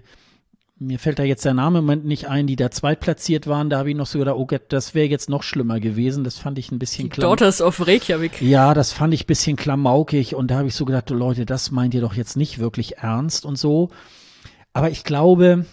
mir 0.80 0.98
fällt 0.98 1.20
da 1.20 1.24
jetzt 1.24 1.44
der 1.44 1.54
Name 1.54 1.80
im 1.80 1.86
Moment 1.86 2.06
nicht 2.06 2.28
ein, 2.28 2.48
die 2.48 2.56
da 2.56 2.72
zweitplatziert 2.72 3.48
waren, 3.48 3.70
da 3.70 3.80
habe 3.80 3.90
ich 3.90 3.96
noch 3.96 4.06
so 4.06 4.18
gedacht, 4.18 4.36
oh 4.38 4.46
Gott, 4.46 4.64
das 4.70 4.96
wäre 4.96 5.08
jetzt 5.08 5.30
noch 5.30 5.44
schlimmer 5.44 5.80
gewesen. 5.80 6.24
Das 6.24 6.38
fand 6.38 6.58
ich 6.58 6.72
ein 6.72 6.80
bisschen 6.80 7.10
die 7.10 7.20
Daughters 7.20 7.62
of 7.62 7.86
Reykjavik. 7.86 8.42
Ja, 8.42 8.74
das 8.74 8.94
fand 8.94 9.14
ich 9.14 9.26
ein 9.26 9.28
bisschen 9.28 9.58
klamaukig 9.58 10.36
und 10.36 10.50
da 10.50 10.58
habe 10.58 10.70
ich 10.70 10.76
so 10.76 10.86
gedacht, 10.86 11.10
Leute, 11.10 11.46
das 11.46 11.72
meint 11.72 11.94
ihr 11.94 12.02
doch 12.02 12.14
jetzt 12.14 12.38
nicht 12.38 12.60
wirklich 12.60 13.00
ernst 13.00 13.46
und 13.46 13.58
so. 13.58 13.90
Aber 14.72 14.90
ich 14.90 15.04
glaube, 15.04 15.66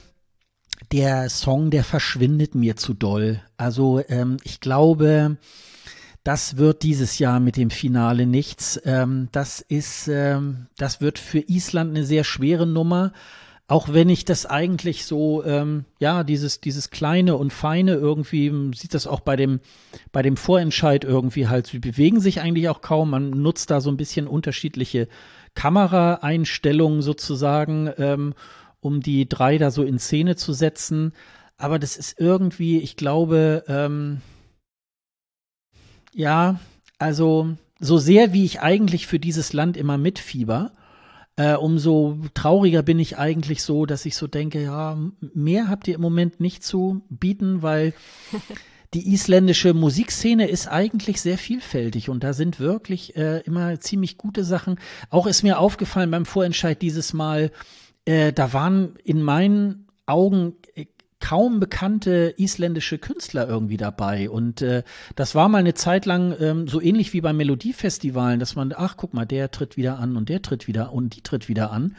der 0.93 1.31
Song, 1.31 1.71
der 1.71 1.85
verschwindet 1.85 2.55
mir 2.55 2.77
zu 2.77 2.93
doll. 2.93 3.41
Also 3.57 4.03
ähm, 4.09 4.39
ich 4.43 4.61
glaube, 4.61 5.37
das 6.25 6.57
wird 6.57 6.83
dieses 6.83 7.21
Jahr 7.21 7.39
mit 7.39 7.57
dem 7.57 7.71
Finale 7.71 8.27
nichts. 8.27 8.81
Ähm, 8.85 9.29
das 9.31 9.61
ist, 9.61 10.09
ähm, 10.09 10.67
das 10.77 11.01
wird 11.01 11.21
für 11.21 11.39
Island 11.39 11.91
eine 11.91 12.05
sehr 12.05 12.25
schwere 12.25 12.67
Nummer. 12.67 13.13
Auch 13.69 13.93
wenn 13.93 14.09
ich 14.09 14.25
das 14.25 14.47
eigentlich 14.47 15.07
so, 15.07 15.45
ähm, 15.45 15.87
ja, 15.99 16.23
dieses, 16.23 16.61
dieses 16.61 16.91
kleine 16.91 17.37
und 17.37 17.53
feine 17.53 17.95
irgendwie, 17.95 18.53
sieht 18.77 18.95
das 18.95 19.09
auch 19.09 19.19
bei 19.19 19.35
dem, 19.35 19.59
bei 20.13 20.23
dem 20.23 20.37
Vorentscheid 20.37 21.03
irgendwie 21.03 21.49
halt, 21.49 21.67
sie 21.67 21.81
bewegen 21.81 22.21
sich 22.21 22.41
eigentlich 22.41 22.69
auch 22.69 22.81
kaum. 22.81 23.11
Man 23.11 23.31
nutzt 23.31 23.73
da 23.73 23.81
so 23.81 23.91
ein 23.91 23.97
bisschen 23.97 24.29
unterschiedliche 24.29 25.09
Kameraeinstellungen 25.55 27.03
sozusagen, 27.03 27.91
ähm, 27.99 28.35
um 28.79 29.01
die 29.01 29.29
drei 29.29 29.59
da 29.59 29.73
so 29.73 29.83
in 29.83 29.99
Szene 29.99 30.37
zu 30.37 30.53
setzen. 30.53 31.13
Aber 31.57 31.81
das 31.81 31.97
ist 31.97 32.21
irgendwie, 32.21 32.79
ich 32.79 32.97
glaube, 32.97 33.65
ähm, 33.67 34.21
ja, 36.15 36.61
also 36.99 37.57
so 37.81 37.99
sehr 37.99 38.33
wie 38.33 38.45
ich 38.45 38.61
eigentlich 38.61 39.09
für 39.09 39.19
dieses 39.19 39.53
Land 39.53 39.77
immer 39.77 39.99
mitfieber, 39.99 40.71
äh, 41.37 41.55
umso 41.55 42.19
trauriger 42.35 42.83
bin 42.83 42.99
ich 42.99 43.19
eigentlich 43.19 43.63
so, 43.63 43.87
dass 43.87 44.07
ich 44.07 44.17
so 44.17 44.27
denke, 44.27 44.63
ja, 44.63 44.99
mehr 45.35 45.69
habt 45.69 45.87
ihr 45.87 45.95
im 45.95 46.01
Moment 46.01 46.41
nicht 46.41 46.65
zu 46.65 47.03
bieten, 47.11 47.63
weil 47.63 47.93
die 48.95 49.13
isländische 49.13 49.75
Musikszene 49.75 50.49
ist 50.49 50.69
eigentlich 50.69 51.21
sehr 51.21 51.37
vielfältig 51.37 52.09
und 52.09 52.25
da 52.25 52.33
sind 52.33 52.59
wirklich 52.59 53.17
äh, 53.17 53.41
immer 53.41 53.79
ziemlich 53.81 54.17
gute 54.17 54.45
Sachen. 54.45 54.79
Auch 55.11 55.27
ist 55.27 55.43
mir 55.43 55.59
aufgefallen 55.59 56.11
beim 56.11 56.25
Vorentscheid 56.25 56.81
dieses 56.81 57.13
Mal, 57.13 57.51
äh, 58.07 58.33
da 58.33 58.53
waren 58.55 58.95
in 59.05 59.21
meinen 59.21 59.89
Augen 60.07 60.55
kaum 61.19 61.61
bekannte 61.61 62.35
isländische 62.37 62.99
Künstler 62.99 63.49
irgendwie 63.49 63.79
dabei. 63.79 64.29
Und 64.29 64.61
äh, 64.61 64.83
das 65.15 65.35
war 65.35 65.49
mal 65.49 65.59
eine 65.59 65.75
Zeit 65.75 66.05
lang 66.05 66.35
ähm, 66.41 66.69
so 66.69 66.81
ähnlich 66.81 67.15
wie 67.15 67.23
beim 67.23 67.39
Melodiefestivalen, 67.39 68.39
dass 68.39 68.55
man, 68.55 68.75
ach 68.77 68.97
guck 68.97 69.15
mal, 69.15 69.25
der 69.25 69.51
tritt 69.51 69.77
wieder 69.77 69.99
an 69.99 70.17
und 70.17 70.29
der 70.29 70.43
tritt 70.43 70.69
wieder 70.69 70.93
und 70.93 71.17
die 71.17 71.23
tritt 71.23 71.49
wieder 71.49 71.73
an. 71.73 71.97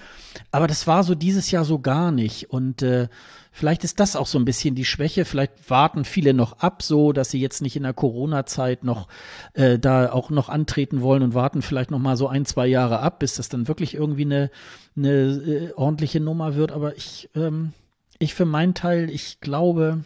Aber 0.52 0.68
das 0.68 0.86
war 0.86 1.04
so 1.04 1.16
dieses 1.16 1.50
Jahr 1.50 1.66
so 1.66 1.80
gar 1.80 2.12
nicht. 2.12 2.52
Und 2.52 2.84
äh, 2.84 3.08
vielleicht 3.52 3.84
ist 3.84 4.00
das 4.00 4.16
auch 4.16 4.28
so 4.28 4.38
ein 4.38 4.46
bisschen 4.46 4.76
die 4.76 4.86
Schwäche. 4.86 5.26
Vielleicht 5.26 5.68
warten 5.68 6.06
viele 6.06 6.36
noch 6.36 6.60
ab, 6.60 6.84
so 6.84 7.12
dass 7.12 7.32
sie 7.32 7.42
jetzt 7.42 7.64
nicht 7.64 7.76
in 7.76 7.84
der 7.84 7.94
Corona-Zeit 7.94 8.84
noch 8.84 9.08
äh, 9.54 9.80
da 9.80 10.12
auch 10.12 10.30
noch 10.30 10.48
antreten 10.48 11.02
wollen 11.02 11.24
und 11.24 11.34
warten 11.34 11.64
vielleicht 11.64 11.90
noch 11.90 12.00
mal 12.00 12.18
so 12.18 12.28
ein, 12.28 12.46
zwei 12.46 12.68
Jahre 12.68 13.00
ab, 13.00 13.18
bis 13.18 13.34
das 13.34 13.50
dann 13.50 13.68
wirklich 13.68 13.96
irgendwie 13.96 14.26
eine, 14.26 14.52
eine 14.96 15.10
äh, 15.10 15.74
ordentliche 15.74 16.20
Nummer 16.20 16.54
wird. 16.54 16.72
Aber 16.72 16.96
ich 16.96 17.30
ähm, 17.36 17.74
ich 18.20 18.34
für 18.34 18.46
meinen 18.46 18.74
Teil, 18.74 19.10
ich 19.10 19.40
glaube, 19.40 20.04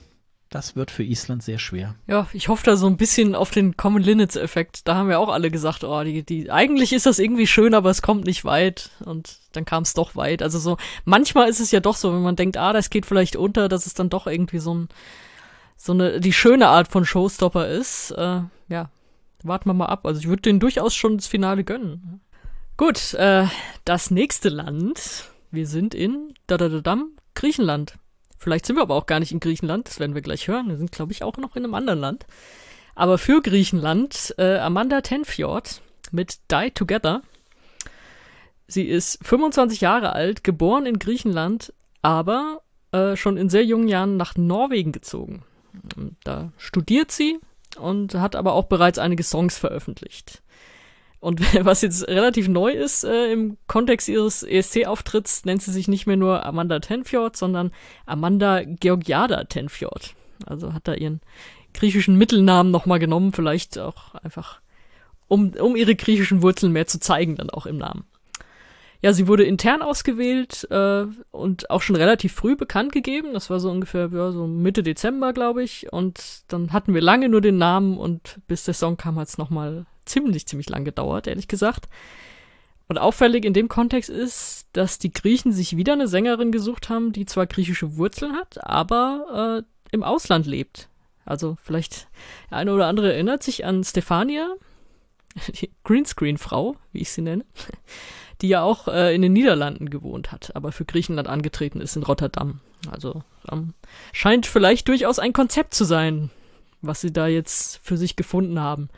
das 0.51 0.75
wird 0.75 0.91
für 0.91 1.03
Island 1.03 1.41
sehr 1.41 1.59
schwer. 1.59 1.95
Ja, 2.07 2.27
ich 2.33 2.49
hoffe 2.49 2.65
da 2.65 2.75
so 2.75 2.85
ein 2.85 2.97
bisschen 2.97 3.35
auf 3.35 3.51
den 3.51 3.77
Common 3.77 4.03
Linnets-Effekt. 4.03 4.85
Da 4.85 4.95
haben 4.95 5.07
wir 5.07 5.17
auch 5.17 5.29
alle 5.29 5.49
gesagt, 5.49 5.85
oh, 5.85 6.03
die, 6.03 6.23
die, 6.23 6.51
eigentlich 6.51 6.91
ist 6.91 7.05
das 7.05 7.19
irgendwie 7.19 7.47
schön, 7.47 7.73
aber 7.73 7.89
es 7.89 8.01
kommt 8.01 8.25
nicht 8.25 8.43
weit. 8.43 8.89
Und 9.05 9.39
dann 9.53 9.63
kam 9.63 9.83
es 9.83 9.93
doch 9.93 10.17
weit. 10.17 10.43
Also 10.43 10.59
so, 10.59 10.75
manchmal 11.05 11.47
ist 11.47 11.61
es 11.61 11.71
ja 11.71 11.79
doch 11.79 11.95
so, 11.95 12.13
wenn 12.13 12.21
man 12.21 12.35
denkt, 12.35 12.57
ah, 12.57 12.73
das 12.73 12.89
geht 12.89 13.05
vielleicht 13.05 13.37
unter, 13.37 13.69
dass 13.69 13.85
es 13.85 13.93
dann 13.93 14.09
doch 14.09 14.27
irgendwie 14.27 14.59
so 14.59 14.75
ein, 14.75 14.89
so 15.77 15.93
eine, 15.93 16.19
die 16.19 16.33
schöne 16.33 16.67
Art 16.67 16.89
von 16.89 17.05
Showstopper 17.05 17.69
ist. 17.69 18.11
Äh, 18.11 18.41
ja, 18.67 18.89
warten 19.43 19.69
wir 19.69 19.73
mal 19.73 19.85
ab. 19.85 20.05
Also 20.05 20.19
ich 20.19 20.27
würde 20.27 20.41
denen 20.41 20.59
durchaus 20.59 20.93
schon 20.93 21.15
das 21.15 21.27
Finale 21.27 21.63
gönnen. 21.63 22.19
Gut, 22.75 23.13
äh, 23.13 23.45
das 23.85 24.11
nächste 24.11 24.49
Land. 24.49 25.29
Wir 25.49 25.65
sind 25.65 25.95
in 25.95 26.33
Dadadadam, 26.47 27.11
Griechenland. 27.35 27.95
Vielleicht 28.41 28.65
sind 28.65 28.75
wir 28.75 28.81
aber 28.81 28.95
auch 28.95 29.05
gar 29.05 29.19
nicht 29.19 29.31
in 29.31 29.39
Griechenland, 29.39 29.87
das 29.87 29.99
werden 29.99 30.15
wir 30.15 30.23
gleich 30.23 30.47
hören. 30.47 30.67
Wir 30.67 30.77
sind, 30.77 30.91
glaube 30.91 31.11
ich, 31.11 31.21
auch 31.21 31.37
noch 31.37 31.55
in 31.55 31.63
einem 31.63 31.75
anderen 31.75 31.99
Land. 31.99 32.25
Aber 32.95 33.19
für 33.19 33.39
Griechenland 33.39 34.33
äh, 34.39 34.57
Amanda 34.57 35.01
Tenfjord 35.01 35.83
mit 36.09 36.39
Die 36.49 36.71
Together. 36.71 37.21
Sie 38.65 38.87
ist 38.87 39.19
25 39.21 39.81
Jahre 39.81 40.13
alt, 40.13 40.43
geboren 40.43 40.87
in 40.87 40.97
Griechenland, 40.97 41.71
aber 42.01 42.63
äh, 42.91 43.15
schon 43.15 43.37
in 43.37 43.47
sehr 43.47 43.63
jungen 43.63 43.87
Jahren 43.87 44.17
nach 44.17 44.35
Norwegen 44.35 44.91
gezogen. 44.91 45.43
Da 46.23 46.51
studiert 46.57 47.11
sie 47.11 47.37
und 47.77 48.15
hat 48.15 48.35
aber 48.35 48.53
auch 48.53 48.65
bereits 48.65 48.97
einige 48.97 49.21
Songs 49.21 49.59
veröffentlicht. 49.59 50.41
Und 51.21 51.39
was 51.65 51.81
jetzt 51.81 52.07
relativ 52.09 52.49
neu 52.49 52.71
ist 52.71 53.05
äh, 53.05 53.31
im 53.31 53.57
Kontext 53.67 54.09
ihres 54.09 54.43
ESC-Auftritts, 54.43 55.45
nennt 55.45 55.61
sie 55.61 55.71
sich 55.71 55.87
nicht 55.87 56.07
mehr 56.07 56.17
nur 56.17 56.45
Amanda 56.45 56.79
Tenfjord, 56.79 57.37
sondern 57.37 57.71
Amanda 58.05 58.63
Georgiada 58.63 59.45
Tenfjord. 59.45 60.15
Also 60.45 60.73
hat 60.73 60.87
da 60.87 60.95
ihren 60.95 61.21
griechischen 61.73 62.17
Mittelnamen 62.17 62.71
nochmal 62.71 62.99
genommen, 62.99 63.31
vielleicht 63.31 63.77
auch 63.77 64.15
einfach, 64.15 64.59
um, 65.27 65.53
um 65.53 65.75
ihre 65.75 65.95
griechischen 65.95 66.41
Wurzeln 66.41 66.73
mehr 66.73 66.87
zu 66.87 66.99
zeigen, 66.99 67.35
dann 67.35 67.51
auch 67.51 67.67
im 67.67 67.77
Namen. 67.77 68.03
Ja, 69.03 69.13
sie 69.13 69.27
wurde 69.27 69.43
intern 69.43 69.81
ausgewählt 69.81 70.67
äh, 70.69 71.05
und 71.31 71.69
auch 71.69 71.81
schon 71.81 71.95
relativ 71.95 72.33
früh 72.33 72.55
bekannt 72.55 72.91
gegeben. 72.91 73.33
Das 73.33 73.49
war 73.49 73.59
so 73.59 73.71
ungefähr 73.71 74.09
ja, 74.11 74.31
so 74.31 74.45
Mitte 74.45 74.83
Dezember, 74.83 75.33
glaube 75.33 75.63
ich. 75.63 75.91
Und 75.91 76.43
dann 76.49 76.71
hatten 76.71 76.93
wir 76.93 77.01
lange 77.01 77.27
nur 77.27 77.41
den 77.41 77.57
Namen 77.57 77.97
und 77.97 78.39
bis 78.47 78.63
der 78.65 78.75
Song 78.75 78.97
kam, 78.97 79.17
hat 79.17 79.27
es 79.27 79.39
nochmal 79.39 79.87
ziemlich, 80.05 80.47
ziemlich 80.47 80.69
lang 80.69 80.85
gedauert, 80.85 81.27
ehrlich 81.27 81.47
gesagt. 81.47 81.87
Und 82.87 82.97
auffällig 82.97 83.45
in 83.45 83.53
dem 83.53 83.69
Kontext 83.69 84.09
ist, 84.09 84.67
dass 84.73 84.99
die 84.99 85.13
Griechen 85.13 85.53
sich 85.53 85.77
wieder 85.77 85.93
eine 85.93 86.07
Sängerin 86.07 86.51
gesucht 86.51 86.89
haben, 86.89 87.13
die 87.13 87.25
zwar 87.25 87.47
griechische 87.47 87.95
Wurzeln 87.95 88.33
hat, 88.33 88.65
aber 88.65 89.63
äh, 89.63 89.93
im 89.93 90.03
Ausland 90.03 90.45
lebt. 90.45 90.89
Also 91.25 91.57
vielleicht 91.61 92.07
der 92.49 92.57
eine 92.57 92.73
oder 92.73 92.87
andere 92.87 93.13
erinnert 93.13 93.43
sich 93.43 93.63
an 93.65 93.83
Stefania, 93.83 94.55
die 95.61 95.69
Greenscreen-Frau, 95.83 96.75
wie 96.91 96.99
ich 96.99 97.11
sie 97.11 97.21
nenne, 97.21 97.45
die 98.41 98.49
ja 98.49 98.61
auch 98.61 98.87
äh, 98.87 99.15
in 99.15 99.21
den 99.21 99.33
Niederlanden 99.33 99.89
gewohnt 99.89 100.31
hat, 100.31 100.55
aber 100.55 100.71
für 100.71 100.85
Griechenland 100.85 101.27
angetreten 101.27 101.79
ist 101.79 101.95
in 101.95 102.03
Rotterdam. 102.03 102.59
Also 102.91 103.23
ähm, 103.51 103.73
scheint 104.11 104.45
vielleicht 104.45 104.87
durchaus 104.87 105.19
ein 105.19 105.33
Konzept 105.33 105.73
zu 105.73 105.85
sein, 105.85 106.31
was 106.81 107.01
sie 107.01 107.13
da 107.13 107.27
jetzt 107.27 107.79
für 107.83 107.97
sich 107.97 108.15
gefunden 108.15 108.59
haben. 108.59 108.89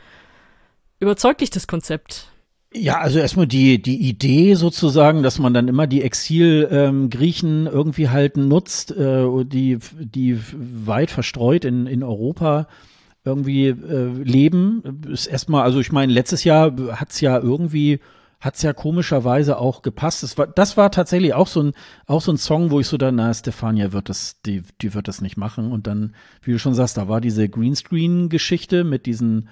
Überzeugt 1.03 1.41
dich 1.41 1.49
das 1.49 1.67
Konzept? 1.67 2.29
Ja, 2.73 2.99
also 2.99 3.19
erstmal 3.19 3.45
die, 3.45 3.81
die 3.81 4.07
Idee 4.07 4.53
sozusagen, 4.53 5.21
dass 5.21 5.37
man 5.37 5.53
dann 5.53 5.67
immer 5.67 5.85
die 5.85 6.01
Exil-Griechen 6.01 7.65
ähm, 7.65 7.71
irgendwie 7.71 8.07
halt 8.07 8.37
nutzt, 8.37 8.91
äh, 8.91 9.25
die, 9.43 9.79
die 9.99 10.39
weit 10.55 11.11
verstreut 11.11 11.65
in, 11.65 11.87
in 11.87 12.03
Europa 12.03 12.67
irgendwie 13.25 13.67
äh, 13.67 14.07
leben, 14.23 15.01
ist 15.09 15.27
erstmal, 15.27 15.63
also 15.63 15.81
ich 15.81 15.91
meine, 15.91 16.13
letztes 16.13 16.45
Jahr 16.45 16.73
hat's 16.93 17.19
ja 17.19 17.37
irgendwie, 17.37 17.99
hat's 18.39 18.61
ja 18.61 18.71
komischerweise 18.71 19.57
auch 19.57 19.81
gepasst. 19.81 20.23
Das 20.23 20.37
war, 20.37 20.47
das 20.47 20.77
war 20.77 20.89
tatsächlich 20.89 21.33
auch 21.33 21.47
so 21.47 21.63
ein, 21.63 21.73
auch 22.07 22.21
so 22.21 22.31
ein 22.31 22.37
Song, 22.37 22.71
wo 22.71 22.79
ich 22.79 22.87
so 22.87 22.95
da, 22.95 23.11
na, 23.11 23.33
Stefania 23.33 23.91
wird 23.91 24.07
das, 24.07 24.41
die, 24.45 24.63
die 24.81 24.93
wird 24.93 25.09
das 25.09 25.19
nicht 25.19 25.35
machen. 25.35 25.73
Und 25.73 25.85
dann, 25.85 26.15
wie 26.41 26.53
du 26.53 26.59
schon 26.59 26.75
sagst, 26.75 26.95
da 26.95 27.09
war 27.09 27.19
diese 27.19 27.49
Greenscreen-Geschichte 27.49 28.85
mit 28.85 29.05
diesen 29.05 29.49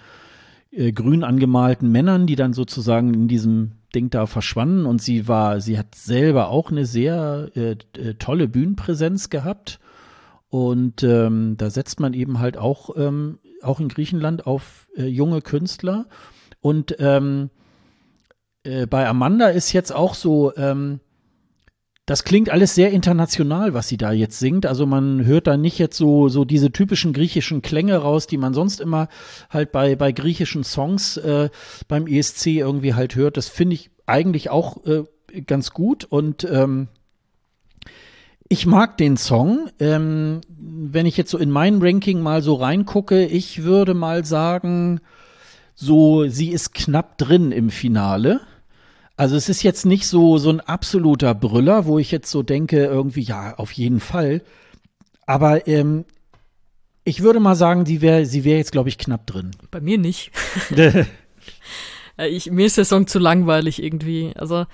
äh, 0.72 0.92
grün 0.92 1.24
angemalten 1.24 1.92
Männern, 1.92 2.28
die 2.28 2.36
dann 2.36 2.54
sozusagen 2.54 3.14
in 3.14 3.28
diesem 3.28 3.74
Ding 3.94 4.10
da 4.10 4.26
verschwanden. 4.26 4.86
Und 4.86 5.02
sie 5.02 5.28
war, 5.28 5.62
sie 5.62 5.78
hat 5.78 5.96
selber 5.96 6.50
auch 6.50 6.72
eine 6.72 6.86
sehr 6.86 7.52
äh, 7.56 7.76
äh, 7.98 8.14
tolle 8.16 8.48
Bühnenpräsenz 8.48 9.30
gehabt. 9.30 9.80
Und 10.50 11.04
ähm, 11.04 11.56
da 11.58 11.70
setzt 11.70 12.00
man 12.00 12.14
eben 12.14 12.40
halt 12.40 12.58
auch 12.58 12.96
ähm, 12.98 13.40
auch 13.62 13.80
in 13.80 13.90
Griechenland 13.90 14.48
auf 14.48 14.88
äh, 14.96 15.06
junge 15.06 15.42
Künstler. 15.42 16.08
Und 16.60 16.96
ähm, 17.00 17.50
äh, 18.64 18.86
bei 18.86 19.08
Amanda 19.08 19.48
ist 19.48 19.72
jetzt 19.72 19.94
auch 19.94 20.14
so, 20.14 20.56
ähm, 20.56 21.00
Das 22.12 22.26
klingt 22.26 22.50
alles 22.50 22.76
sehr 22.76 22.92
international, 22.92 23.74
was 23.74 23.88
sie 23.88 23.96
da 23.96 24.12
jetzt 24.12 24.38
singt. 24.38 24.66
Also 24.66 24.86
man 24.86 25.24
hört 25.24 25.48
da 25.48 25.56
nicht 25.56 25.80
jetzt 25.80 25.96
so, 25.96 26.28
so 26.28 26.44
diese 26.44 26.74
typischen 26.74 27.14
griechischen 27.14 27.62
Klänge 27.62 27.96
raus, 27.96 28.28
die 28.28 28.36
man 28.36 28.54
sonst 28.54 28.82
immer 28.82 29.08
halt 29.50 29.72
bei, 29.72 29.96
bei 29.96 30.12
griechischen 30.12 30.66
Songs 30.66 31.16
äh, 31.16 31.50
beim 31.88 32.08
ESC 32.08 32.48
irgendwie 32.48 32.96
halt 32.96 33.16
hört. 33.16 33.38
Das 33.38 33.48
finde 33.48 33.76
ich 33.76 33.92
eigentlich 34.08 34.50
auch 34.50 34.86
äh, 34.86 35.06
ganz 35.48 35.72
gut 35.72 36.04
und 36.04 36.44
ähm, 36.44 36.90
ich 38.50 38.66
mag 38.66 38.98
den 38.98 39.16
Song. 39.16 39.70
Ähm, 39.80 40.42
wenn 40.50 41.06
ich 41.06 41.16
jetzt 41.16 41.32
so 41.32 41.38
in 41.38 41.50
mein 41.50 41.82
Ranking 41.82 42.20
mal 42.20 42.42
so 42.42 42.56
reingucke, 42.56 43.24
ich 43.26 43.64
würde 43.64 43.94
mal 43.94 44.26
sagen, 44.26 45.00
so, 45.76 46.28
sie 46.28 46.50
ist 46.50 46.74
knapp 46.74 47.18
drin 47.18 47.54
im 47.54 47.70
Finale. 47.70 48.42
Also 49.22 49.36
es 49.36 49.50
ist 49.50 49.62
jetzt 49.62 49.86
nicht 49.86 50.08
so, 50.08 50.40
so 50.40 50.50
ein 50.50 50.62
absoluter 50.62 51.36
Brüller, 51.36 51.86
wo 51.86 52.00
ich 52.00 52.10
jetzt 52.10 52.32
so 52.32 52.42
denke, 52.42 52.86
irgendwie, 52.86 53.22
ja, 53.22 53.54
auf 53.56 53.72
jeden 53.72 54.00
Fall. 54.00 54.42
Aber 55.28 55.68
ähm, 55.68 56.06
ich 57.04 57.22
würde 57.22 57.40
mal 57.40 57.54
sagen, 57.54 57.86
sie 57.86 58.02
wäre 58.02 58.26
sie 58.26 58.44
wär 58.44 58.58
jetzt, 58.58 58.72
glaube 58.72 58.90
ich, 58.90 58.98
knapp 58.98 59.28
drin. 59.28 59.52
Bei 59.70 59.80
mir 59.80 60.00
nicht. 60.00 60.32
Äh, 62.18 62.28
ich, 62.28 62.52
mir 62.52 62.66
ist 62.66 62.76
der 62.76 62.84
Song 62.84 63.08
zu 63.08 63.20
langweilig 63.20 63.82
irgendwie. 63.82 64.34
Also 64.36 64.66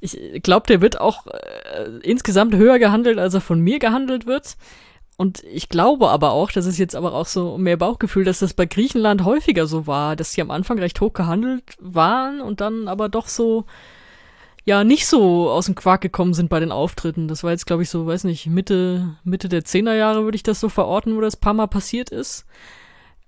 ich 0.00 0.18
glaube, 0.42 0.66
der 0.66 0.80
wird 0.80 0.98
auch 0.98 1.26
äh, 1.26 1.98
insgesamt 2.02 2.54
höher 2.54 2.78
gehandelt, 2.78 3.18
als 3.18 3.34
er 3.34 3.42
von 3.42 3.60
mir 3.60 3.78
gehandelt 3.78 4.26
wird. 4.26 4.56
Und 5.18 5.44
ich 5.44 5.68
glaube 5.68 6.08
aber 6.08 6.32
auch, 6.32 6.50
das 6.50 6.64
ist 6.64 6.78
jetzt 6.78 6.96
aber 6.96 7.12
auch 7.12 7.26
so 7.26 7.58
mehr 7.58 7.76
Bauchgefühl, 7.76 8.24
dass 8.24 8.38
das 8.38 8.54
bei 8.54 8.64
Griechenland 8.64 9.24
häufiger 9.24 9.66
so 9.66 9.86
war, 9.86 10.16
dass 10.16 10.32
die 10.32 10.40
am 10.40 10.50
Anfang 10.50 10.78
recht 10.78 10.98
hoch 11.02 11.12
gehandelt 11.12 11.64
waren 11.78 12.40
und 12.40 12.62
dann 12.62 12.88
aber 12.88 13.10
doch 13.10 13.28
so, 13.28 13.66
ja, 14.66 14.82
nicht 14.82 15.06
so 15.06 15.48
aus 15.48 15.66
dem 15.66 15.76
Quark 15.76 16.00
gekommen 16.00 16.34
sind 16.34 16.50
bei 16.50 16.58
den 16.58 16.72
Auftritten. 16.72 17.28
Das 17.28 17.44
war 17.44 17.52
jetzt, 17.52 17.66
glaube 17.66 17.84
ich, 17.84 17.88
so, 17.88 18.04
weiß 18.06 18.24
nicht, 18.24 18.46
Mitte, 18.48 19.16
Mitte 19.22 19.48
der 19.48 19.64
Zehnerjahre 19.64 20.24
würde 20.24 20.34
ich 20.34 20.42
das 20.42 20.58
so 20.58 20.68
verorten, 20.68 21.16
wo 21.16 21.20
das 21.20 21.36
paar 21.36 21.54
Mal 21.54 21.68
passiert 21.68 22.10
ist. 22.10 22.46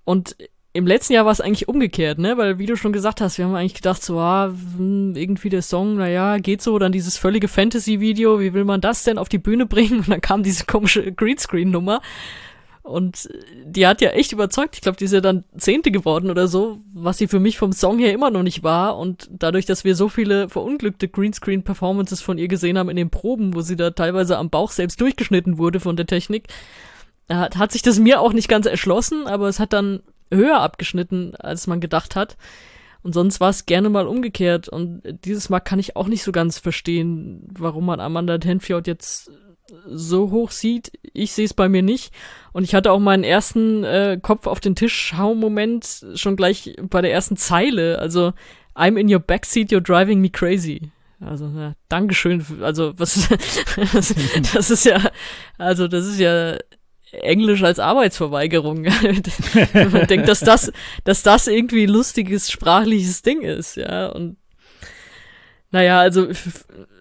Und 0.05 0.37
im 0.73 0.85
letzten 0.85 1.13
Jahr 1.13 1.25
war 1.27 1.33
es 1.33 1.41
eigentlich 1.41 1.69
umgekehrt, 1.69 2.19
ne? 2.19 2.37
Weil, 2.37 2.59
wie 2.59 2.67
du 2.67 2.77
schon 2.77 2.93
gesagt 2.93 3.21
hast, 3.21 3.39
wir 3.39 3.45
haben 3.45 3.55
eigentlich 3.55 3.75
gedacht, 3.75 4.03
so, 4.03 4.19
ah, 4.19 4.53
hm, 4.77 5.15
irgendwie 5.15 5.49
der 5.49 5.63
Song, 5.63 5.97
naja, 5.97 6.39
geht 6.39 6.61
so, 6.61 6.77
dann 6.81 6.91
dieses 6.91 7.17
völlige 7.17 7.47
Fantasy-Video, 7.47 8.41
wie 8.41 8.53
will 8.53 8.65
man 8.65 8.81
das 8.81 9.05
denn 9.05 9.17
auf 9.17 9.29
die 9.29 9.39
Bühne 9.39 9.65
bringen? 9.67 10.01
Und 10.01 10.09
dann 10.09 10.21
kam 10.21 10.43
diese 10.43 10.65
komische 10.67 11.13
Greenscreen-Nummer. 11.13 12.01
Und 12.89 13.29
die 13.65 13.87
hat 13.87 14.01
ja 14.01 14.11
echt 14.11 14.33
überzeugt. 14.33 14.75
Ich 14.75 14.81
glaube, 14.81 14.97
die 14.97 15.05
ist 15.05 15.13
ja 15.13 15.21
dann 15.21 15.45
Zehnte 15.57 15.91
geworden 15.91 16.31
oder 16.31 16.49
so, 16.49 16.79
was 16.95 17.19
sie 17.19 17.29
für 17.29 17.39
mich 17.39 17.59
vom 17.59 17.73
Song 17.73 17.99
her 17.99 18.15
immer 18.15 18.31
noch 18.31 18.43
nicht 18.43 18.63
war. 18.63 18.97
Und 18.97 19.29
dadurch, 19.31 19.67
dass 19.67 19.85
wir 19.85 19.95
so 19.95 20.09
viele 20.09 20.49
verunglückte 20.49 21.07
Greenscreen-Performances 21.07 22.23
von 22.23 22.39
ihr 22.39 22.49
gesehen 22.49 22.79
haben 22.79 22.89
in 22.89 22.97
den 22.97 23.11
Proben, 23.11 23.55
wo 23.55 23.61
sie 23.61 23.77
da 23.77 23.91
teilweise 23.91 24.39
am 24.39 24.49
Bauch 24.49 24.71
selbst 24.71 25.01
durchgeschnitten 25.03 25.59
wurde 25.59 25.81
von 25.81 25.97
der 25.97 26.07
Technik, 26.07 26.45
hat, 27.29 27.59
hat 27.59 27.73
sich 27.73 27.83
das 27.83 27.99
mir 27.99 28.23
auch 28.23 28.33
nicht 28.33 28.49
ganz 28.49 28.65
erschlossen, 28.65 29.27
aber 29.27 29.49
es 29.49 29.61
hat 29.61 29.75
dann 29.75 30.01
höher 30.33 30.61
abgeschnitten, 30.61 31.37
als 31.37 31.67
man 31.67 31.81
gedacht 31.81 32.17
hat. 32.17 32.39
Und 33.03 33.13
sonst 33.13 33.39
war 33.39 33.51
es 33.51 33.67
gerne 33.67 33.91
mal 33.91 34.07
umgekehrt. 34.07 34.69
Und 34.69 35.03
dieses 35.25 35.51
Mal 35.51 35.61
kann 35.61 35.79
ich 35.79 35.95
auch 35.95 36.09
nicht 36.09 36.23
so 36.23 36.33
ganz 36.33 36.59
verstehen, 36.59 37.47
warum 37.53 37.85
man 37.85 38.01
Amanda 38.01 38.39
Tenfjord 38.39 38.87
jetzt 38.87 39.31
so 39.87 40.31
hoch 40.31 40.51
sieht. 40.51 40.93
Ich 41.13 41.33
sehe 41.33 41.45
es 41.45 41.55
bei 41.55 41.69
mir 41.69 41.83
nicht. 41.83 42.13
Und 42.53 42.65
ich 42.65 42.75
hatte 42.75 42.93
auch 42.93 42.99
meinen 42.99 43.25
ersten 43.25 43.85
äh, 43.85 44.19
Kopf 44.21 44.47
auf 44.47 44.61
den 44.61 44.75
Tisch 44.75 45.15
Moment 45.17 46.07
schon 46.15 46.37
gleich 46.37 46.75
bei 46.83 47.03
der 47.03 47.13
ersten 47.13 47.37
Zeile. 47.37 47.99
Also 47.99 48.33
I'm 48.75 48.99
in 48.99 49.13
your 49.13 49.21
backseat, 49.21 49.71
you're 49.71 49.81
driving 49.81 50.21
me 50.21 50.31
crazy. 50.31 50.91
Also 51.21 51.47
ja, 51.47 51.75
Dankeschön. 51.89 52.45
Also 52.63 52.95
was 52.97 53.29
das 54.55 54.71
ist 54.71 54.85
ja, 54.85 55.11
also 55.59 55.89
das 55.89 56.07
ist 56.07 56.21
ja 56.21 56.57
Englisch 57.11 57.63
als 57.63 57.79
Arbeitsverweigerung. 57.79 58.83
Man 59.73 60.07
denkt, 60.07 60.29
dass 60.29 60.41
das, 60.41 60.73
dass 61.05 61.23
das 61.23 61.47
irgendwie 61.47 61.87
lustiges 61.87 62.51
sprachliches 62.51 63.23
Ding 63.23 63.43
ist, 63.43 63.77
ja. 63.77 64.09
Und 64.09 64.37
naja, 65.71 66.01
also 66.01 66.29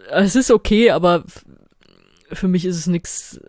es 0.09 0.35
ist 0.35 0.51
okay, 0.51 0.91
aber 0.91 1.23
für 2.31 2.47
mich 2.47 2.65
ist 2.65 2.77
es 2.77 2.87
nix, 2.87 3.39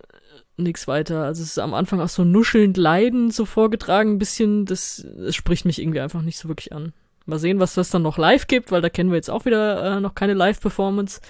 nix 0.57 0.89
weiter. 0.89 1.25
Also 1.25 1.43
es 1.43 1.51
ist 1.51 1.59
am 1.59 1.75
Anfang 1.75 2.01
auch 2.01 2.09
so 2.09 2.25
nuschelnd 2.25 2.77
leidend 2.77 3.35
so 3.35 3.45
vorgetragen, 3.45 4.13
ein 4.13 4.19
bisschen, 4.19 4.65
das, 4.65 5.07
das 5.17 5.35
spricht 5.35 5.65
mich 5.65 5.81
irgendwie 5.81 6.01
einfach 6.01 6.23
nicht 6.23 6.39
so 6.39 6.49
wirklich 6.49 6.73
an. 6.73 6.93
Mal 7.27 7.39
sehen, 7.39 7.61
was 7.61 7.75
das 7.75 7.91
dann 7.91 8.03
noch 8.03 8.17
live 8.17 8.47
gibt, 8.47 8.73
weil 8.73 8.81
da 8.81 8.89
kennen 8.89 9.11
wir 9.11 9.17
jetzt 9.17 9.31
auch 9.31 9.45
wieder 9.45 9.97
äh, 9.97 10.01
noch 10.01 10.15
keine 10.15 10.33
Live-Performance. 10.35 11.21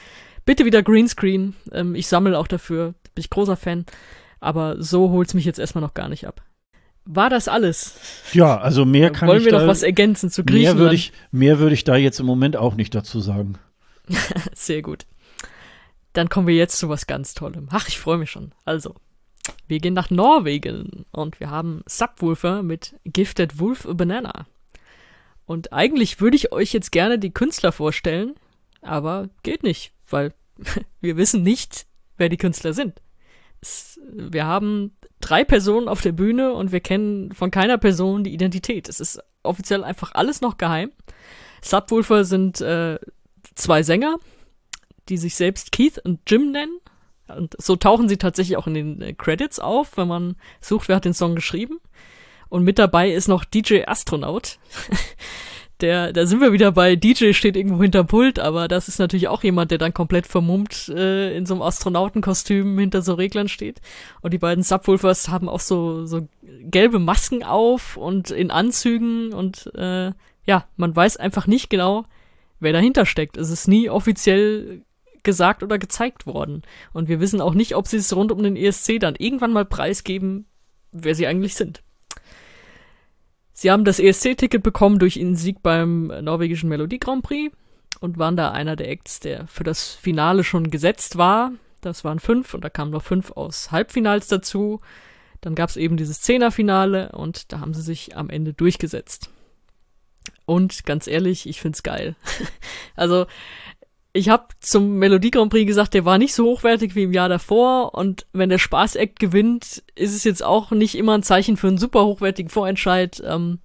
Bitte 0.44 0.64
wieder 0.64 0.82
Greenscreen. 0.82 1.54
Ähm, 1.72 1.94
ich 1.94 2.06
sammle 2.06 2.38
auch 2.38 2.46
dafür. 2.46 2.94
Bin 3.14 3.20
ich 3.20 3.30
großer 3.30 3.56
Fan. 3.56 3.84
Aber 4.40 4.80
so 4.80 5.10
holt's 5.10 5.34
mich 5.34 5.44
jetzt 5.44 5.58
erstmal 5.58 5.82
noch 5.82 5.94
gar 5.94 6.08
nicht 6.08 6.26
ab. 6.26 6.42
War 7.04 7.30
das 7.30 7.48
alles? 7.48 7.96
Ja, 8.32 8.58
also 8.58 8.84
mehr 8.84 9.10
kann 9.10 9.28
Wollen 9.28 9.40
ich 9.40 9.46
wir 9.46 9.52
da, 9.52 9.60
noch 9.60 9.66
was 9.66 9.82
ergänzen 9.82 10.30
zu 10.30 10.44
Griechenland? 10.44 10.76
Mehr 10.76 10.84
würde 10.84 10.94
ich, 10.94 11.12
mehr 11.32 11.58
würde 11.58 11.74
ich 11.74 11.82
da 11.82 11.96
jetzt 11.96 12.20
im 12.20 12.26
Moment 12.26 12.56
auch 12.56 12.74
nicht 12.74 12.94
dazu 12.94 13.18
sagen. 13.20 13.58
Sehr 14.54 14.82
gut. 14.82 15.06
Dann 16.12 16.28
kommen 16.28 16.46
wir 16.46 16.54
jetzt 16.54 16.78
zu 16.78 16.88
was 16.88 17.06
ganz 17.06 17.34
Tollem. 17.34 17.68
Ach, 17.70 17.88
ich 17.88 17.98
freue 17.98 18.18
mich 18.18 18.30
schon. 18.30 18.52
Also, 18.64 18.94
wir 19.66 19.78
gehen 19.78 19.94
nach 19.94 20.10
Norwegen 20.10 21.04
und 21.12 21.40
wir 21.40 21.50
haben 21.50 21.82
Subwoofer 21.86 22.62
mit 22.62 22.94
Gifted 23.04 23.58
Wolf 23.58 23.86
Banana. 23.90 24.46
Und 25.46 25.72
eigentlich 25.72 26.20
würde 26.20 26.36
ich 26.36 26.52
euch 26.52 26.72
jetzt 26.72 26.92
gerne 26.92 27.18
die 27.18 27.32
Künstler 27.32 27.72
vorstellen, 27.72 28.34
aber 28.82 29.30
geht 29.42 29.62
nicht, 29.62 29.92
weil 30.08 30.34
wir 31.00 31.16
wissen 31.16 31.42
nicht, 31.42 31.86
wer 32.16 32.28
die 32.28 32.36
Künstler 32.36 32.72
sind 32.72 33.00
wir 34.12 34.46
haben 34.46 34.96
drei 35.20 35.44
Personen 35.44 35.88
auf 35.88 36.00
der 36.00 36.12
Bühne 36.12 36.52
und 36.52 36.72
wir 36.72 36.80
kennen 36.80 37.32
von 37.32 37.50
keiner 37.50 37.78
Person 37.78 38.24
die 38.24 38.32
Identität. 38.32 38.88
Es 38.88 39.00
ist 39.00 39.20
offiziell 39.42 39.84
einfach 39.84 40.12
alles 40.14 40.40
noch 40.40 40.58
geheim. 40.58 40.92
Subwoofer 41.62 42.24
sind 42.24 42.60
äh, 42.60 42.98
zwei 43.54 43.82
Sänger, 43.82 44.18
die 45.08 45.16
sich 45.16 45.34
selbst 45.34 45.72
Keith 45.72 45.98
und 45.98 46.20
Jim 46.26 46.52
nennen. 46.52 46.78
Und 47.28 47.54
so 47.58 47.76
tauchen 47.76 48.08
sie 48.08 48.16
tatsächlich 48.16 48.56
auch 48.56 48.66
in 48.66 48.74
den 48.74 49.02
äh, 49.02 49.12
Credits 49.12 49.58
auf, 49.58 49.96
wenn 49.96 50.08
man 50.08 50.36
sucht, 50.60 50.88
wer 50.88 50.96
hat 50.96 51.04
den 51.04 51.14
Song 51.14 51.34
geschrieben. 51.34 51.78
Und 52.48 52.64
mit 52.64 52.78
dabei 52.78 53.10
ist 53.10 53.28
noch 53.28 53.44
DJ 53.44 53.82
Astronaut. 53.86 54.58
der, 55.80 56.12
da 56.12 56.26
sind 56.26 56.40
wir 56.40 56.52
wieder 56.52 56.72
bei 56.72 56.96
DJ 56.96 57.32
steht 57.32 57.56
irgendwo 57.56 57.82
hinterm 57.82 58.06
Pult, 58.06 58.38
aber 58.38 58.66
das 58.66 58.88
ist 58.88 58.98
natürlich 58.98 59.28
auch 59.28 59.44
jemand, 59.44 59.70
der 59.70 59.78
dann 59.78 59.94
komplett 59.94 60.26
vermummt 60.26 60.88
äh, 60.88 61.36
in 61.36 61.46
so 61.46 61.54
einem 61.54 61.62
Astronautenkostüm 61.62 62.78
hinter 62.78 63.02
so 63.02 63.14
Reglern 63.14 63.48
steht. 63.48 63.80
Und 64.20 64.32
die 64.32 64.38
beiden 64.38 64.64
Subwoolfers 64.64 65.28
haben 65.28 65.48
auch 65.48 65.60
so, 65.60 66.06
so 66.06 66.26
gelbe 66.62 66.98
Masken 66.98 67.44
auf 67.44 67.96
und 67.96 68.30
in 68.30 68.50
Anzügen 68.50 69.32
und 69.32 69.72
äh, 69.74 70.12
ja, 70.44 70.66
man 70.76 70.96
weiß 70.96 71.18
einfach 71.18 71.46
nicht 71.46 71.70
genau, 71.70 72.06
wer 72.58 72.72
dahinter 72.72 73.06
steckt. 73.06 73.36
Es 73.36 73.50
ist 73.50 73.68
nie 73.68 73.90
offiziell 73.90 74.82
gesagt 75.24 75.62
oder 75.62 75.78
gezeigt 75.78 76.26
worden. 76.26 76.62
Und 76.92 77.08
wir 77.08 77.20
wissen 77.20 77.40
auch 77.40 77.54
nicht, 77.54 77.74
ob 77.74 77.86
sie 77.86 77.98
es 77.98 78.14
rund 78.14 78.32
um 78.32 78.42
den 78.42 78.56
ESC 78.56 78.98
dann 79.00 79.14
irgendwann 79.16 79.52
mal 79.52 79.64
preisgeben, 79.64 80.46
wer 80.92 81.14
sie 81.14 81.26
eigentlich 81.26 81.54
sind. 81.54 81.82
Sie 83.52 83.70
haben 83.70 83.84
das 83.84 83.98
ESC-Ticket 83.98 84.62
bekommen 84.62 84.98
durch 84.98 85.16
ihren 85.16 85.34
Sieg 85.34 85.62
beim 85.62 86.12
norwegischen 86.20 86.68
Melodie 86.68 87.00
Grand 87.00 87.24
Prix 87.24 87.52
und 88.00 88.16
waren 88.16 88.36
da 88.36 88.52
einer 88.52 88.76
der 88.76 88.88
Acts, 88.88 89.20
der 89.20 89.46
für 89.48 89.64
das 89.64 89.94
Finale 89.94 90.44
schon 90.44 90.70
gesetzt 90.70 91.18
war. 91.18 91.52
Das 91.80 92.04
waren 92.04 92.20
fünf 92.20 92.54
und 92.54 92.62
da 92.64 92.70
kamen 92.70 92.92
noch 92.92 93.02
fünf 93.02 93.32
aus 93.32 93.72
Halbfinals 93.72 94.28
dazu. 94.28 94.80
Dann 95.40 95.54
gab 95.54 95.70
es 95.70 95.76
eben 95.76 95.96
dieses 95.96 96.20
Zehnerfinale 96.20 97.12
und 97.12 97.52
da 97.52 97.60
haben 97.60 97.74
sie 97.74 97.82
sich 97.82 98.16
am 98.16 98.30
Ende 98.30 98.52
durchgesetzt. 98.52 99.30
Und 100.46 100.84
ganz 100.84 101.06
ehrlich, 101.06 101.48
ich 101.48 101.60
find's 101.60 101.82
geil. 101.82 102.16
also 102.96 103.26
ich 104.12 104.28
habe 104.28 104.48
zum 104.60 104.98
Melodie 104.98 105.30
Grand 105.30 105.50
Prix 105.50 105.66
gesagt, 105.66 105.94
der 105.94 106.04
war 106.04 106.18
nicht 106.18 106.34
so 106.34 106.44
hochwertig 106.46 106.94
wie 106.94 107.04
im 107.04 107.12
Jahr 107.12 107.28
davor. 107.28 107.94
Und 107.94 108.26
wenn 108.32 108.48
der 108.48 108.58
Spaß-Act 108.58 109.18
gewinnt, 109.18 109.82
ist 109.94 110.14
es 110.14 110.24
jetzt 110.24 110.42
auch 110.42 110.70
nicht 110.70 110.96
immer 110.96 111.16
ein 111.16 111.22
Zeichen 111.22 111.56
für 111.56 111.68
einen 111.68 111.78
super 111.78 112.04
hochwertigen 112.04 112.50
Vorentscheid, 112.50 113.22
ähm, 113.24 113.60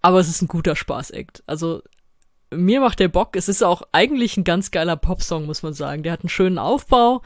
aber 0.00 0.20
es 0.20 0.28
ist 0.28 0.42
ein 0.42 0.48
guter 0.48 0.76
Spaß-Act. 0.76 1.42
Also 1.46 1.82
mir 2.54 2.80
macht 2.80 3.00
der 3.00 3.08
Bock, 3.08 3.34
es 3.34 3.48
ist 3.48 3.64
auch 3.64 3.82
eigentlich 3.92 4.36
ein 4.36 4.44
ganz 4.44 4.70
geiler 4.70 4.96
Popsong, 4.96 5.46
muss 5.46 5.62
man 5.62 5.74
sagen. 5.74 6.04
Der 6.04 6.12
hat 6.12 6.20
einen 6.20 6.28
schönen 6.28 6.58
Aufbau, 6.58 7.22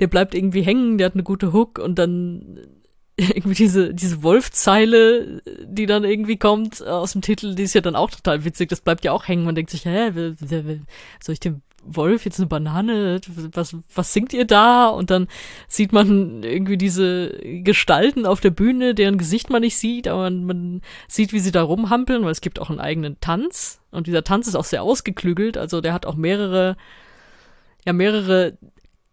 der 0.00 0.08
bleibt 0.08 0.34
irgendwie 0.34 0.62
hängen, 0.62 0.98
der 0.98 1.06
hat 1.06 1.14
eine 1.14 1.22
gute 1.22 1.52
Hook. 1.52 1.78
Und 1.78 1.96
dann 1.98 2.83
irgendwie 3.16 3.54
diese, 3.54 3.94
diese 3.94 4.22
Wolfzeile, 4.22 5.40
die 5.64 5.86
dann 5.86 6.04
irgendwie 6.04 6.36
kommt 6.36 6.80
äh, 6.80 6.84
aus 6.84 7.12
dem 7.12 7.22
Titel, 7.22 7.54
die 7.54 7.62
ist 7.62 7.74
ja 7.74 7.80
dann 7.80 7.96
auch 7.96 8.10
total 8.10 8.44
witzig. 8.44 8.68
Das 8.68 8.80
bleibt 8.80 9.04
ja 9.04 9.12
auch 9.12 9.28
hängen. 9.28 9.44
Man 9.44 9.54
denkt 9.54 9.70
sich, 9.70 9.84
hä, 9.84 10.10
soll 11.20 11.32
ich 11.32 11.40
dem 11.40 11.62
Wolf 11.86 12.24
jetzt 12.24 12.40
eine 12.40 12.48
Banane? 12.48 13.20
Was, 13.52 13.76
was 13.94 14.12
singt 14.12 14.32
ihr 14.32 14.46
da? 14.46 14.88
Und 14.88 15.10
dann 15.10 15.28
sieht 15.68 15.92
man 15.92 16.42
irgendwie 16.42 16.76
diese 16.76 17.38
Gestalten 17.62 18.26
auf 18.26 18.40
der 18.40 18.50
Bühne, 18.50 18.94
deren 18.94 19.18
Gesicht 19.18 19.48
man 19.50 19.62
nicht 19.62 19.76
sieht, 19.76 20.08
aber 20.08 20.22
man, 20.24 20.46
man 20.46 20.80
sieht, 21.06 21.32
wie 21.32 21.40
sie 21.40 21.52
da 21.52 21.62
rumhampeln, 21.62 22.24
weil 22.24 22.32
es 22.32 22.40
gibt 22.40 22.58
auch 22.58 22.70
einen 22.70 22.80
eigenen 22.80 23.20
Tanz. 23.20 23.80
Und 23.92 24.08
dieser 24.08 24.24
Tanz 24.24 24.48
ist 24.48 24.56
auch 24.56 24.64
sehr 24.64 24.82
ausgeklügelt. 24.82 25.56
Also 25.56 25.80
der 25.80 25.92
hat 25.92 26.04
auch 26.04 26.16
mehrere, 26.16 26.76
ja, 27.86 27.92
mehrere 27.92 28.58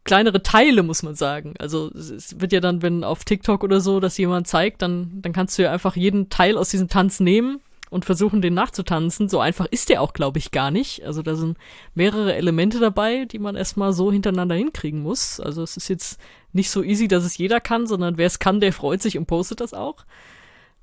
kleinere 0.04 0.42
Teile, 0.42 0.84
muss 0.84 1.04
man 1.04 1.16
sagen. 1.16 1.54
Also 1.60 1.92
es 1.92 2.40
wird 2.40 2.54
ja 2.54 2.60
dann, 2.60 2.82
wenn 2.82 3.04
auf 3.04 3.24
TikTok 3.24 3.64
oder 3.64 3.82
so 3.82 4.00
das 4.00 4.18
jemand 4.18 4.48
zeigt, 4.48 4.82
dann, 4.82 5.22
dann 5.22 5.34
kannst 5.34 5.58
du 5.58 5.64
ja 5.64 5.72
einfach 5.72 5.96
jeden 5.96 6.30
Teil 6.30 6.58
aus 6.58 6.70
diesem 6.70 6.88
Tanz 6.88 7.20
nehmen 7.20 7.60
und 7.92 8.06
versuchen, 8.06 8.42
den 8.42 8.54
nachzutanzen. 8.54 9.30
So 9.30 9.40
einfach 9.40 9.66
ist 9.66 9.90
der 9.90 10.02
auch, 10.02 10.14
glaube 10.14 10.40
ich, 10.40 10.52
gar 10.52 10.72
nicht. 10.72 11.06
Also 11.06 11.22
da 11.22 11.36
sind 11.36 11.58
mehrere 11.94 12.34
Elemente 12.34 12.80
dabei, 12.80 13.26
die 13.26 13.38
man 13.38 13.56
erstmal 13.56 13.94
so 13.94 14.12
hintereinander 14.12 14.56
hinkriegen 14.56 15.02
muss. 15.02 15.40
Also 15.40 15.62
es 15.62 15.78
ist 15.78 15.90
jetzt 15.90 16.20
nicht 16.54 16.72
so 16.72 16.84
easy, 16.84 17.08
dass 17.08 17.24
es 17.24 17.38
jeder 17.38 17.60
kann, 17.60 17.86
sondern 17.86 18.18
wer 18.18 18.28
es 18.28 18.40
kann, 18.40 18.60
der 18.60 18.74
freut 18.74 19.02
sich 19.02 19.18
und 19.18 19.28
postet 19.28 19.60
das 19.60 19.74
auch. 19.74 20.06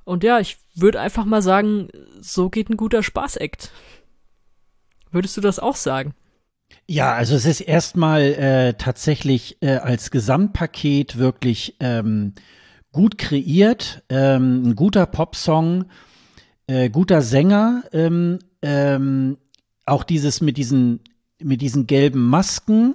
Und 0.04 0.22
ja, 0.22 0.38
ich 0.38 0.58
würde 0.74 1.00
einfach 1.00 1.24
mal 1.24 1.42
sagen, 1.42 1.88
so 2.20 2.50
geht 2.50 2.70
ein 2.70 2.76
guter 2.76 3.02
Spaß-Act. 3.02 3.72
Würdest 5.10 5.36
du 5.36 5.40
das 5.40 5.58
auch 5.58 5.76
sagen? 5.76 6.14
Ja, 6.90 7.12
also 7.12 7.34
es 7.34 7.44
ist 7.44 7.60
erstmal 7.60 8.22
äh, 8.22 8.74
tatsächlich 8.74 9.58
äh, 9.60 9.76
als 9.76 10.10
Gesamtpaket 10.10 11.18
wirklich 11.18 11.76
ähm, 11.80 12.32
gut 12.92 13.18
kreiert, 13.18 14.02
ähm, 14.08 14.70
ein 14.70 14.74
guter 14.74 15.04
Popsong, 15.04 15.84
äh, 16.66 16.88
guter 16.88 17.20
Sänger, 17.20 17.84
ähm, 17.92 18.38
ähm, 18.62 19.36
auch 19.84 20.02
dieses 20.02 20.40
mit 20.40 20.56
diesen 20.56 21.00
mit 21.42 21.60
diesen 21.60 21.86
gelben 21.86 22.22
Masken. 22.24 22.94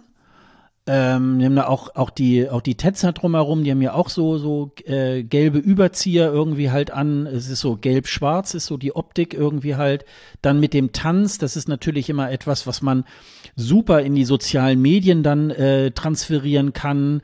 Ähm, 0.85 1.39
die 1.39 1.45
haben 1.45 1.55
da 1.55 1.67
auch, 1.67 1.95
auch 1.95 2.09
die, 2.09 2.49
auch 2.49 2.59
die 2.59 2.75
Tetzer 2.75 3.13
drumherum, 3.13 3.63
die 3.63 3.71
haben 3.71 3.81
ja 3.81 3.93
auch 3.93 4.09
so, 4.09 4.37
so 4.37 4.71
äh, 4.83 5.23
gelbe 5.23 5.59
Überzieher 5.59 6.29
irgendwie 6.31 6.71
halt 6.71 6.91
an. 6.91 7.25
Es 7.25 7.47
ist 7.47 7.61
so 7.61 7.77
gelb-schwarz, 7.77 8.53
ist 8.53 8.65
so 8.65 8.75
die 8.75 8.93
Optik 8.93 9.33
irgendwie 9.33 9.75
halt. 9.75 10.03
Dann 10.41 10.59
mit 10.59 10.73
dem 10.73 10.91
Tanz, 10.91 11.37
das 11.37 11.55
ist 11.55 11.69
natürlich 11.69 12.09
immer 12.09 12.31
etwas, 12.31 12.67
was 12.67 12.81
man 12.81 13.05
super 13.55 14.01
in 14.01 14.13
die 14.13 14.25
sozialen 14.25 14.81
Medien 14.81 15.23
dann 15.23 15.51
äh, 15.51 15.91
transferieren 15.91 16.73
kann. 16.73 17.21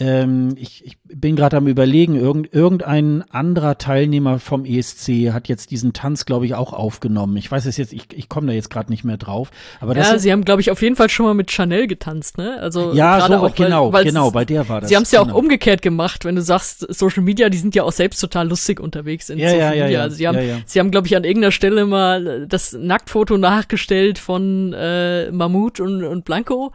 Ähm, 0.00 0.54
ich, 0.56 0.82
ich 0.86 0.96
bin 1.04 1.36
gerade 1.36 1.58
am 1.58 1.66
überlegen, 1.66 2.16
irgend, 2.16 2.54
irgendein 2.54 3.22
anderer 3.30 3.76
Teilnehmer 3.76 4.38
vom 4.38 4.64
ESC 4.64 5.30
hat 5.30 5.46
jetzt 5.46 5.70
diesen 5.70 5.92
Tanz, 5.92 6.24
glaube 6.24 6.46
ich, 6.46 6.54
auch 6.54 6.72
aufgenommen. 6.72 7.36
Ich 7.36 7.52
weiß 7.52 7.66
es 7.66 7.76
jetzt, 7.76 7.92
ich, 7.92 8.04
ich 8.14 8.30
komme 8.30 8.46
da 8.46 8.54
jetzt 8.54 8.70
gerade 8.70 8.90
nicht 8.90 9.04
mehr 9.04 9.18
drauf. 9.18 9.50
Aber 9.78 9.92
das 9.92 10.08
ja, 10.08 10.18
sie 10.18 10.32
haben, 10.32 10.42
glaube 10.46 10.62
ich, 10.62 10.70
auf 10.70 10.80
jeden 10.80 10.96
Fall 10.96 11.10
schon 11.10 11.26
mal 11.26 11.34
mit 11.34 11.50
Chanel 11.50 11.86
getanzt, 11.86 12.38
ne? 12.38 12.58
Also 12.60 12.94
ja, 12.94 13.26
so, 13.26 13.34
auch, 13.34 13.54
genau, 13.54 13.92
weil, 13.92 14.04
genau, 14.04 14.30
bei 14.30 14.46
der 14.46 14.66
war 14.70 14.80
das. 14.80 14.88
Sie 14.88 14.96
haben 14.96 15.02
es 15.02 15.12
ja 15.12 15.22
genau. 15.22 15.34
auch 15.34 15.38
umgekehrt 15.38 15.82
gemacht, 15.82 16.24
wenn 16.24 16.34
du 16.34 16.40
sagst, 16.40 16.86
Social 16.88 17.22
Media, 17.22 17.50
die 17.50 17.58
sind 17.58 17.74
ja 17.74 17.82
auch 17.82 17.92
selbst 17.92 18.20
total 18.20 18.48
lustig 18.48 18.80
unterwegs 18.80 19.28
in 19.28 19.38
ja, 19.38 19.50
Social 19.50 19.76
ja, 19.76 19.84
Media. 19.84 19.88
Ja, 19.88 20.02
also 20.04 20.16
sie 20.16 20.26
haben, 20.26 20.36
ja, 20.36 20.42
ja. 20.42 20.56
sie 20.64 20.80
haben, 20.80 20.90
glaube 20.90 21.08
ich, 21.08 21.16
an 21.16 21.24
irgendeiner 21.24 21.52
Stelle 21.52 21.84
mal 21.84 22.46
das 22.46 22.72
Nacktfoto 22.72 23.36
nachgestellt 23.36 24.18
von 24.18 24.72
äh, 24.72 25.30
Mammut 25.30 25.78
und, 25.78 26.04
und 26.04 26.24
Blanco 26.24 26.72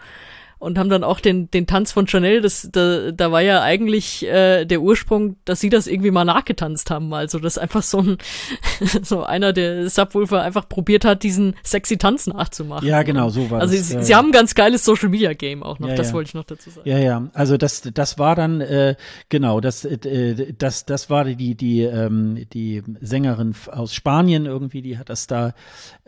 und 0.66 0.80
haben 0.80 0.89
dann 0.89 1.03
auch 1.03 1.20
den, 1.20 1.51
den 1.51 1.68
Tanz 1.68 1.91
von 1.91 2.07
Chanel, 2.07 2.41
das, 2.41 2.70
da, 2.72 3.11
da 3.11 3.32
war 3.32 3.41
ja 3.41 3.61
eigentlich 3.61 4.26
äh, 4.26 4.66
der 4.66 4.82
Ursprung, 4.82 5.36
dass 5.45 5.59
sie 5.59 5.70
das 5.70 5.86
irgendwie 5.86 6.09
mal 6.09 6.26
nachgetanzt 6.26 6.89
haben. 6.89 7.13
Also, 7.13 7.38
dass 7.38 7.59
einfach 7.59 7.84
so 7.84 7.99
ein, 7.99 8.18
so 9.03 9.24
einer 9.24 9.53
der 9.53 9.88
Subwoofer 9.91 10.41
einfach 10.41 10.68
probiert 10.68 11.05
hat, 11.05 11.22
diesen 11.22 11.53
sexy 11.63 11.97
Tanz 11.97 12.26
nachzumachen. 12.26 12.88
Ja, 12.88 13.03
genau, 13.03 13.30
so 13.30 13.51
war 13.51 13.61
also 13.61 13.76
das. 13.76 13.89
sie, 13.89 13.93
ja, 13.93 14.01
sie 14.01 14.16
haben 14.16 14.30
ein 14.30 14.32
ganz 14.32 14.55
geiles 14.55 14.84
Social 14.84 15.09
Media 15.09 15.34
Game 15.34 15.61
auch 15.61 15.78
noch, 15.78 15.88
Ja, 15.88 15.95
das 15.95 16.07
ja. 16.07 16.13
wollte 16.16 16.30
ich 16.30 16.34
noch 16.34 16.45
dazu 16.45 16.72
sagen. 16.72 16.89
Ja, 16.89 16.97
ja, 16.97 17.30
also 17.34 17.57
das, 17.57 17.84
das 17.93 18.18
war 18.18 18.36
dann, 18.36 18.59
äh, 18.59 18.95
genau, 19.30 19.61
das, 19.61 19.86
äh, 19.86 20.53
das, 20.57 20.86
das 20.86 21.11
war 21.11 21.26
die, 21.26 21.53
die, 21.53 21.84
ähm, 21.84 22.47
die 22.53 22.82
Sängerin 23.01 23.53
aus 23.72 23.93
Spanien 23.93 24.47
irgendwie, 24.47 24.82
die 24.82 24.97
hat 24.97 25.09
das 25.09 25.28
da, 25.28 25.53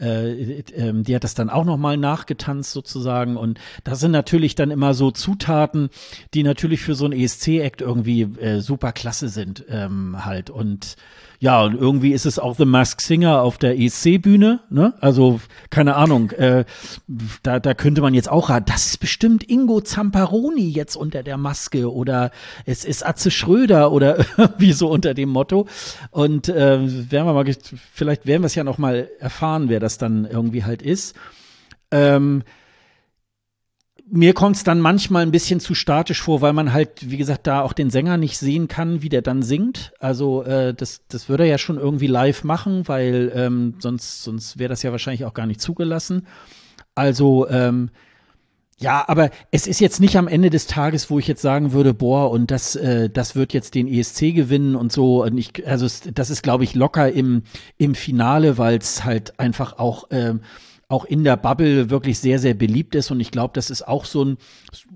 äh, 0.02 0.62
ähm, 0.74 1.04
die 1.04 1.16
hat 1.16 1.24
das 1.24 1.36
dann 1.36 1.52
auch 1.52 1.64
nochmal 1.64 1.98
nachgetanzt 1.98 2.72
sozusagen 2.72 3.38
und 3.38 3.60
das 3.84 4.00
sind 4.00 4.12
natürlich 4.12 4.47
dann 4.56 4.72
immer 4.72 4.94
so 4.94 5.12
Zutaten, 5.12 5.90
die 6.34 6.44
natürlich 6.44 6.82
für 6.82 6.96
so 6.96 7.06
ein 7.06 7.14
ESC-Act 7.14 7.82
irgendwie 7.82 8.22
äh, 8.22 8.60
super 8.62 8.92
klasse 8.92 9.30
sind 9.30 9.66
ähm, 9.70 10.26
halt 10.26 10.50
und 10.50 10.96
ja, 11.40 11.64
und 11.64 11.76
irgendwie 11.76 12.14
ist 12.14 12.26
es 12.26 12.40
auch 12.40 12.56
The 12.56 12.66
Mask 12.66 13.00
Singer 13.00 13.42
auf 13.44 13.60
der 13.60 13.80
ESC-Bühne, 13.80 14.62
ne? 14.72 14.96
Also, 15.02 15.40
keine 15.70 15.96
Ahnung, 15.96 16.32
äh, 16.32 16.66
da, 17.44 17.60
da 17.60 17.74
könnte 17.76 18.02
man 18.02 18.16
jetzt 18.16 18.30
auch 18.30 18.50
raten, 18.50 18.66
das 18.66 18.88
ist 18.88 18.98
bestimmt 18.98 19.48
Ingo 19.48 19.82
Zamparoni 19.82 20.70
jetzt 20.70 20.96
unter 20.96 21.22
der 21.22 21.38
Maske 21.38 21.94
oder 21.94 22.32
es 22.66 22.86
ist 22.86 23.06
Atze 23.06 23.30
Schröder 23.30 23.92
oder 23.92 24.26
irgendwie 24.38 24.72
so 24.72 24.90
unter 24.90 25.14
dem 25.14 25.30
Motto. 25.30 25.68
Und 26.10 26.50
äh, 26.50 26.80
werden 27.12 27.28
wir 27.28 27.34
mal, 27.34 27.46
vielleicht 27.94 28.26
werden 28.26 28.42
wir 28.42 28.48
es 28.48 28.56
ja 28.56 28.64
noch 28.64 28.80
mal 28.80 29.08
erfahren, 29.20 29.70
wer 29.70 29.80
das 29.80 30.00
dann 30.00 30.26
irgendwie 30.26 30.64
halt 30.64 30.82
ist. 30.82 31.16
Ähm, 31.92 32.44
mir 34.10 34.34
kommt 34.34 34.56
es 34.56 34.64
dann 34.64 34.80
manchmal 34.80 35.24
ein 35.24 35.32
bisschen 35.32 35.60
zu 35.60 35.76
statisch 35.76 36.22
vor, 36.22 36.42
weil 36.42 36.54
man 36.54 36.72
halt, 36.72 37.10
wie 37.10 37.18
gesagt, 37.18 37.46
da 37.48 37.62
auch 37.62 37.74
den 37.74 37.90
Sänger 37.90 38.18
nicht 38.18 38.38
sehen 38.38 38.68
kann, 38.68 39.02
wie 39.02 39.10
der 39.10 39.22
dann 39.22 39.42
singt. 39.44 39.94
Also 40.00 40.44
äh, 40.44 40.74
das, 40.74 41.02
das 41.10 41.28
würde 41.30 41.44
er 41.44 41.50
ja 41.50 41.58
schon 41.58 41.78
irgendwie 41.78 42.08
live 42.08 42.44
machen, 42.44 42.88
weil 42.88 43.32
ähm, 43.36 43.76
sonst, 43.80 44.24
sonst 44.24 44.60
wäre 44.60 44.70
das 44.70 44.84
ja 44.84 44.92
wahrscheinlich 44.92 45.26
auch 45.26 45.34
gar 45.34 45.46
nicht 45.46 45.62
zugelassen. 45.62 46.26
Also 46.96 47.50
ähm, 47.50 47.90
ja, 48.80 49.04
aber 49.08 49.32
es 49.50 49.66
ist 49.66 49.80
jetzt 49.80 50.00
nicht 50.00 50.18
am 50.18 50.28
Ende 50.28 50.52
des 50.52 50.68
Tages, 50.68 51.10
wo 51.10 51.18
ich 51.18 51.28
jetzt 51.28 51.42
sagen 51.42 51.72
würde, 51.72 51.96
boah, 51.96 52.30
und 52.30 52.52
das, 52.52 52.76
äh, 52.76 53.10
das 53.10 53.36
wird 53.36 53.52
jetzt 53.52 53.74
den 53.74 53.88
ESC 53.88 54.36
gewinnen 54.36 54.76
und 54.76 54.92
so. 54.92 55.24
Und 55.24 55.38
ich, 55.38 55.68
also 55.68 55.88
das 56.14 56.30
ist, 56.30 56.44
glaube 56.44 56.64
ich, 56.64 56.76
locker 56.76 57.12
im, 57.12 57.42
im 57.78 57.96
Finale, 57.96 58.60
weil 58.60 58.78
es 58.78 59.04
halt 59.04 59.40
einfach 59.40 59.80
auch, 59.80 60.06
ähm, 60.12 60.42
auch 60.90 61.04
in 61.04 61.26
der 61.26 61.36
Bubble 61.36 61.90
wirklich 61.90 62.18
sehr, 62.20 62.40
sehr 62.40 62.54
beliebt 62.54 62.96
ist. 62.96 63.12
Und 63.12 63.20
ich 63.20 63.32
glaube, 63.32 63.52
das 63.54 63.70
ist 63.70 63.86
auch 63.86 64.06
so 64.06 64.24
ein, 64.24 64.38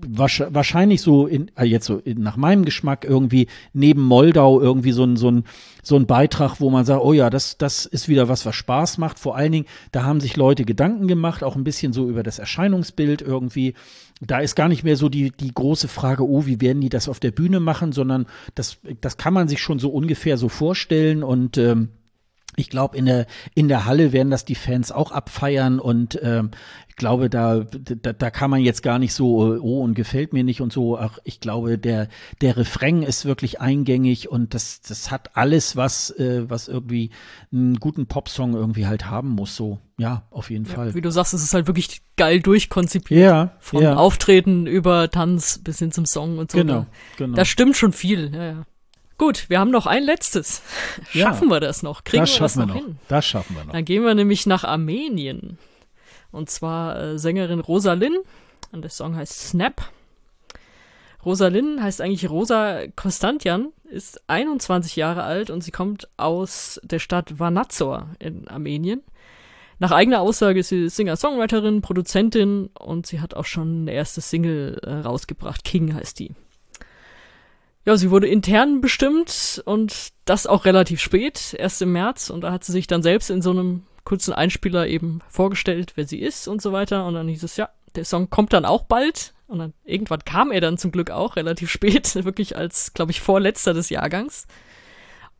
wahrsch- 0.00 0.46
wahrscheinlich 0.50 1.02
so 1.02 1.26
in, 1.26 1.50
äh, 1.56 1.64
jetzt 1.64 1.84
so 1.84 2.00
nach 2.06 2.36
meinem 2.38 2.64
Geschmack 2.64 3.04
irgendwie 3.04 3.48
neben 3.74 4.00
Moldau 4.00 4.58
irgendwie 4.58 4.92
so 4.92 5.04
ein, 5.04 5.16
so 5.16 5.30
ein, 5.30 5.44
so 5.82 5.96
ein 5.96 6.06
Beitrag, 6.06 6.60
wo 6.60 6.70
man 6.70 6.86
sagt, 6.86 7.02
oh 7.04 7.12
ja, 7.12 7.28
das, 7.28 7.58
das 7.58 7.84
ist 7.84 8.08
wieder 8.08 8.28
was, 8.28 8.46
was 8.46 8.54
Spaß 8.56 8.96
macht. 8.96 9.18
Vor 9.18 9.36
allen 9.36 9.52
Dingen, 9.52 9.66
da 9.90 10.04
haben 10.04 10.20
sich 10.20 10.36
Leute 10.36 10.64
Gedanken 10.64 11.08
gemacht, 11.08 11.44
auch 11.44 11.56
ein 11.56 11.64
bisschen 11.64 11.92
so 11.92 12.08
über 12.08 12.22
das 12.22 12.38
Erscheinungsbild 12.38 13.20
irgendwie. 13.20 13.74
Da 14.22 14.38
ist 14.38 14.56
gar 14.56 14.68
nicht 14.68 14.84
mehr 14.84 14.96
so 14.96 15.10
die, 15.10 15.30
die 15.30 15.52
große 15.52 15.88
Frage, 15.88 16.26
oh, 16.26 16.46
wie 16.46 16.60
werden 16.62 16.80
die 16.80 16.88
das 16.88 17.08
auf 17.08 17.20
der 17.20 17.32
Bühne 17.32 17.60
machen, 17.60 17.92
sondern 17.92 18.24
das, 18.54 18.78
das 19.02 19.18
kann 19.18 19.34
man 19.34 19.46
sich 19.48 19.60
schon 19.60 19.78
so 19.78 19.90
ungefähr 19.90 20.38
so 20.38 20.48
vorstellen 20.48 21.22
und 21.22 21.58
ähm, 21.58 21.88
ich 22.56 22.68
glaube, 22.68 22.96
in 22.96 23.06
der, 23.06 23.26
in 23.54 23.68
der 23.68 23.86
Halle 23.86 24.12
werden 24.12 24.30
das 24.30 24.44
die 24.44 24.54
Fans 24.54 24.92
auch 24.92 25.10
abfeiern 25.10 25.78
und 25.78 26.18
ähm, 26.22 26.50
ich 26.92 26.96
glaube, 26.96 27.30
da, 27.30 27.60
da, 27.60 28.12
da 28.12 28.30
kann 28.30 28.50
man 28.50 28.60
jetzt 28.60 28.82
gar 28.82 28.98
nicht 28.98 29.14
so, 29.14 29.58
oh, 29.62 29.82
und 29.82 29.94
gefällt 29.94 30.34
mir 30.34 30.44
nicht 30.44 30.60
und 30.60 30.74
so. 30.74 30.98
Ach, 30.98 31.18
ich 31.24 31.40
glaube, 31.40 31.78
der, 31.78 32.08
der 32.42 32.58
Refrain 32.58 33.02
ist 33.02 33.24
wirklich 33.24 33.62
eingängig 33.62 34.28
und 34.28 34.52
das, 34.52 34.82
das 34.82 35.10
hat 35.10 35.34
alles, 35.34 35.74
was, 35.74 36.10
äh, 36.10 36.44
was 36.50 36.68
irgendwie 36.68 37.10
einen 37.50 37.76
guten 37.76 38.06
Popsong 38.06 38.52
irgendwie 38.52 38.86
halt 38.86 39.06
haben 39.06 39.30
muss. 39.30 39.56
So, 39.56 39.78
ja, 39.96 40.24
auf 40.30 40.50
jeden 40.50 40.66
Fall. 40.66 40.94
Wie 40.94 41.00
du 41.00 41.10
sagst, 41.10 41.32
es 41.32 41.42
ist 41.42 41.54
halt 41.54 41.66
wirklich 41.66 42.02
geil 42.16 42.40
durchkonzipiert. 42.40 43.20
Ja, 43.22 43.56
Von 43.58 43.82
ja, 43.82 43.96
Auftreten 43.96 44.66
über 44.66 45.10
Tanz 45.10 45.60
bis 45.64 45.78
hin 45.78 45.92
zum 45.92 46.04
Song 46.04 46.36
und 46.36 46.50
so. 46.50 46.58
genau, 46.58 46.84
genau. 47.16 47.36
da 47.36 47.46
stimmt 47.46 47.78
schon 47.78 47.94
viel, 47.94 48.34
ja, 48.34 48.44
ja. 48.44 48.66
Gut, 49.22 49.48
wir 49.48 49.60
haben 49.60 49.70
noch 49.70 49.86
ein 49.86 50.02
letztes. 50.02 50.62
Ja. 51.12 51.26
Schaffen 51.26 51.48
wir 51.48 51.60
das 51.60 51.84
noch? 51.84 52.02
Kriegen 52.02 52.24
das 52.24 52.34
wir 52.34 52.40
das 52.40 52.54
schaffen 52.54 52.66
noch 52.68 52.74
wir 52.74 52.80
noch. 52.80 52.86
hin? 52.88 52.98
Das 53.06 53.24
schaffen 53.24 53.54
wir 53.54 53.64
noch. 53.64 53.72
Dann 53.72 53.84
gehen 53.84 54.02
wir 54.02 54.14
nämlich 54.16 54.46
nach 54.46 54.64
Armenien. 54.64 55.58
Und 56.32 56.50
zwar 56.50 56.98
äh, 56.98 57.18
Sängerin 57.20 57.60
Rosalyn. 57.60 58.16
Und 58.72 58.82
der 58.82 58.90
Song 58.90 59.14
heißt 59.14 59.50
Snap. 59.50 59.82
Rosalyn 61.24 61.80
heißt 61.80 62.00
eigentlich 62.00 62.28
Rosa 62.28 62.88
Kostantian, 62.96 63.68
ist 63.84 64.20
21 64.28 64.96
Jahre 64.96 65.22
alt 65.22 65.50
und 65.50 65.62
sie 65.62 65.70
kommt 65.70 66.08
aus 66.16 66.80
der 66.82 66.98
Stadt 66.98 67.38
Vanadzor 67.38 68.08
in 68.18 68.48
Armenien. 68.48 69.02
Nach 69.78 69.92
eigener 69.92 70.20
Aussage 70.20 70.60
ist 70.60 70.70
sie 70.70 70.88
Singer-Songwriterin, 70.88 71.80
Produzentin 71.80 72.70
und 72.76 73.06
sie 73.06 73.20
hat 73.20 73.34
auch 73.34 73.44
schon 73.44 73.82
eine 73.82 73.92
erste 73.92 74.20
Single 74.20 74.80
äh, 74.82 74.94
rausgebracht. 74.94 75.62
King 75.62 75.94
heißt 75.94 76.18
die. 76.18 76.32
Ja, 77.84 77.96
sie 77.96 78.10
wurde 78.10 78.28
intern 78.28 78.80
bestimmt 78.80 79.60
und 79.64 80.10
das 80.24 80.46
auch 80.46 80.64
relativ 80.64 81.00
spät, 81.00 81.54
erst 81.58 81.82
im 81.82 81.92
März. 81.92 82.30
Und 82.30 82.42
da 82.42 82.52
hat 82.52 82.62
sie 82.62 82.72
sich 82.72 82.86
dann 82.86 83.02
selbst 83.02 83.28
in 83.28 83.42
so 83.42 83.50
einem 83.50 83.82
kurzen 84.04 84.32
Einspieler 84.32 84.86
eben 84.86 85.20
vorgestellt, 85.28 85.92
wer 85.96 86.06
sie 86.06 86.20
ist 86.20 86.46
und 86.46 86.62
so 86.62 86.72
weiter. 86.72 87.06
Und 87.06 87.14
dann 87.14 87.28
hieß 87.28 87.42
es, 87.42 87.56
ja, 87.56 87.70
der 87.96 88.04
Song 88.04 88.30
kommt 88.30 88.52
dann 88.52 88.64
auch 88.64 88.84
bald. 88.84 89.34
Und 89.48 89.58
dann 89.58 89.74
irgendwann 89.84 90.24
kam 90.24 90.50
er 90.50 90.60
dann 90.60 90.78
zum 90.78 90.92
Glück 90.92 91.10
auch 91.10 91.36
relativ 91.36 91.70
spät, 91.70 92.14
wirklich 92.24 92.56
als, 92.56 92.94
glaube 92.94 93.10
ich, 93.10 93.20
vorletzter 93.20 93.74
des 93.74 93.90
Jahrgangs. 93.90 94.46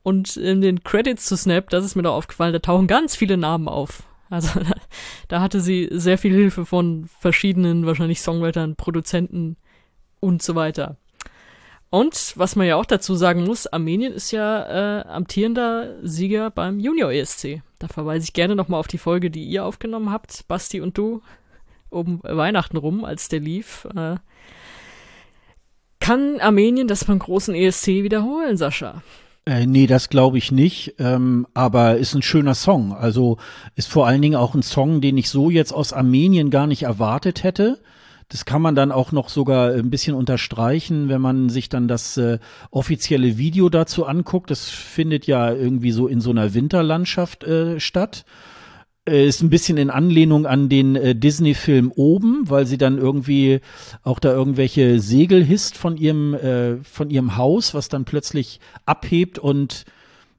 Und 0.02 0.36
in 0.36 0.60
den 0.60 0.82
Credits 0.82 1.26
zu 1.26 1.36
Snap, 1.36 1.70
das 1.70 1.84
ist 1.84 1.94
mir 1.94 2.02
da 2.02 2.10
aufgefallen, 2.10 2.52
da 2.52 2.58
tauchen 2.58 2.88
ganz 2.88 3.14
viele 3.14 3.36
Namen 3.36 3.68
auf. 3.68 4.02
Also 4.30 4.60
da 5.28 5.40
hatte 5.40 5.60
sie 5.60 5.88
sehr 5.92 6.18
viel 6.18 6.32
Hilfe 6.32 6.66
von 6.66 7.08
verschiedenen, 7.20 7.86
wahrscheinlich 7.86 8.20
Songwritern, 8.20 8.74
Produzenten 8.74 9.56
und 10.18 10.42
so 10.42 10.56
weiter. 10.56 10.96
Und 11.92 12.32
was 12.36 12.56
man 12.56 12.66
ja 12.66 12.76
auch 12.76 12.86
dazu 12.86 13.14
sagen 13.16 13.44
muss, 13.44 13.66
Armenien 13.66 14.14
ist 14.14 14.30
ja 14.30 15.00
äh, 15.00 15.06
amtierender 15.08 15.96
Sieger 16.02 16.50
beim 16.50 16.80
Junior 16.80 17.12
ESC. 17.12 17.60
Da 17.78 17.86
verweise 17.86 18.24
ich 18.24 18.32
gerne 18.32 18.56
nochmal 18.56 18.80
auf 18.80 18.86
die 18.86 18.96
Folge, 18.96 19.30
die 19.30 19.44
ihr 19.44 19.66
aufgenommen 19.66 20.10
habt, 20.10 20.48
Basti 20.48 20.80
und 20.80 20.96
du, 20.96 21.20
um 21.90 22.20
Weihnachten 22.22 22.78
rum, 22.78 23.04
als 23.04 23.28
der 23.28 23.40
lief. 23.40 23.86
Äh, 23.94 24.14
Kann 26.00 26.40
Armenien 26.40 26.88
das 26.88 27.04
beim 27.04 27.18
großen 27.18 27.54
ESC 27.54 27.88
wiederholen, 27.88 28.56
Sascha? 28.56 29.02
Äh, 29.44 29.66
nee, 29.66 29.86
das 29.86 30.08
glaube 30.08 30.38
ich 30.38 30.50
nicht. 30.50 30.94
Ähm, 30.98 31.46
aber 31.52 31.98
ist 31.98 32.14
ein 32.14 32.22
schöner 32.22 32.54
Song. 32.54 32.94
Also 32.94 33.36
ist 33.74 33.90
vor 33.90 34.06
allen 34.06 34.22
Dingen 34.22 34.36
auch 34.36 34.54
ein 34.54 34.62
Song, 34.62 35.02
den 35.02 35.18
ich 35.18 35.28
so 35.28 35.50
jetzt 35.50 35.72
aus 35.72 35.92
Armenien 35.92 36.48
gar 36.48 36.66
nicht 36.66 36.84
erwartet 36.84 37.42
hätte. 37.42 37.82
Das 38.28 38.44
kann 38.44 38.62
man 38.62 38.74
dann 38.74 38.92
auch 38.92 39.12
noch 39.12 39.28
sogar 39.28 39.72
ein 39.72 39.90
bisschen 39.90 40.14
unterstreichen, 40.14 41.08
wenn 41.08 41.20
man 41.20 41.48
sich 41.48 41.68
dann 41.68 41.88
das 41.88 42.16
äh, 42.16 42.38
offizielle 42.70 43.36
Video 43.38 43.68
dazu 43.68 44.06
anguckt. 44.06 44.50
Das 44.50 44.68
findet 44.68 45.26
ja 45.26 45.52
irgendwie 45.52 45.92
so 45.92 46.06
in 46.06 46.20
so 46.20 46.30
einer 46.30 46.54
Winterlandschaft 46.54 47.44
äh, 47.44 47.78
statt. 47.80 48.24
Äh, 49.08 49.26
ist 49.26 49.42
ein 49.42 49.50
bisschen 49.50 49.78
in 49.78 49.90
Anlehnung 49.90 50.46
an 50.46 50.68
den 50.68 50.94
äh, 50.94 51.14
Disney-Film 51.14 51.92
oben, 51.94 52.48
weil 52.48 52.66
sie 52.66 52.78
dann 52.78 52.98
irgendwie 52.98 53.60
auch 54.04 54.20
da 54.20 54.32
irgendwelche 54.32 55.00
Segel 55.00 55.44
hisst 55.44 55.76
von 55.76 55.96
ihrem, 55.96 56.34
äh, 56.34 56.76
von 56.84 57.10
ihrem 57.10 57.36
Haus, 57.36 57.74
was 57.74 57.88
dann 57.88 58.04
plötzlich 58.04 58.60
abhebt 58.86 59.38
und 59.38 59.84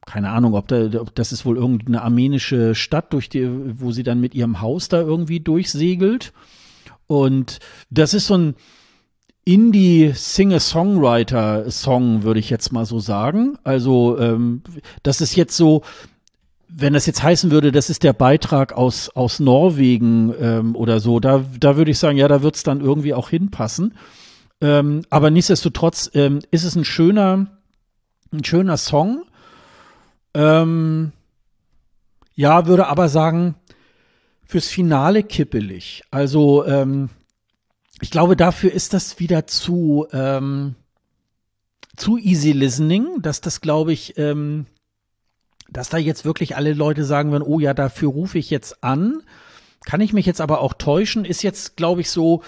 keine 0.06 0.30
Ahnung, 0.30 0.54
ob, 0.54 0.68
da, 0.68 1.00
ob 1.00 1.14
das 1.14 1.32
ist 1.32 1.46
wohl 1.46 1.56
irgendeine 1.56 2.02
armenische 2.02 2.74
Stadt, 2.74 3.12
durch 3.12 3.28
die, 3.28 3.48
wo 3.80 3.90
sie 3.90 4.02
dann 4.02 4.20
mit 4.20 4.34
ihrem 4.34 4.60
Haus 4.60 4.88
da 4.88 5.00
irgendwie 5.00 5.40
durchsegelt. 5.40 6.32
Und 7.06 7.58
das 7.90 8.14
ist 8.14 8.28
so 8.28 8.36
ein 8.36 8.54
Indie-Singer-Songwriter-Song, 9.44 12.22
würde 12.22 12.40
ich 12.40 12.48
jetzt 12.50 12.72
mal 12.72 12.86
so 12.86 12.98
sagen. 12.98 13.58
Also, 13.62 14.18
ähm, 14.18 14.62
das 15.02 15.20
ist 15.20 15.36
jetzt 15.36 15.54
so, 15.56 15.82
wenn 16.68 16.94
das 16.94 17.06
jetzt 17.06 17.22
heißen 17.22 17.50
würde, 17.50 17.70
das 17.70 17.90
ist 17.90 18.02
der 18.02 18.14
Beitrag 18.14 18.72
aus, 18.72 19.10
aus 19.10 19.40
Norwegen 19.40 20.32
ähm, 20.40 20.74
oder 20.74 21.00
so, 21.00 21.20
da, 21.20 21.44
da 21.60 21.76
würde 21.76 21.90
ich 21.90 21.98
sagen, 21.98 22.16
ja, 22.16 22.26
da 22.26 22.40
wird 22.42 22.56
es 22.56 22.62
dann 22.62 22.80
irgendwie 22.80 23.12
auch 23.14 23.28
hinpassen. 23.28 23.94
Ähm, 24.60 25.02
aber 25.10 25.30
nichtsdestotrotz 25.30 26.10
ähm, 26.14 26.40
ist 26.50 26.64
es 26.64 26.74
ein 26.74 26.84
schöner, 26.84 27.46
ein 28.32 28.44
schöner 28.44 28.76
Song. 28.76 29.24
Ähm, 30.32 31.12
ja, 32.34 32.66
würde 32.66 32.88
aber 32.88 33.08
sagen, 33.08 33.54
fürs 34.54 34.68
Finale 34.68 35.24
kippelig. 35.24 36.04
Also, 36.12 36.64
ähm, 36.64 37.10
ich 38.00 38.12
glaube, 38.12 38.36
dafür 38.36 38.70
ist 38.70 38.94
das 38.94 39.18
wieder 39.18 39.48
zu, 39.48 40.06
ähm, 40.12 40.76
zu 41.96 42.18
easy 42.18 42.52
listening, 42.52 43.20
dass 43.20 43.40
das, 43.40 43.60
glaube 43.60 43.92
ich, 43.92 44.16
ähm, 44.16 44.66
dass 45.68 45.88
da 45.88 45.96
jetzt 45.96 46.24
wirklich 46.24 46.54
alle 46.54 46.72
Leute 46.72 47.04
sagen 47.04 47.32
würden, 47.32 47.42
oh 47.42 47.58
ja, 47.58 47.74
dafür 47.74 48.10
rufe 48.10 48.38
ich 48.38 48.48
jetzt 48.48 48.84
an. 48.84 49.24
Kann 49.86 50.00
ich 50.00 50.12
mich 50.12 50.24
jetzt 50.24 50.40
aber 50.40 50.60
auch 50.60 50.74
täuschen, 50.74 51.24
ist 51.24 51.42
jetzt, 51.42 51.76
glaube 51.76 52.02
ich, 52.02 52.10
so 52.10 52.44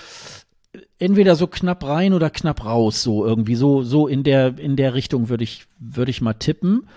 entweder 0.99 1.37
so 1.37 1.47
knapp 1.47 1.85
rein 1.85 2.13
oder 2.15 2.31
knapp 2.31 2.65
raus, 2.65 3.03
so 3.03 3.25
irgendwie 3.25 3.55
so 3.55 3.83
so 3.83 4.07
in 4.07 4.23
der 4.23 4.59
in 4.59 4.77
der 4.77 4.95
Richtung 4.95 5.29
würde 5.29 5.45
ich 5.45 5.67
würde 5.79 6.11
ich 6.11 6.21
mal 6.21 6.35
tippen. 6.35 6.89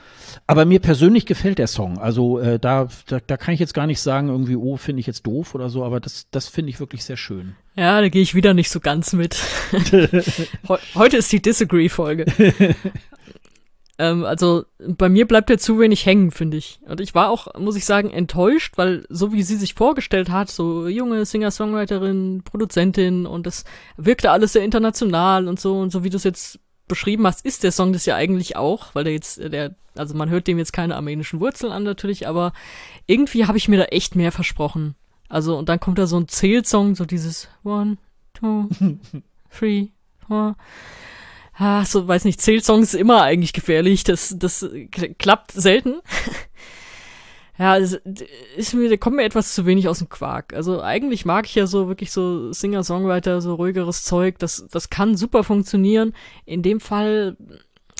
Aber 0.45 0.66
mir 0.66 0.80
persönlich 0.80 1.26
gefällt 1.26 1.58
der 1.58 1.68
Song. 1.68 1.97
Also 1.97 2.39
äh, 2.39 2.60
da, 2.60 2.88
da 3.08 3.20
da 3.26 3.38
kann 3.38 3.54
ich 3.54 3.60
jetzt 3.60 3.74
gar 3.74 3.88
nicht 3.88 4.00
sagen 4.00 4.30
irgendwie 4.30 4.56
oh 4.56 4.78
finde 4.78 5.02
ich 5.02 5.08
jetzt 5.08 5.26
doof 5.26 5.56
oder 5.56 5.70
so, 5.70 5.84
aber 5.84 6.00
das 6.00 6.28
das 6.32 6.47
finde 6.47 6.70
ich 6.70 6.80
wirklich 6.80 7.04
sehr 7.04 7.18
schön. 7.18 7.56
Ja, 7.76 8.02
da 8.02 8.10
gehe 8.10 8.22
ich 8.22 8.36
wieder 8.36 8.54
nicht 8.54 8.70
so 8.70 8.80
ganz 8.80 9.14
mit. 9.14 9.38
Heute 10.95 11.18
ist 11.18 11.32
die 11.32 11.41
Disagree 11.41 11.89
Folge. 11.89 12.26
Ähm, 14.00 14.24
also 14.24 14.64
bei 14.80 15.10
mir 15.10 15.28
bleibt 15.28 15.50
er 15.50 15.58
zu 15.58 15.78
wenig 15.78 16.06
hängen, 16.06 16.32
finde 16.32 16.58
ich. 16.58 16.80
Und 16.88 17.02
ich 17.02 17.14
war 17.14 17.30
auch, 17.30 17.54
muss 17.60 17.76
ich 17.76 17.86
sagen, 17.86 18.10
enttäuscht, 18.10 18.78
weil 18.78 19.06
so 19.10 19.34
wie 19.34 19.43
sie 19.43 19.58
sich 19.58 19.74
vorgestellt 19.74 20.30
hat, 20.30 20.50
so 20.50 20.88
junge 20.88 21.26
Singer-Songwriterin, 21.26 22.41
Produzentin 22.45 23.26
und 23.26 23.45
das 23.45 23.66
wirkte 23.97 24.32
alles 24.32 24.54
sehr 24.54 24.64
international 24.64 25.50
und 25.50 25.60
so 25.60 25.78
und 25.78 25.91
so 25.91 26.04
wie 26.06 26.10
du 26.10 26.16
es 26.16 26.24
jetzt 26.24 26.60
beschrieben 26.88 27.28
hast, 27.28 27.45
ist 27.45 27.64
der 27.64 27.74
Song 27.74 27.91
das 27.91 28.06
ja 28.06 28.16
eigentlich 28.16 28.56
auch, 28.56 28.95
weil 28.95 29.04
der 29.04 29.14
jetzt, 29.14 29.38
der, 29.38 29.76
also 29.95 30.16
man 30.16 30.30
hört 30.30 30.47
dem 30.47 30.58
jetzt 30.58 30.74
keine 30.74 30.95
armenischen 30.95 31.41
Wurzeln 31.41 31.74
an 31.74 31.84
natürlich, 31.84 32.26
aber 32.26 32.54
irgendwie 33.06 33.45
habe 33.45 33.58
ich 33.58 33.68
mir 33.68 33.78
da 33.78 33.86
echt 33.86 34.16
mehr 34.16 34.32
versprochen. 34.32 34.95
Also 35.28 35.58
und 35.58 35.68
dann 35.68 35.82
kommt 35.82 36.00
da 36.00 36.08
so 36.08 36.18
ein 36.18 36.30
Zählsong, 36.30 36.95
so 36.95 37.04
dieses 37.04 37.50
One, 37.66 37.97
Two, 38.34 38.70
Three, 39.52 39.89
Four 40.26 40.56
ah, 41.60 41.86
so 41.86 42.07
weiß 42.07 42.26
nicht, 42.26 42.41
Zählsongs 42.41 42.93
immer 42.93 43.22
eigentlich 43.22 43.53
gefährlich. 43.53 44.03
Das, 44.03 44.36
das 44.38 44.68
klappt 45.20 45.51
selten. 45.51 46.01
ja, 47.60 47.78
es 47.78 47.99
ist 48.55 48.74
mir, 48.74 48.97
kommt 48.97 49.18
mir 49.18 49.26
etwas 49.26 49.53
zu 49.53 49.66
wenig 49.66 49.88
aus 49.88 49.99
dem 49.99 50.10
Quark. 50.10 50.53
Also 50.53 50.82
eigentlich 50.82 51.26
mag 51.26 51.45
ich 51.45 51.55
ja 51.55 51.68
so 51.68 51.88
wirklich 51.88 52.12
so 52.12 52.51
Singer-Songwriter, 52.53 53.41
so 53.41 53.55
ruhigeres 53.55 54.03
Zeug. 54.03 54.39
Das, 54.39 54.66
das 54.72 54.89
kann 54.89 55.18
super 55.18 55.43
funktionieren. 55.43 56.14
In 56.45 56.64
dem 56.64 56.80
Fall 56.80 57.38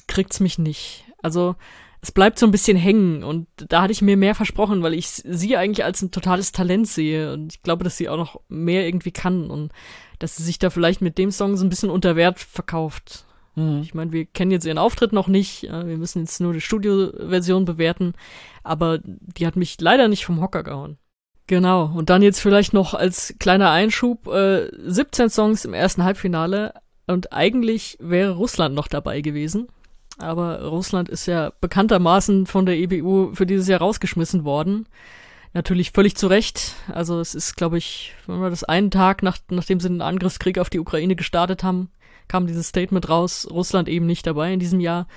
kriegt's 0.08 0.40
mich 0.40 0.58
nicht. 0.58 1.06
Also 1.22 1.56
es 2.02 2.14
bleibt 2.14 2.40
so 2.40 2.46
ein 2.46 2.52
bisschen 2.52 2.78
hängen 2.78 3.24
und 3.26 3.48
da 3.58 3.82
hatte 3.82 3.92
ich 3.92 4.02
mir 4.02 4.16
mehr 4.16 4.34
versprochen, 4.34 4.82
weil 4.84 4.94
ich 4.94 5.10
sie 5.10 5.58
eigentlich 5.58 5.84
als 5.84 6.02
ein 6.02 6.12
totales 6.12 6.54
Talent 6.54 6.88
sehe 6.88 7.34
und 7.34 7.54
ich 7.54 7.62
glaube, 7.62 7.84
dass 7.84 7.98
sie 7.98 8.08
auch 8.08 8.16
noch 8.16 8.40
mehr 8.48 8.86
irgendwie 8.86 9.12
kann 9.12 9.52
und 9.52 9.74
dass 10.18 10.38
sie 10.38 10.44
sich 10.44 10.60
da 10.60 10.70
vielleicht 10.70 11.02
mit 11.02 11.18
dem 11.18 11.30
Song 11.32 11.58
so 11.58 11.66
ein 11.66 11.70
bisschen 11.70 11.90
unter 11.90 12.16
Wert 12.16 12.40
verkauft. 12.40 13.26
Mhm. 13.60 13.82
Ich 13.82 13.94
meine, 13.94 14.12
wir 14.12 14.26
kennen 14.26 14.52
jetzt 14.52 14.66
ihren 14.66 14.78
Auftritt 14.78 15.14
noch 15.14 15.28
nicht. 15.28 15.64
Wir 15.64 15.98
müssen 15.98 16.22
jetzt 16.22 16.40
nur 16.40 16.54
die 16.54 16.62
Studioversion 16.62 17.66
bewerten. 17.66 18.14
Aber 18.64 19.00
die 19.04 19.46
hat 19.46 19.56
mich 19.56 19.80
leider 19.80 20.08
nicht 20.08 20.26
vom 20.26 20.42
Hocker 20.42 20.64
gehauen. 20.64 20.98
Genau. 21.48 21.92
Und 21.94 22.10
dann 22.10 22.22
jetzt 22.22 22.40
vielleicht 22.40 22.74
noch 22.74 22.94
als 22.94 23.36
kleiner 23.40 23.72
Einschub, 23.72 24.28
äh, 24.28 24.70
17 24.86 25.30
Songs 25.30 25.66
im 25.66 25.74
ersten 25.74 26.04
Halbfinale. 26.04 26.74
Und 27.08 27.34
eigentlich 27.34 27.98
wäre 28.00 28.34
Russland 28.34 28.76
noch 28.76 28.88
dabei 28.88 29.22
gewesen. 29.22 29.68
Aber 30.20 30.64
Russland 30.64 31.10
ist 31.10 31.26
ja 31.26 31.52
bekanntermaßen 31.60 32.46
von 32.46 32.66
der 32.66 32.78
EBU 32.78 33.34
für 33.34 33.46
dieses 33.46 33.68
Jahr 33.68 33.80
rausgeschmissen 33.80 34.44
worden. 34.44 34.88
Natürlich 35.54 35.92
völlig 35.92 36.16
zu 36.16 36.28
Recht. 36.28 36.76
Also 36.90 37.20
es 37.20 37.34
ist, 37.34 37.58
glaube 37.58 37.80
ich, 37.80 38.14
wenn 38.28 38.40
wir 38.40 38.52
das 38.52 38.64
einen 38.64 38.92
Tag, 38.92 39.24
nach, 39.24 39.38
nachdem 39.50 39.80
sie 39.80 39.88
den 39.88 40.02
Angriffskrieg 40.02 40.60
auf 40.60 40.70
die 40.70 40.80
Ukraine 40.80 41.16
gestartet 41.16 41.64
haben, 41.64 41.90
kam 42.30 42.48
dieses 42.48 42.70
Statement 42.70 43.10
raus, 43.10 43.46
Russland 43.52 43.90
eben 43.90 44.06
nicht 44.06 44.26
dabei 44.26 44.54
in 44.54 44.62
diesem 44.62 44.80
Jahr. 44.80 45.08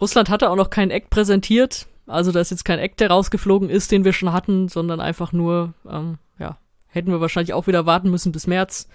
Russland 0.00 0.30
hatte 0.30 0.48
auch 0.48 0.56
noch 0.56 0.70
keinen 0.70 0.90
Act 0.90 1.10
präsentiert, 1.10 1.86
also 2.08 2.32
da 2.32 2.40
ist 2.40 2.50
jetzt 2.50 2.64
kein 2.64 2.78
Act, 2.78 3.00
der 3.00 3.10
rausgeflogen 3.10 3.68
ist, 3.68 3.92
den 3.92 4.04
wir 4.04 4.12
schon 4.12 4.32
hatten, 4.32 4.68
sondern 4.68 5.00
einfach 5.00 5.32
nur, 5.32 5.74
ähm, 5.88 6.18
ja, 6.38 6.58
hätten 6.86 7.10
wir 7.10 7.20
wahrscheinlich 7.20 7.52
auch 7.52 7.66
wieder 7.66 7.86
warten 7.86 8.10
müssen 8.10 8.32
bis 8.32 8.46
März. 8.46 8.88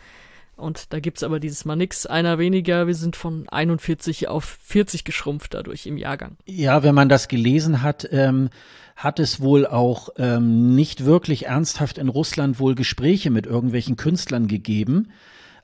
Und 0.55 0.93
da 0.93 0.99
gibt's 0.99 1.23
aber 1.23 1.39
dieses 1.39 1.65
Mal 1.65 1.75
nix. 1.75 2.05
Einer 2.05 2.37
weniger. 2.37 2.85
Wir 2.85 2.95
sind 2.95 3.15
von 3.15 3.49
41 3.49 4.27
auf 4.27 4.43
40 4.43 5.03
geschrumpft 5.03 5.53
dadurch 5.53 5.87
im 5.87 5.97
Jahrgang. 5.97 6.37
Ja, 6.45 6.83
wenn 6.83 6.93
man 6.93 7.09
das 7.09 7.27
gelesen 7.27 7.81
hat, 7.81 8.07
ähm, 8.11 8.49
hat 8.95 9.19
es 9.19 9.41
wohl 9.41 9.65
auch 9.65 10.09
ähm, 10.17 10.75
nicht 10.75 11.05
wirklich 11.05 11.47
ernsthaft 11.47 11.97
in 11.97 12.07
Russland 12.07 12.59
wohl 12.59 12.75
Gespräche 12.75 13.31
mit 13.31 13.47
irgendwelchen 13.47 13.95
Künstlern 13.95 14.47
gegeben. 14.47 15.11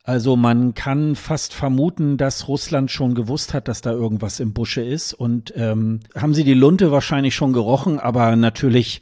Also 0.10 0.36
man 0.36 0.74
kann 0.74 1.14
fast 1.14 1.54
vermuten, 1.54 2.18
dass 2.18 2.48
Russland 2.48 2.90
schon 2.90 3.14
gewusst 3.14 3.54
hat, 3.54 3.68
dass 3.68 3.82
da 3.82 3.92
irgendwas 3.92 4.40
im 4.40 4.54
Busche 4.54 4.82
ist. 4.82 5.14
Und 5.14 5.54
ähm, 5.56 6.00
haben 6.16 6.34
sie 6.34 6.44
die 6.44 6.56
Lunte 6.56 6.92
wahrscheinlich 6.92 7.36
schon 7.36 7.54
gerochen, 7.54 8.00
aber 8.00 8.36
natürlich 8.36 9.02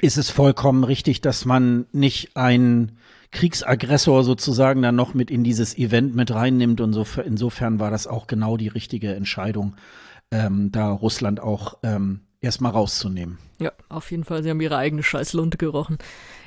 ist 0.00 0.16
es 0.16 0.30
vollkommen 0.30 0.84
richtig, 0.84 1.20
dass 1.20 1.44
man 1.44 1.84
nicht 1.92 2.38
einen 2.38 2.92
Kriegsaggressor 3.32 4.24
sozusagen 4.24 4.80
dann 4.80 4.96
noch 4.96 5.12
mit 5.12 5.30
in 5.30 5.44
dieses 5.44 5.76
Event 5.76 6.14
mit 6.14 6.30
reinnimmt. 6.30 6.80
Und 6.80 6.94
so, 6.94 7.04
insofern 7.22 7.78
war 7.78 7.90
das 7.90 8.06
auch 8.06 8.26
genau 8.26 8.56
die 8.56 8.68
richtige 8.68 9.14
Entscheidung, 9.14 9.76
ähm, 10.30 10.72
da 10.72 10.90
Russland 10.90 11.38
auch 11.38 11.76
ähm, 11.82 12.20
erstmal 12.42 12.72
rauszunehmen. 12.72 13.38
Ja, 13.58 13.72
auf 13.88 14.10
jeden 14.10 14.24
Fall. 14.24 14.42
Sie 14.42 14.50
haben 14.50 14.60
ihre 14.60 14.76
eigene 14.76 15.02
Scheißlunte 15.02 15.56
gerochen. 15.56 15.98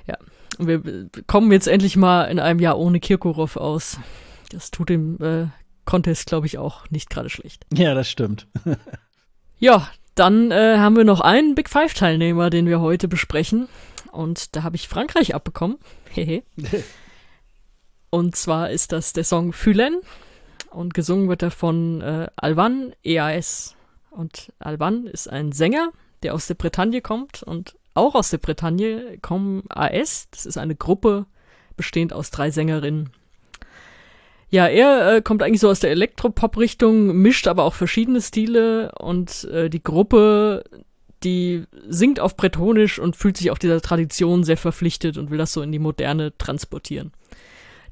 Ja, 0.06 0.18
wir 0.60 1.10
kommen 1.26 1.52
jetzt 1.52 1.68
endlich 1.68 1.96
mal 1.96 2.26
in 2.26 2.40
einem 2.40 2.60
Jahr 2.60 2.78
ohne 2.78 3.00
Kirkorov 3.00 3.58
aus. 3.58 3.98
Das 4.52 4.70
tut 4.72 4.90
dem 4.90 5.18
äh, 5.22 5.48
Contest, 5.86 6.28
glaube 6.28 6.46
ich, 6.46 6.58
auch 6.58 6.90
nicht 6.90 7.10
gerade 7.10 7.30
schlecht. 7.30 7.66
Ja, 7.74 7.94
das 7.94 8.10
stimmt. 8.10 8.48
ja, 9.60 9.90
dann 10.14 10.52
äh, 10.52 10.78
haben 10.78 10.96
wir 10.96 11.04
noch 11.04 11.22
einen 11.22 11.56
Big 11.56 11.70
Five-Teilnehmer, 11.70 12.50
den 12.50 12.68
wir 12.68 12.80
heute 12.82 13.08
besprechen. 13.08 13.68
Und 14.12 14.56
da 14.56 14.64
habe 14.64 14.76
ich 14.76 14.88
Frankreich 14.88 15.36
abbekommen. 15.36 15.78
Hehe. 16.10 16.44
Und 18.10 18.36
zwar 18.36 18.70
ist 18.70 18.92
das 18.92 19.14
der 19.14 19.26
Song 19.26 19.52
Fülen. 19.52 20.00
Und 20.70 20.94
gesungen 20.94 21.28
wird 21.28 21.44
er 21.44 21.52
von 21.52 22.02
äh, 22.02 22.28
Alban 22.36 22.94
EAS. 23.04 23.76
Und 24.16 24.54
Alban 24.60 25.08
ist 25.08 25.30
ein 25.30 25.52
Sänger, 25.52 25.92
der 26.24 26.34
aus 26.34 26.48
der 26.48 26.56
Bretagne 26.56 27.02
kommt 27.02 27.44
und 27.44 27.76
auch 27.94 28.16
aus 28.16 28.30
der 28.30 28.38
Bretagne 28.38 29.18
kommen 29.22 29.64
AS. 29.70 30.28
Das 30.32 30.46
ist 30.46 30.58
eine 30.58 30.76
Gruppe 30.76 31.26
bestehend 31.78 32.14
aus 32.14 32.32
drei 32.32 32.50
Sängerinnen. 32.52 33.10
Ja, 34.50 34.68
er 34.68 35.16
äh, 35.16 35.22
kommt 35.22 35.44
eigentlich 35.44 35.60
so 35.60 35.70
aus 35.70 35.80
der 35.80 35.92
Elektropop-Richtung, 35.92 37.16
mischt 37.18 37.48
aber 37.48 37.64
auch 37.64 37.74
verschiedene 37.74 38.22
Stile 38.22 38.92
und 39.00 39.46
äh, 39.46 39.70
die 39.70 39.84
Gruppe, 39.84 40.64
die 41.24 41.66
singt 41.88 42.20
auf 42.20 42.38
Bretonisch 42.38 43.00
und 43.00 43.16
fühlt 43.16 43.38
sich 43.38 43.52
auch 43.52 43.58
dieser 43.58 43.82
Tradition 43.82 44.44
sehr 44.44 44.58
verpflichtet 44.58 45.18
und 45.18 45.30
will 45.32 45.38
das 45.38 45.52
so 45.52 45.62
in 45.62 45.72
die 45.72 45.80
Moderne 45.80 46.38
transportieren. 46.38 47.12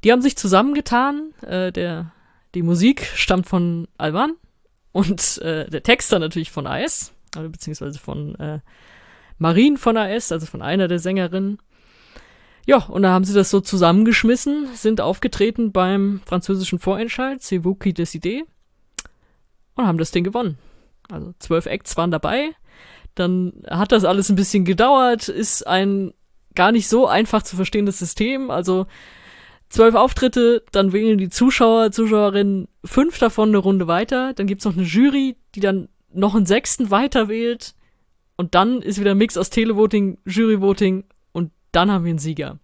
Die 0.04 0.12
haben 0.12 0.22
sich 0.22 0.38
zusammengetan, 0.38 1.32
äh, 1.42 1.72
der 1.72 2.12
die 2.56 2.62
Musik 2.62 3.10
stammt 3.16 3.48
von 3.48 3.88
Alban 3.98 4.36
und 4.94 5.40
äh, 5.40 5.70
der 5.70 5.84
Text 5.84 6.14
dann 6.14 6.22
natürlich 6.22 6.52
von 6.52 6.66
AS, 6.66 7.14
also 7.36 7.50
beziehungsweise 7.50 8.00
von 8.00 8.36
äh, 8.36 8.60
Marine 9.38 9.78
von 9.78 9.98
AS, 9.98 10.32
also 10.32 10.46
von 10.46 10.62
einer 10.62 10.88
der 10.88 11.00
Sängerinnen. 11.00 11.58
Ja, 12.66 12.78
und 12.86 13.02
da 13.02 13.10
haben 13.10 13.26
sie 13.26 13.34
das 13.34 13.50
so 13.50 13.60
zusammengeschmissen, 13.60 14.70
sind 14.74 15.02
aufgetreten 15.02 15.74
beim 15.74 16.22
französischen 16.26 16.80
Vorentscheid, 16.80 17.42
C'est 17.42 17.66
vous 17.66 17.78
qui 17.78 17.94
und 19.76 19.88
haben 19.88 19.98
das 19.98 20.12
Ding 20.12 20.24
gewonnen. 20.24 20.58
Also 21.12 21.34
zwölf 21.40 21.66
Acts 21.66 21.98
waren 21.98 22.12
dabei. 22.12 22.52
Dann 23.16 23.64
hat 23.70 23.92
das 23.92 24.06
alles 24.06 24.30
ein 24.30 24.36
bisschen 24.36 24.66
gedauert, 24.66 25.28
ist 25.28 25.68
ein 25.68 26.14
gar 26.56 26.72
nicht 26.72 26.88
so 26.88 27.08
einfach 27.08 27.44
zu 27.44 27.56
verstehendes 27.56 28.00
System. 28.00 28.52
Also 28.52 28.86
zwölf 29.74 29.96
Auftritte, 29.96 30.64
dann 30.72 30.94
wählen 30.94 31.18
die 31.18 31.30
Zuschauer, 31.30 31.92
Zuschauerinnen 31.92 32.68
fünf 32.86 33.18
davon 33.18 33.50
eine 33.50 33.58
Runde 33.58 33.88
weiter. 33.88 34.34
Dann 34.34 34.46
gibt's 34.48 34.66
noch 34.66 34.74
eine 34.74 34.84
Jury, 34.84 35.36
die 35.56 35.60
dann 35.62 35.90
noch 36.14 36.36
einen 36.36 36.46
sechsten 36.46 36.92
weiter 36.92 37.28
wählt. 37.28 37.74
Und 38.36 38.56
dann 38.56 38.82
ist 38.82 39.00
wieder 39.00 39.12
ein 39.12 39.18
Mix 39.18 39.36
aus 39.36 39.50
Televoting, 39.50 40.20
Juryvoting 40.26 41.06
und 41.32 41.52
dann 41.72 41.92
haben 41.92 42.06
wir 42.06 42.12
einen 42.12 42.20
Sieger. 42.20 42.60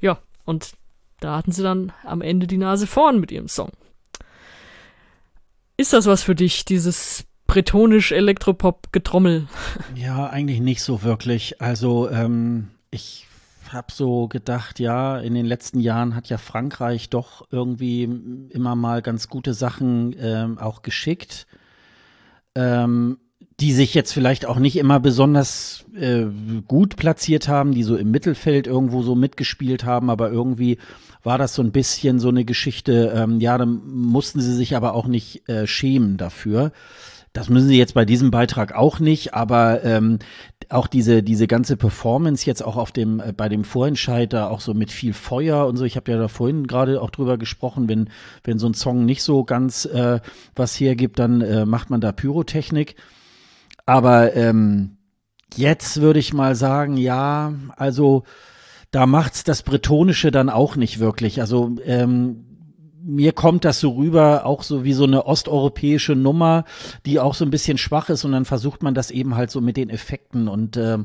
Ja, 0.00 0.18
und 0.44 0.72
da 1.20 1.36
hatten 1.36 1.52
sie 1.52 1.62
dann 1.62 1.92
am 2.04 2.20
Ende 2.20 2.46
die 2.46 2.58
Nase 2.58 2.86
vorn 2.86 3.20
mit 3.20 3.32
ihrem 3.32 3.48
Song. 3.48 3.70
Ist 5.78 5.92
das 5.92 6.06
was 6.06 6.22
für 6.22 6.34
dich, 6.34 6.64
dieses 6.64 7.24
bretonisch 7.46 8.12
Elektropop-Getrommel? 8.12 9.48
Ja, 9.94 10.28
eigentlich 10.28 10.60
nicht 10.60 10.82
so 10.82 11.02
wirklich. 11.02 11.62
Also, 11.62 12.10
ähm, 12.10 12.68
ich 12.90 13.28
habe 13.72 13.92
so 13.92 14.28
gedacht, 14.28 14.80
ja, 14.80 15.18
in 15.18 15.34
den 15.34 15.46
letzten 15.46 15.80
Jahren 15.80 16.14
hat 16.14 16.28
ja 16.28 16.38
Frankreich 16.38 17.10
doch 17.10 17.46
irgendwie 17.50 18.04
immer 18.50 18.74
mal 18.74 19.02
ganz 19.02 19.28
gute 19.28 19.54
Sachen 19.54 20.14
ähm, 20.18 20.58
auch 20.58 20.82
geschickt. 20.82 21.46
Ähm, 22.54 23.18
die 23.60 23.72
sich 23.72 23.92
jetzt 23.92 24.12
vielleicht 24.12 24.46
auch 24.46 24.58
nicht 24.58 24.76
immer 24.76 25.00
besonders 25.00 25.84
äh, 25.96 26.26
gut 26.68 26.96
platziert 26.96 27.48
haben, 27.48 27.72
die 27.72 27.82
so 27.82 27.96
im 27.96 28.10
Mittelfeld 28.10 28.68
irgendwo 28.68 29.02
so 29.02 29.16
mitgespielt 29.16 29.84
haben, 29.84 30.10
aber 30.10 30.30
irgendwie 30.30 30.78
war 31.24 31.38
das 31.38 31.54
so 31.54 31.62
ein 31.62 31.72
bisschen 31.72 32.20
so 32.20 32.28
eine 32.28 32.44
Geschichte, 32.44 33.12
ähm, 33.16 33.40
ja, 33.40 33.58
dann 33.58 33.80
mussten 33.84 34.40
sie 34.40 34.54
sich 34.54 34.76
aber 34.76 34.94
auch 34.94 35.08
nicht 35.08 35.48
äh, 35.48 35.66
schämen 35.66 36.16
dafür. 36.16 36.70
Das 37.32 37.48
müssen 37.48 37.68
sie 37.68 37.78
jetzt 37.78 37.94
bei 37.94 38.04
diesem 38.04 38.30
Beitrag 38.30 38.74
auch 38.74 39.00
nicht, 39.00 39.34
aber 39.34 39.84
ähm, 39.84 40.20
auch 40.68 40.86
diese 40.86 41.22
diese 41.22 41.46
ganze 41.46 41.76
Performance 41.76 42.44
jetzt 42.46 42.62
auch 42.62 42.76
auf 42.76 42.92
dem 42.92 43.20
äh, 43.20 43.32
bei 43.32 43.48
dem 43.48 43.64
Vorentscheid 43.64 44.32
da 44.32 44.48
auch 44.48 44.60
so 44.60 44.74
mit 44.74 44.92
viel 44.92 45.12
Feuer 45.12 45.66
und 45.66 45.76
so. 45.76 45.84
Ich 45.84 45.96
habe 45.96 46.10
ja 46.10 46.18
da 46.18 46.28
vorhin 46.28 46.66
gerade 46.66 47.00
auch 47.00 47.10
drüber 47.10 47.38
gesprochen, 47.38 47.88
wenn 47.88 48.10
wenn 48.44 48.58
so 48.58 48.68
ein 48.68 48.74
Song 48.74 49.04
nicht 49.04 49.22
so 49.22 49.44
ganz 49.44 49.84
äh, 49.86 50.20
was 50.54 50.78
hergibt, 50.78 51.18
dann 51.18 51.40
äh, 51.40 51.64
macht 51.64 51.90
man 51.90 52.00
da 52.00 52.12
Pyrotechnik. 52.12 52.96
Aber 53.86 54.34
ähm, 54.36 54.98
jetzt 55.56 56.00
würde 56.00 56.18
ich 56.18 56.34
mal 56.34 56.54
sagen, 56.54 56.96
ja, 56.96 57.54
also 57.76 58.24
da 58.90 59.06
macht's 59.06 59.44
das 59.44 59.62
Bretonische 59.62 60.30
dann 60.30 60.50
auch 60.50 60.76
nicht 60.76 60.98
wirklich. 60.98 61.40
Also 61.40 61.76
ähm, 61.84 62.47
mir 63.08 63.32
kommt 63.32 63.64
das 63.64 63.80
so 63.80 63.92
rüber, 63.92 64.44
auch 64.44 64.62
so 64.62 64.84
wie 64.84 64.92
so 64.92 65.04
eine 65.04 65.24
osteuropäische 65.24 66.14
Nummer, 66.14 66.64
die 67.06 67.18
auch 67.18 67.34
so 67.34 67.44
ein 67.44 67.50
bisschen 67.50 67.78
schwach 67.78 68.10
ist 68.10 68.24
und 68.24 68.32
dann 68.32 68.44
versucht 68.44 68.82
man 68.82 68.94
das 68.94 69.10
eben 69.10 69.34
halt 69.34 69.50
so 69.50 69.62
mit 69.62 69.78
den 69.78 69.88
Effekten 69.88 70.46
und 70.46 70.76
äh, 70.76 70.98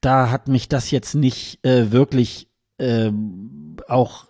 da 0.00 0.30
hat 0.30 0.48
mich 0.48 0.68
das 0.68 0.90
jetzt 0.90 1.14
nicht 1.14 1.64
äh, 1.66 1.92
wirklich 1.92 2.48
äh, 2.78 3.10
auch 3.88 4.26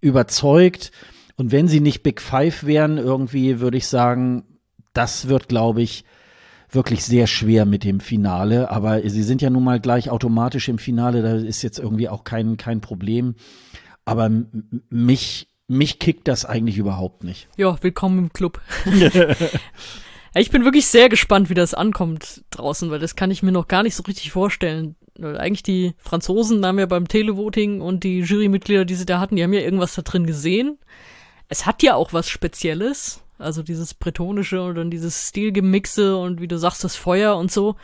überzeugt. 0.00 0.92
Und 1.36 1.52
wenn 1.52 1.68
sie 1.68 1.80
nicht 1.80 2.02
Big 2.02 2.20
Five 2.20 2.64
wären, 2.64 2.98
irgendwie 2.98 3.60
würde 3.60 3.78
ich 3.78 3.86
sagen, 3.86 4.44
das 4.92 5.28
wird, 5.28 5.48
glaube 5.48 5.82
ich, 5.82 6.04
wirklich 6.70 7.04
sehr 7.04 7.26
schwer 7.26 7.64
mit 7.64 7.84
dem 7.84 8.00
Finale. 8.00 8.70
Aber 8.70 9.00
sie 9.08 9.22
sind 9.22 9.42
ja 9.42 9.50
nun 9.50 9.64
mal 9.64 9.80
gleich 9.80 10.10
automatisch 10.10 10.68
im 10.68 10.78
Finale, 10.78 11.22
da 11.22 11.34
ist 11.34 11.62
jetzt 11.62 11.78
irgendwie 11.78 12.08
auch 12.08 12.24
kein, 12.24 12.56
kein 12.56 12.80
Problem. 12.80 13.36
Aber 14.04 14.30
mich, 14.88 15.48
mich 15.68 15.98
kickt 15.98 16.28
das 16.28 16.44
eigentlich 16.44 16.78
überhaupt 16.78 17.24
nicht. 17.24 17.48
Ja, 17.56 17.76
willkommen 17.82 18.18
im 18.18 18.32
Club. 18.32 18.60
ich 20.34 20.50
bin 20.50 20.64
wirklich 20.64 20.86
sehr 20.86 21.08
gespannt, 21.08 21.50
wie 21.50 21.54
das 21.54 21.74
ankommt 21.74 22.44
draußen, 22.50 22.90
weil 22.90 23.00
das 23.00 23.16
kann 23.16 23.30
ich 23.30 23.42
mir 23.42 23.52
noch 23.52 23.68
gar 23.68 23.82
nicht 23.82 23.96
so 23.96 24.02
richtig 24.04 24.30
vorstellen. 24.30 24.96
Eigentlich 25.20 25.62
die 25.62 25.94
Franzosen 25.98 26.64
haben 26.64 26.78
ja 26.78 26.86
beim 26.86 27.08
Televoting 27.08 27.80
und 27.80 28.04
die 28.04 28.20
Jurymitglieder, 28.20 28.84
die 28.84 28.94
sie 28.94 29.06
da 29.06 29.18
hatten, 29.18 29.36
die 29.36 29.42
haben 29.42 29.52
ja 29.52 29.60
irgendwas 29.60 29.94
da 29.94 30.02
drin 30.02 30.26
gesehen. 30.26 30.78
Es 31.48 31.66
hat 31.66 31.82
ja 31.82 31.94
auch 31.94 32.12
was 32.12 32.28
Spezielles. 32.28 33.22
Also 33.38 33.62
dieses 33.62 33.92
bretonische 33.92 34.62
und 34.62 34.76
dann 34.76 34.90
dieses 34.90 35.28
Stilgemixe 35.28 36.16
und 36.16 36.40
wie 36.40 36.48
du 36.48 36.58
sagst, 36.58 36.84
das 36.84 36.96
Feuer 36.96 37.36
und 37.36 37.52
so. 37.52 37.76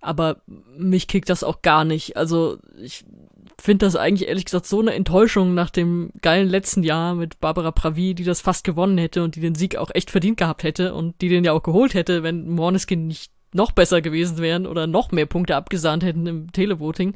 Aber 0.00 0.40
mich 0.78 1.08
kickt 1.08 1.28
das 1.28 1.44
auch 1.44 1.62
gar 1.62 1.84
nicht. 1.84 2.16
Also 2.16 2.58
ich 2.78 3.04
finde 3.58 3.86
das 3.86 3.96
eigentlich 3.96 4.28
ehrlich 4.28 4.44
gesagt 4.44 4.66
so 4.66 4.80
eine 4.80 4.94
Enttäuschung 4.94 5.54
nach 5.54 5.70
dem 5.70 6.10
geilen 6.20 6.48
letzten 6.48 6.82
Jahr 6.82 7.14
mit 7.14 7.40
Barbara 7.40 7.70
Pravi, 7.70 8.14
die 8.14 8.24
das 8.24 8.40
fast 8.40 8.64
gewonnen 8.64 8.98
hätte 8.98 9.22
und 9.22 9.36
die 9.36 9.40
den 9.40 9.54
Sieg 9.54 9.76
auch 9.76 9.90
echt 9.94 10.10
verdient 10.10 10.36
gehabt 10.36 10.62
hätte 10.62 10.94
und 10.94 11.20
die 11.20 11.28
den 11.28 11.44
ja 11.44 11.52
auch 11.52 11.62
geholt 11.62 11.94
hätte, 11.94 12.22
wenn 12.22 12.48
Morneskin 12.48 13.06
nicht 13.06 13.32
noch 13.52 13.72
besser 13.72 14.02
gewesen 14.02 14.38
wären 14.38 14.66
oder 14.66 14.86
noch 14.86 15.12
mehr 15.12 15.26
Punkte 15.26 15.56
abgesahnt 15.56 16.04
hätten 16.04 16.26
im 16.26 16.52
Televoting 16.52 17.14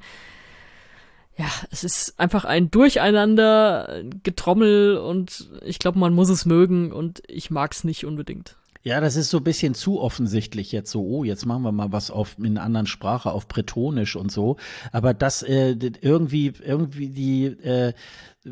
ja, 1.41 1.47
es 1.71 1.85
ist 1.85 2.19
einfach 2.21 2.45
ein 2.45 2.71
Durcheinander, 2.71 4.03
Getrommel 4.23 4.99
und 4.99 5.51
ich 5.65 5.79
glaube, 5.79 5.99
man 5.99 6.13
muss 6.13 6.29
es 6.29 6.45
mögen 6.45 6.93
und 6.93 7.23
ich 7.29 7.51
mag 7.51 7.73
es 7.73 7.83
nicht 7.83 8.05
unbedingt. 8.05 8.57
Ja, 8.83 9.01
das 9.01 9.17
ist 9.17 9.29
so 9.29 9.39
ein 9.39 9.45
bisschen 9.45 9.75
zu 9.75 10.01
offensichtlich 10.01 10.73
jetzt 10.73 10.91
so, 10.91 11.05
oh, 11.05 11.23
jetzt 11.23 11.45
machen 11.45 11.63
wir 11.63 11.73
mal 11.73 11.93
was 11.93 12.11
auf 12.11 12.37
in 12.39 12.57
einer 12.57 12.63
anderen 12.63 12.87
Sprache, 12.87 13.31
auf 13.31 13.47
Bretonisch 13.47 14.17
und 14.17 14.33
so. 14.33 14.57
Aber 14.91 15.13
das 15.13 15.43
äh, 15.43 15.77
irgendwie, 16.01 16.53
irgendwie 16.65 17.11
die 17.11 17.45
äh, 17.45 17.93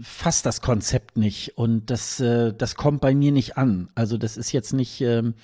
fasst 0.02 0.44
das 0.44 0.60
Konzept 0.60 1.16
nicht 1.16 1.56
und 1.56 1.90
das, 1.90 2.20
äh, 2.20 2.52
das 2.52 2.74
kommt 2.74 3.00
bei 3.00 3.14
mir 3.14 3.32
nicht 3.32 3.56
an. 3.56 3.88
Also 3.94 4.18
das 4.18 4.36
ist 4.36 4.52
jetzt 4.52 4.72
nicht. 4.74 5.00
Ähm, 5.00 5.34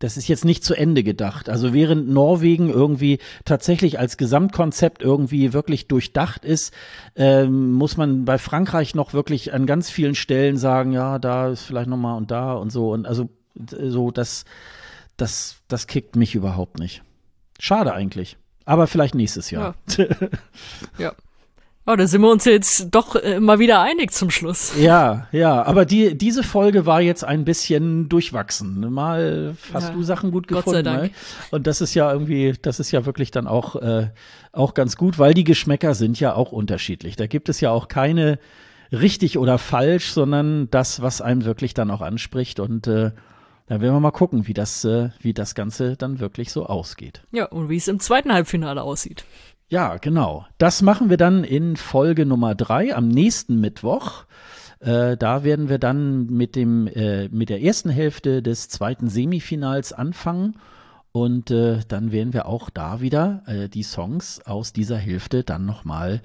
das 0.00 0.16
ist 0.16 0.28
jetzt 0.28 0.44
nicht 0.44 0.62
zu 0.62 0.74
Ende 0.74 1.02
gedacht. 1.02 1.48
Also 1.48 1.72
während 1.74 2.08
Norwegen 2.08 2.70
irgendwie 2.70 3.18
tatsächlich 3.44 3.98
als 3.98 4.16
Gesamtkonzept 4.16 5.02
irgendwie 5.02 5.52
wirklich 5.52 5.88
durchdacht 5.88 6.44
ist, 6.44 6.72
ähm, 7.16 7.72
muss 7.72 7.96
man 7.96 8.24
bei 8.24 8.38
Frankreich 8.38 8.94
noch 8.94 9.12
wirklich 9.12 9.52
an 9.52 9.66
ganz 9.66 9.90
vielen 9.90 10.14
Stellen 10.14 10.56
sagen, 10.56 10.92
ja, 10.92 11.18
da 11.18 11.48
ist 11.48 11.62
vielleicht 11.62 11.88
noch 11.88 11.96
mal 11.96 12.16
und 12.16 12.30
da 12.30 12.52
und 12.52 12.70
so 12.70 12.92
und 12.92 13.06
also 13.06 13.28
so 13.66 14.10
das 14.10 14.44
das 15.16 15.56
das 15.68 15.86
kickt 15.86 16.16
mich 16.16 16.34
überhaupt 16.34 16.78
nicht. 16.78 17.02
Schade 17.58 17.92
eigentlich. 17.92 18.36
Aber 18.64 18.86
vielleicht 18.86 19.14
nächstes 19.14 19.50
Jahr. 19.50 19.74
Ja. 19.96 20.06
ja. 20.98 21.12
Oh, 21.90 21.96
da 21.96 22.06
sind 22.06 22.20
wir 22.20 22.30
uns 22.30 22.44
jetzt 22.44 22.88
doch 22.90 23.16
äh, 23.16 23.40
mal 23.40 23.58
wieder 23.58 23.80
einig 23.80 24.12
zum 24.12 24.28
Schluss. 24.28 24.74
Ja, 24.78 25.26
ja, 25.32 25.62
aber 25.62 25.86
die, 25.86 26.18
diese 26.18 26.42
Folge 26.42 26.84
war 26.84 27.00
jetzt 27.00 27.24
ein 27.24 27.46
bisschen 27.46 28.10
durchwachsen. 28.10 28.92
Mal 28.92 29.56
hast 29.72 29.88
ja, 29.88 29.94
du 29.94 30.02
Sachen 30.02 30.30
gut 30.30 30.48
gefunden. 30.48 30.66
Gott 30.66 30.74
sei 30.74 30.82
Dank. 30.82 31.02
Ne? 31.04 31.10
Und 31.50 31.66
das 31.66 31.80
ist 31.80 31.94
ja 31.94 32.12
irgendwie, 32.12 32.52
das 32.60 32.78
ist 32.78 32.90
ja 32.90 33.06
wirklich 33.06 33.30
dann 33.30 33.46
auch, 33.46 33.76
äh, 33.76 34.10
auch 34.52 34.74
ganz 34.74 34.96
gut, 34.96 35.18
weil 35.18 35.32
die 35.32 35.44
Geschmäcker 35.44 35.94
sind 35.94 36.20
ja 36.20 36.34
auch 36.34 36.52
unterschiedlich. 36.52 37.16
Da 37.16 37.26
gibt 37.26 37.48
es 37.48 37.62
ja 37.62 37.70
auch 37.70 37.88
keine 37.88 38.38
richtig 38.92 39.38
oder 39.38 39.56
falsch, 39.56 40.10
sondern 40.12 40.70
das, 40.70 41.00
was 41.00 41.22
einem 41.22 41.46
wirklich 41.46 41.72
dann 41.72 41.90
auch 41.90 42.02
anspricht. 42.02 42.60
Und 42.60 42.86
äh, 42.86 43.12
da 43.68 43.80
werden 43.80 43.94
wir 43.94 44.00
mal 44.00 44.10
gucken, 44.10 44.46
wie 44.46 44.54
das, 44.54 44.84
äh, 44.84 45.10
wie 45.20 45.34
das 45.34 45.54
Ganze 45.54 45.96
dann 45.96 46.20
wirklich 46.20 46.52
so 46.52 46.66
ausgeht. 46.66 47.22
Ja, 47.30 47.46
und 47.46 47.68
wie 47.68 47.76
es 47.76 47.88
im 47.88 48.00
zweiten 48.00 48.32
Halbfinale 48.32 48.82
aussieht. 48.82 49.24
Ja, 49.68 49.98
genau. 49.98 50.46
Das 50.56 50.80
machen 50.80 51.10
wir 51.10 51.18
dann 51.18 51.44
in 51.44 51.76
Folge 51.76 52.24
Nummer 52.24 52.54
drei 52.54 52.96
am 52.96 53.08
nächsten 53.08 53.60
Mittwoch. 53.60 54.24
Äh, 54.80 55.18
da 55.18 55.44
werden 55.44 55.68
wir 55.68 55.78
dann 55.78 56.26
mit 56.26 56.56
dem 56.56 56.86
äh, 56.86 57.28
mit 57.28 57.50
der 57.50 57.62
ersten 57.62 57.90
Hälfte 57.90 58.42
des 58.42 58.68
zweiten 58.70 59.08
Semifinals 59.08 59.92
anfangen 59.92 60.56
und 61.12 61.50
äh, 61.50 61.80
dann 61.88 62.12
werden 62.12 62.32
wir 62.32 62.46
auch 62.46 62.70
da 62.70 63.00
wieder 63.00 63.42
äh, 63.46 63.68
die 63.68 63.82
Songs 63.82 64.40
aus 64.46 64.72
dieser 64.72 64.96
Hälfte 64.96 65.42
dann 65.42 65.66
nochmal 65.66 66.22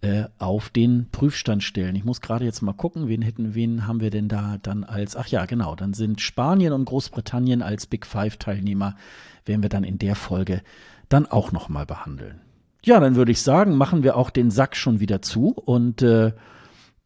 äh, 0.00 0.24
auf 0.38 0.68
den 0.70 1.08
Prüfstand 1.10 1.62
stellen. 1.62 1.96
Ich 1.96 2.04
muss 2.04 2.20
gerade 2.20 2.44
jetzt 2.44 2.62
mal 2.62 2.72
gucken, 2.72 3.08
wen 3.08 3.22
hätten, 3.22 3.54
wen 3.54 3.86
haben 3.86 4.00
wir 4.00 4.10
denn 4.10 4.28
da 4.28 4.58
dann 4.62 4.84
als, 4.84 5.16
ach 5.16 5.26
ja, 5.26 5.44
genau, 5.46 5.74
dann 5.74 5.92
sind 5.92 6.20
Spanien 6.20 6.72
und 6.72 6.84
Großbritannien 6.84 7.62
als 7.62 7.86
Big 7.86 8.06
Five 8.06 8.36
Teilnehmer, 8.36 8.96
werden 9.44 9.62
wir 9.62 9.70
dann 9.70 9.84
in 9.84 9.98
der 9.98 10.14
Folge 10.14 10.62
dann 11.08 11.26
auch 11.26 11.52
nochmal 11.52 11.86
behandeln. 11.86 12.40
Ja, 12.84 13.00
dann 13.00 13.16
würde 13.16 13.32
ich 13.32 13.42
sagen, 13.42 13.76
machen 13.76 14.02
wir 14.02 14.16
auch 14.16 14.30
den 14.30 14.50
Sack 14.50 14.76
schon 14.76 15.00
wieder 15.00 15.20
zu 15.20 15.48
und 15.52 16.00
äh, 16.02 16.32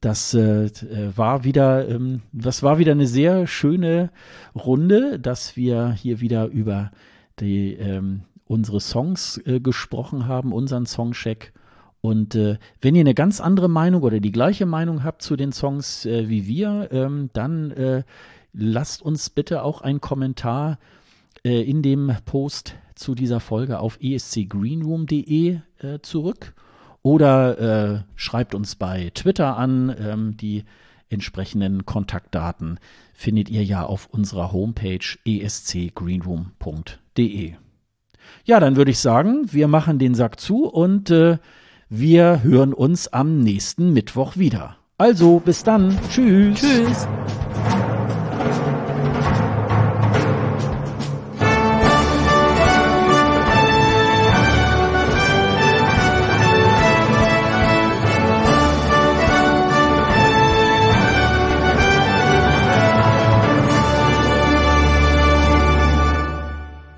das 0.03 0.35
äh, 0.35 0.71
war 1.17 1.45
wieder, 1.45 1.89
ähm, 1.89 2.23
das 2.33 2.63
war 2.63 2.79
wieder 2.79 2.93
eine 2.93 3.07
sehr 3.07 3.47
schöne 3.47 4.11
Runde, 4.55 5.19
dass 5.19 5.57
wir 5.57 5.93
hier 5.93 6.21
wieder 6.21 6.47
über 6.49 6.91
die 7.41 7.73
ähm, 7.75 8.25
unsere 8.45 8.81
Songs 8.81 9.41
äh, 9.47 9.61
gesprochen 9.61 10.27
haben, 10.27 10.53
unseren 10.53 10.85
Songcheck 10.85 11.53
Und 12.03 12.35
äh, 12.35 12.59
wenn 12.81 12.97
ihr 12.97 13.01
eine 13.01 13.15
ganz 13.15 13.41
andere 13.41 13.69
Meinung 13.69 14.03
oder 14.03 14.21
die 14.21 14.33
gleiche 14.33 14.67
Meinung 14.67 15.05
habt 15.05 15.23
zu 15.23 15.37
den 15.37 15.53
Songs 15.53 16.05
äh, 16.05 16.29
wie 16.29 16.47
wir, 16.47 16.89
ähm, 16.91 17.31
dann 17.33 17.71
äh, 17.71 18.03
lasst 18.53 19.03
uns 19.03 19.31
bitte 19.31 19.63
auch 19.63 19.81
einen 19.81 20.01
Kommentar 20.01 20.81
äh, 21.45 21.63
in 21.63 21.81
dem 21.81 22.13
Post 22.25 22.75
zu 22.97 23.15
dieser 23.15 23.39
Folge 23.39 23.79
auf 23.79 23.99
escgreenroom.de 24.01 25.61
äh, 25.79 26.01
zurück 26.03 26.55
oder 27.03 27.59
äh, 27.59 28.03
schreibt 28.17 28.57
uns 28.57 28.75
bei 28.75 29.13
Twitter 29.15 29.57
an. 29.57 29.95
Ähm, 29.97 30.37
die 30.37 30.65
entsprechenden 31.09 31.87
Kontaktdaten 31.87 32.81
findet 33.13 33.49
ihr 33.49 33.63
ja 33.63 33.85
auf 33.85 34.07
unserer 34.07 34.51
Homepage 34.51 35.07
escgreenroom.de. 35.25 37.55
Ja, 38.45 38.61
dann 38.61 38.77
würde 38.77 38.91
ich 38.91 38.99
sagen, 38.99 39.53
wir 39.53 39.69
machen 39.69 40.01
den 40.01 40.17
Sack 40.17 40.41
zu 40.41 40.65
und 40.65 41.11
äh, 41.11 41.39
wir 41.95 42.43
hören 42.43 42.73
uns 42.73 43.09
am 43.09 43.41
nächsten 43.41 43.93
Mittwoch 43.93 44.39
wieder. 44.39 44.77
Also, 44.97 45.41
bis 45.41 45.63
dann. 45.63 45.99
Tschüss. 46.09 46.59
Tschüss. 46.59 47.07